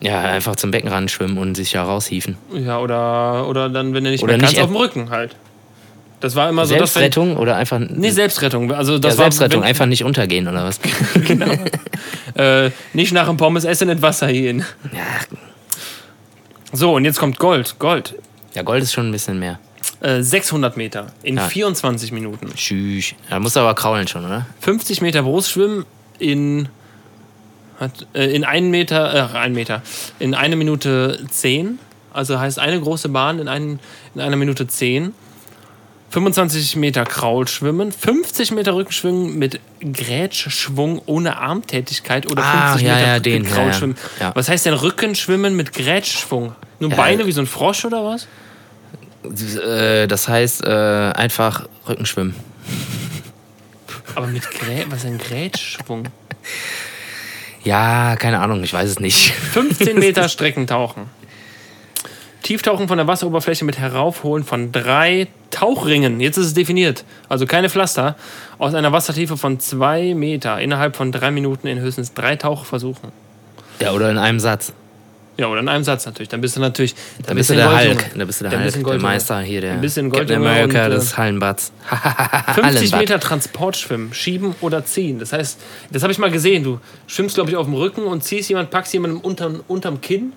[0.01, 2.37] Ja, einfach zum Beckenrand schwimmen und sich ja raushieven.
[2.53, 5.35] Ja, oder, oder dann, wenn du nicht Oder mehr kannst, nicht auf dem Rücken halt.
[6.19, 7.79] Das war immer so, Selbstrettung oder einfach.
[7.79, 8.71] Nee, Selbstrettung.
[8.73, 10.79] Also ja, das war, Selbstrettung, wenn, einfach nicht untergehen oder was?
[12.35, 14.65] äh, nicht nach dem Pommes essen in Wasser gehen.
[14.91, 15.37] ja,
[16.73, 17.75] So, und jetzt kommt Gold.
[17.79, 18.15] Gold.
[18.53, 19.59] ja, Gold ist schon ein bisschen mehr.
[20.01, 21.47] Äh, 600 Meter in Ja.
[21.47, 22.53] 24 Minuten.
[22.55, 23.13] Tschüss.
[23.29, 24.45] Da musst du aber kraulen schon, oder?
[24.61, 25.85] 50 Meter Brustschwimmen
[26.19, 26.69] in
[27.79, 29.81] hat, äh, in einen Meter, äh, ein Meter,
[30.19, 31.79] in eine Minute 10.
[32.11, 33.79] Also heißt eine große Bahn in, einen,
[34.15, 35.13] in einer Minute 10.
[36.11, 43.07] 25 Meter Kraulschwimmen, 50 Meter Rückenschwimmen mit Grätschschwung ohne Armtätigkeit oder Ah, 50 ja, Meter
[43.07, 43.95] ja, den, Kraulschwimmen.
[44.19, 44.31] ja.
[44.35, 46.55] Was heißt denn Rückenschwimmen mit Grätschschwung?
[46.79, 46.89] Nur.
[46.91, 48.27] Beine wie so ein Frosch oder was?
[49.23, 52.33] Äh, Das heißt äh, einfach Rückenschwimmen.
[54.15, 56.05] Aber mit Grä was ist ein Grätschschwung?
[57.63, 59.31] Ja, keine Ahnung, ich weiß es nicht.
[59.31, 61.03] 15 Meter Streckentauchen.
[62.49, 66.19] Tieftauchen von der Wasseroberfläche mit Heraufholen von drei Tauchringen.
[66.19, 67.05] Jetzt ist es definiert.
[67.27, 68.15] Also keine Pflaster.
[68.57, 73.11] Aus einer Wassertiefe von zwei Meter innerhalb von drei Minuten in höchstens drei Tauchversuchen.
[73.79, 74.73] Ja, oder in einem Satz.
[75.37, 76.29] Ja, oder in einem Satz natürlich.
[76.29, 76.95] Dann bist du natürlich.
[77.23, 78.09] Dann bist du der Hulk.
[78.17, 79.01] Dann bist du der Dann Hulk, bist du ein der.
[79.07, 81.71] Meister hier, der Ein bisschen Captain Goldjunge America und, äh, des Hallenbads.
[81.87, 82.99] 50 Hallenbad.
[82.99, 85.19] Meter Transportschwimmen, schieben oder ziehen.
[85.19, 85.59] Das heißt,
[85.91, 86.63] das habe ich mal gesehen.
[86.63, 90.33] Du schwimmst, glaube ich, auf dem Rücken und ziehst jemanden, packst jemanden unterm, unterm Kinn.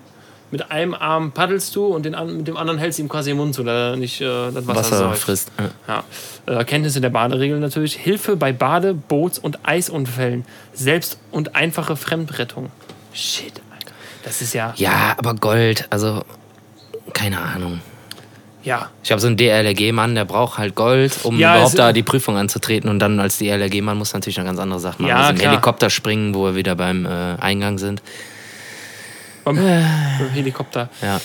[0.53, 3.37] Mit einem Arm paddelst du und den, mit dem anderen hältst du ihm quasi den
[3.37, 5.21] Mund zu, dass er nicht äh, das Wasser, Wasser säuft.
[5.23, 5.51] frisst.
[5.87, 6.03] Ja.
[6.47, 6.59] Ja.
[6.59, 7.95] Äh, Kenntnisse der Baderegeln natürlich.
[7.95, 10.45] Hilfe bei Bade-, Boots- und Eisunfällen.
[10.71, 12.69] Selbst- und einfache Fremdrettung.
[13.13, 13.93] Shit, Alter.
[14.23, 14.75] Das ist ja.
[14.77, 16.23] ja, aber Gold, also
[17.13, 17.81] keine Ahnung.
[18.63, 18.91] Ja.
[19.03, 22.37] Ich habe so einen DLRG-Mann, der braucht halt Gold, um Ja, überhaupt da die Prüfung
[22.37, 22.91] anzutreten.
[22.91, 25.09] Und dann als DLRG-Mann muss er natürlich noch ganz andere Sachen machen.
[25.09, 25.51] Ja, also klar.
[25.53, 27.09] Helikopter springen, wo wir wieder beim äh,
[27.41, 28.03] Eingang sind.
[29.43, 30.89] Beim, beim Helikopter.
[31.01, 31.19] Ja.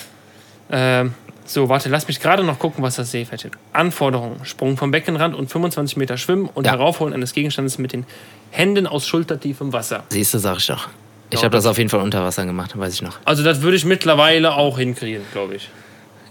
[0.70, 1.14] Ähm,
[1.44, 3.52] so, warte, lass mich gerade noch gucken, was das Seepferd steht.
[3.72, 6.72] Anforderungen: Sprung vom Beckenrand und 25 Meter schwimmen und Ja.
[6.72, 8.04] Heraufholen eines Gegenstandes mit den
[8.50, 10.02] Händen aus schultertiefem Wasser.
[10.10, 10.88] Siehst du, sag ich doch.
[11.30, 13.18] Ich habe das auf jeden Fall unter Wasser gemacht, weiß ich noch.
[13.24, 15.68] Also, das würde ich mittlerweile auch hinkriegen, glaube ich.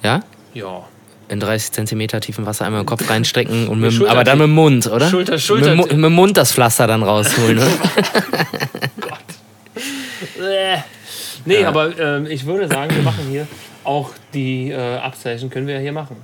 [0.03, 0.21] Ja?
[0.53, 0.83] Ja.
[1.29, 4.53] In 30 Zentimeter tiefem Wasser einmal den Kopf reinstecken und mit, aber dann mit dem
[4.55, 5.09] Mund, oder?
[5.09, 7.57] Schulter- Schulter- Mit, dem Mu- mit dem Mund das Pflaster dann rausholen.
[7.57, 7.67] oder?
[11.39, 11.41] Äh.
[11.45, 13.47] Nee, aber ähm, ich würde sagen, wir machen hier
[13.83, 16.17] auch die äh, Abzeichen, können wir ja hier machen.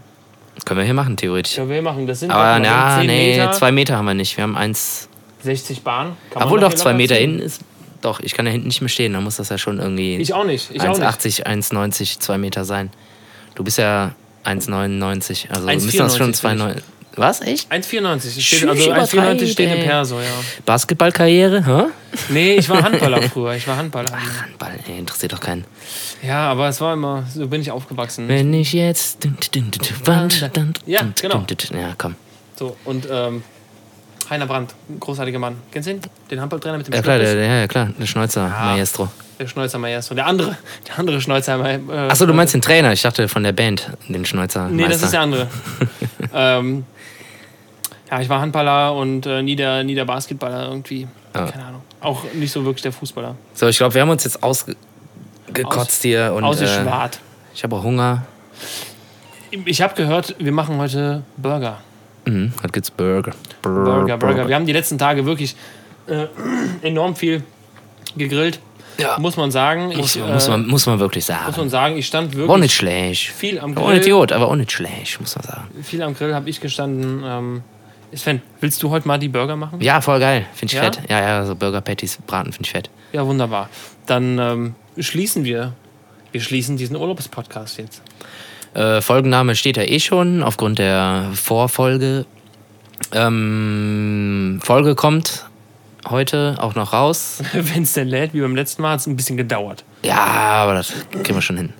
[0.66, 1.56] Können wir hier machen, theoretisch.
[1.56, 2.06] Können wir hier machen.
[2.06, 4.38] Das sind Aber ja, 10 nee, Meter, zwei Meter haben wir nicht.
[4.38, 5.10] Wir haben eins.
[5.42, 6.16] 60 Bahn.
[6.30, 7.62] Kann Obwohl doch zwei Meter hin ist.
[8.02, 9.14] Doch, ich kann da hinten nicht mehr stehen.
[9.14, 10.70] Dann muss das ja schon irgendwie Ich auch nicht.
[10.72, 11.02] Ich auch nicht.
[11.02, 12.92] 1,80, 1,90, 2 Meter sein.
[13.56, 14.14] Du bist ja
[14.46, 15.50] 1,99.
[15.50, 16.82] Also 1,94 müssen das schon bin 2,9.
[17.16, 17.42] Was?
[17.42, 17.72] Echt?
[17.72, 18.38] 1,94.
[18.38, 19.84] Ich steht, also übertreibt, 1,94 steht im.
[19.84, 20.26] Perso, ja.
[20.66, 21.66] Basketballkarriere?
[21.66, 21.84] Hä?
[22.30, 23.54] Nee, ich war Handballer früher.
[23.54, 24.12] Ich war Handballer.
[24.12, 25.66] Handball, ey, interessiert doch keinen.
[26.26, 28.28] Ja, aber es war immer, so bin ich aufgewachsen.
[28.28, 29.28] Wenn ich jetzt.
[30.86, 31.46] Ja, genau.
[31.72, 32.16] Ja, komm.
[32.56, 33.44] So, und ähm,
[34.30, 35.58] Heiner Brandt, großartiger Mann.
[35.72, 36.02] Kennst du ihn?
[36.32, 39.10] Den Handballtrainer mit dem Ja, klar, der, ja, klar, der Schneuzer, Maestro.
[39.40, 40.16] Der Schneuzer Maestro.
[40.16, 40.58] Der andere,
[40.88, 41.92] der andere Schneuzer Maestro.
[41.92, 42.94] Äh, Achso, du meinst den Trainer?
[42.94, 44.70] Ich dachte von der Band, den Schneuzer.
[44.70, 45.06] Nee, das Meister.
[45.06, 45.48] ist der andere.
[46.34, 46.86] ähm,
[48.14, 51.08] ja, ich war Handballer und äh, nie, der, nie der Basketballer irgendwie.
[51.34, 51.48] Ja.
[51.48, 51.82] Keine Ahnung.
[52.00, 53.36] Auch nicht so wirklich der Fußballer.
[53.56, 57.20] So, ich glaube, wir haben uns jetzt ausgekotzt hier und äh, Ausgeschwart.
[57.56, 58.24] ich habe auch Hunger.
[59.66, 61.80] Ich habe gehört, wir machen heute Burger.
[62.26, 63.32] Mhm, heute gibt's Burger.
[63.64, 64.48] Burger, Burger.
[64.48, 65.56] Wir haben die letzten Tage wirklich
[66.06, 66.28] äh,
[66.84, 67.44] enorm viel
[68.16, 68.60] gegrillt.
[69.00, 69.18] Ja.
[69.18, 69.88] Muss man sagen.
[69.88, 71.70] Muss, ich, man, muss, äh, man, muss man wirklich muss man sagen.
[71.70, 73.32] sagen, ich stand War wirklich nicht schlecht.
[73.32, 74.12] viel am War Grill.
[74.14, 75.68] gut, aber auch nicht schlecht, muss man sagen.
[75.82, 77.24] Viel am Grill habe ich gestanden.
[77.26, 77.64] Ähm,
[78.16, 79.82] Sven, willst du heute mal die Burger machen?
[79.82, 80.46] Ja, voll geil.
[80.54, 80.84] Finde ich Ja?
[80.84, 81.00] fett.
[81.10, 82.90] Ja, ja, so Burger Patties braten finde ich fett.
[83.12, 83.70] Ja, wunderbar.
[84.06, 85.74] Dann ähm, schließen wir.
[86.32, 88.02] Wir schließen diesen Urlaubspodcast jetzt.
[88.74, 92.26] Äh, Folgenname steht ja eh schon aufgrund der Vorfolge.
[93.12, 95.46] Ähm, Folge kommt
[96.10, 97.40] heute auch noch raus.
[97.54, 99.84] Wenn es denn lädt, wie beim letzten Mal, hat es ein bisschen gedauert.
[100.04, 101.74] Ja, aber das kriegen wir schon hin.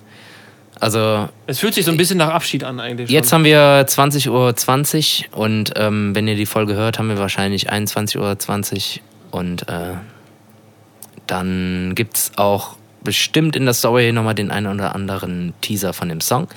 [0.80, 3.10] Also Es fühlt sich so ein bisschen nach Abschied an eigentlich.
[3.10, 3.38] jetzt schon.
[3.38, 8.18] haben wir 20.20 Uhr und ähm, wenn ihr die Folge hört, haben wir wahrscheinlich 21.20
[8.18, 9.94] Uhr und äh,
[11.26, 16.08] dann gibt es auch bestimmt in der Story nochmal den einen oder anderen Teaser von
[16.08, 16.48] dem Song.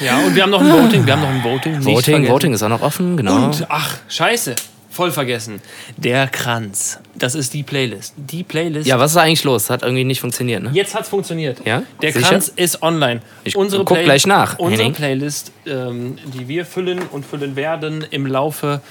[0.00, 1.04] Ja, und wir haben noch ein Voting.
[1.06, 1.84] Wir haben noch ein Voting.
[1.84, 2.28] Voting.
[2.28, 3.46] Voting ist auch noch offen, genau.
[3.46, 4.54] Und, ach, scheiße.
[5.00, 5.62] Voll vergessen.
[5.96, 6.98] Der Kranz.
[7.14, 8.12] Das ist die Playlist.
[8.18, 8.86] Die Playlist.
[8.86, 9.70] Ja, was ist da eigentlich los?
[9.70, 10.72] Hat irgendwie nicht funktioniert, ne?
[10.74, 11.64] Jetzt hat's funktioniert.
[11.64, 11.84] Ja?
[12.02, 12.28] Der Sicher?
[12.28, 13.22] Kranz ist online.
[13.42, 14.92] Ich guck gleich nach, Unsere Henning.
[14.92, 18.82] Playlist, ähm, die wir füllen und füllen werden im Laufe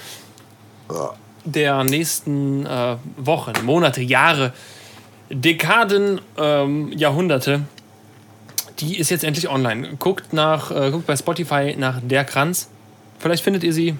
[1.44, 4.52] der nächsten äh, Wochen, Monate, Jahre,
[5.28, 7.60] Dekaden, ähm, Jahrhunderte,
[8.80, 9.90] die ist jetzt endlich online.
[10.00, 12.68] Guckt nach, äh, guckt bei Spotify nach Der Kranz.
[13.20, 13.94] Vielleicht findet ihr sie.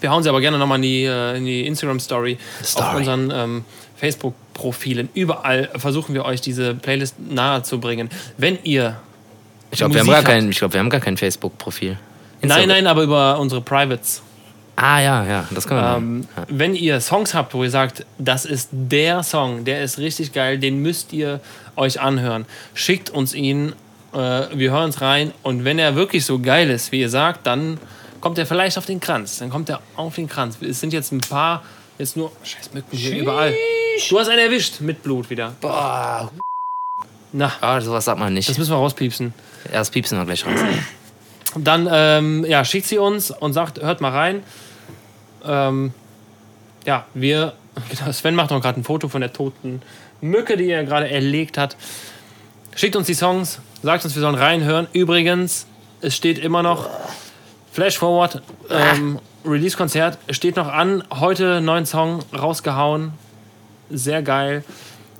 [0.00, 2.38] Wir hauen sie aber gerne nochmal in die, äh, in die Instagram-Story,
[2.74, 3.64] auf unseren ähm,
[3.96, 5.08] Facebook-Profilen.
[5.14, 8.10] Überall versuchen wir euch diese Playlist nahe zu bringen.
[8.36, 8.96] Wenn ihr.
[9.70, 11.96] Ich glaube, wir, haben gar kein- ich glaub, wir haben gar kein Facebook-Profil.
[12.42, 14.22] Nein, nein, aber über unsere Privates.
[14.76, 16.28] Ah, ja, ja, das können wir Ähm, machen.
[16.38, 16.44] Ja.
[16.48, 20.58] Wenn ihr Songs habt, wo ihr sagt, das ist der Song, der ist richtig geil,
[20.58, 21.40] den müsst ihr
[21.76, 23.74] euch anhören, schickt uns ihn,
[24.14, 24.16] äh,
[24.54, 27.76] wir hören es rein und wenn er wirklich so geil ist, wie ihr sagt, dann
[28.20, 29.38] kommt er vielleicht auf den Kranz.
[29.38, 30.58] Dann kommt er auf den Kranz.
[30.60, 31.62] Es sind jetzt ein paar,
[31.98, 33.54] jetzt nur, scheiß Mücken hier überall.
[34.08, 35.54] Du hast einen erwischt mit Blut wieder.
[35.60, 36.30] Boah.
[37.32, 38.48] Na, Ah, sowas sagt man nicht.
[38.48, 39.32] das müssen wir rauspiepsen.
[39.72, 40.58] Erst piepsen wir gleich raus.
[41.56, 44.42] Dann ähm, ja, schickt sie uns und sagt, hört mal rein.
[45.44, 45.92] Ähm,
[46.86, 47.54] ja, wir,
[47.90, 49.82] genau, Sven macht noch gerade ein Foto von der toten
[50.20, 51.76] Mücke, die er gerade erlegt hat.
[52.74, 54.86] Schickt uns die Songs, sagt uns, wir sollen reinhören.
[54.92, 55.66] Übrigens,
[56.00, 56.88] es steht immer noch
[57.72, 61.04] Flash Forward, ähm, Release-Konzert steht noch an.
[61.10, 63.12] Heute neuen Song rausgehauen.
[63.90, 64.64] Sehr geil.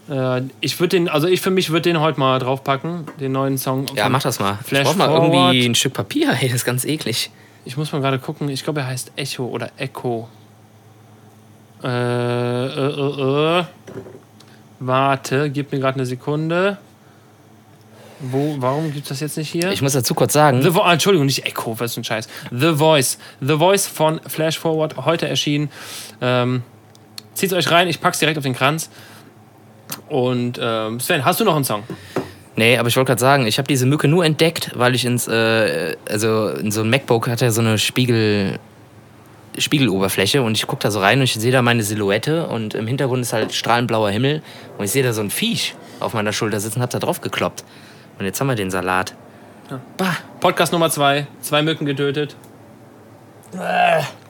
[0.08, 3.56] Äh, ich würde den, also ich für mich würde den heute mal draufpacken, den neuen
[3.58, 3.86] Song.
[3.94, 4.58] Ja, mach das mal.
[4.64, 5.32] Flash ich brauch mal Forward.
[5.54, 6.32] irgendwie ein Stück Papier.
[6.40, 7.30] Hey, das ist ganz eklig.
[7.64, 8.48] Ich muss mal gerade gucken.
[8.48, 10.28] Ich glaube, er heißt Echo oder Echo.
[11.82, 13.64] Äh, äh, äh, äh.
[14.80, 16.78] Warte, gib mir gerade eine Sekunde.
[18.20, 19.72] Wo, warum gibt es das jetzt nicht hier?
[19.72, 22.28] Ich muss dazu kurz sagen, The Vo ah, Entschuldigung, nicht Echo, was ist ein Scheiß.
[22.50, 23.18] The Voice.
[23.40, 25.70] The Voice von Flash Forward, heute erschienen.
[26.20, 26.62] Ähm,
[27.34, 28.90] zieht euch rein, ich pack's direkt auf den Kranz.
[30.08, 31.82] Und ähm, Sven, hast du noch einen Song?
[32.56, 35.26] Nee, aber ich wollte gerade sagen, ich habe diese Mücke nur entdeckt, weil ich ins,
[35.26, 38.58] äh, also in so ein MacBook hat er so eine Spiegel,
[39.56, 42.86] Spiegeloberfläche und ich gucke da so rein und ich sehe da meine Silhouette und im
[42.86, 44.42] Hintergrund ist halt strahlend blauer Himmel
[44.76, 47.64] und ich sehe da so ein Viech auf meiner Schulter sitzen, hab da drauf gekloppt.
[48.20, 49.14] Und jetzt haben wir den Salat.
[49.96, 52.36] Bah, Podcast Nummer zwei, zwei Mücken getötet.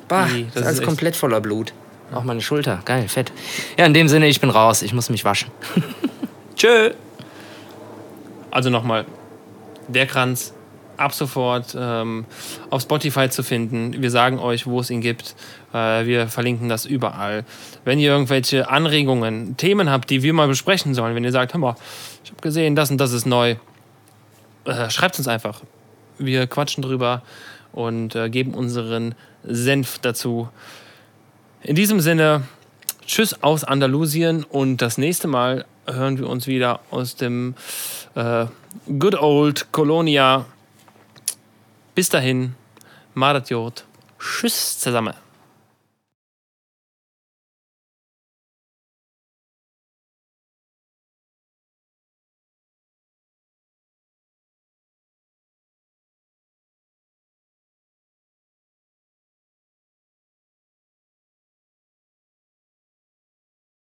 [0.06, 1.72] bah, Nee, das ist alles ist komplett voller Blut.
[2.14, 3.32] Auch meine Schulter, geil, fett.
[3.76, 5.50] Ja, in dem Sinne, ich bin raus, ich muss mich waschen.
[6.56, 6.92] Tschö.
[8.52, 9.06] Also nochmal,
[9.88, 10.54] der Kranz
[10.96, 12.26] ab sofort ähm,
[12.68, 14.00] auf Spotify zu finden.
[14.00, 15.34] Wir sagen euch, wo es ihn gibt.
[15.72, 17.44] Äh, wir verlinken das überall.
[17.84, 21.60] Wenn ihr irgendwelche Anregungen, Themen habt, die wir mal besprechen sollen, wenn ihr sagt, hör
[21.60, 21.76] mal,
[22.22, 23.56] ich habe gesehen, das und das ist neu,
[24.70, 25.62] äh, schreibt uns einfach.
[26.18, 27.22] Wir quatschen drüber
[27.72, 29.14] und äh, geben unseren
[29.44, 30.48] Senf dazu.
[31.62, 32.42] In diesem Sinne,
[33.06, 37.54] tschüss aus Andalusien und das nächste Mal hören wir uns wieder aus dem
[38.14, 38.46] äh,
[38.86, 40.46] Good Old Colonia.
[41.94, 42.54] Bis dahin,
[43.14, 43.84] Marat Jod.
[44.18, 45.14] Tschüss zusammen.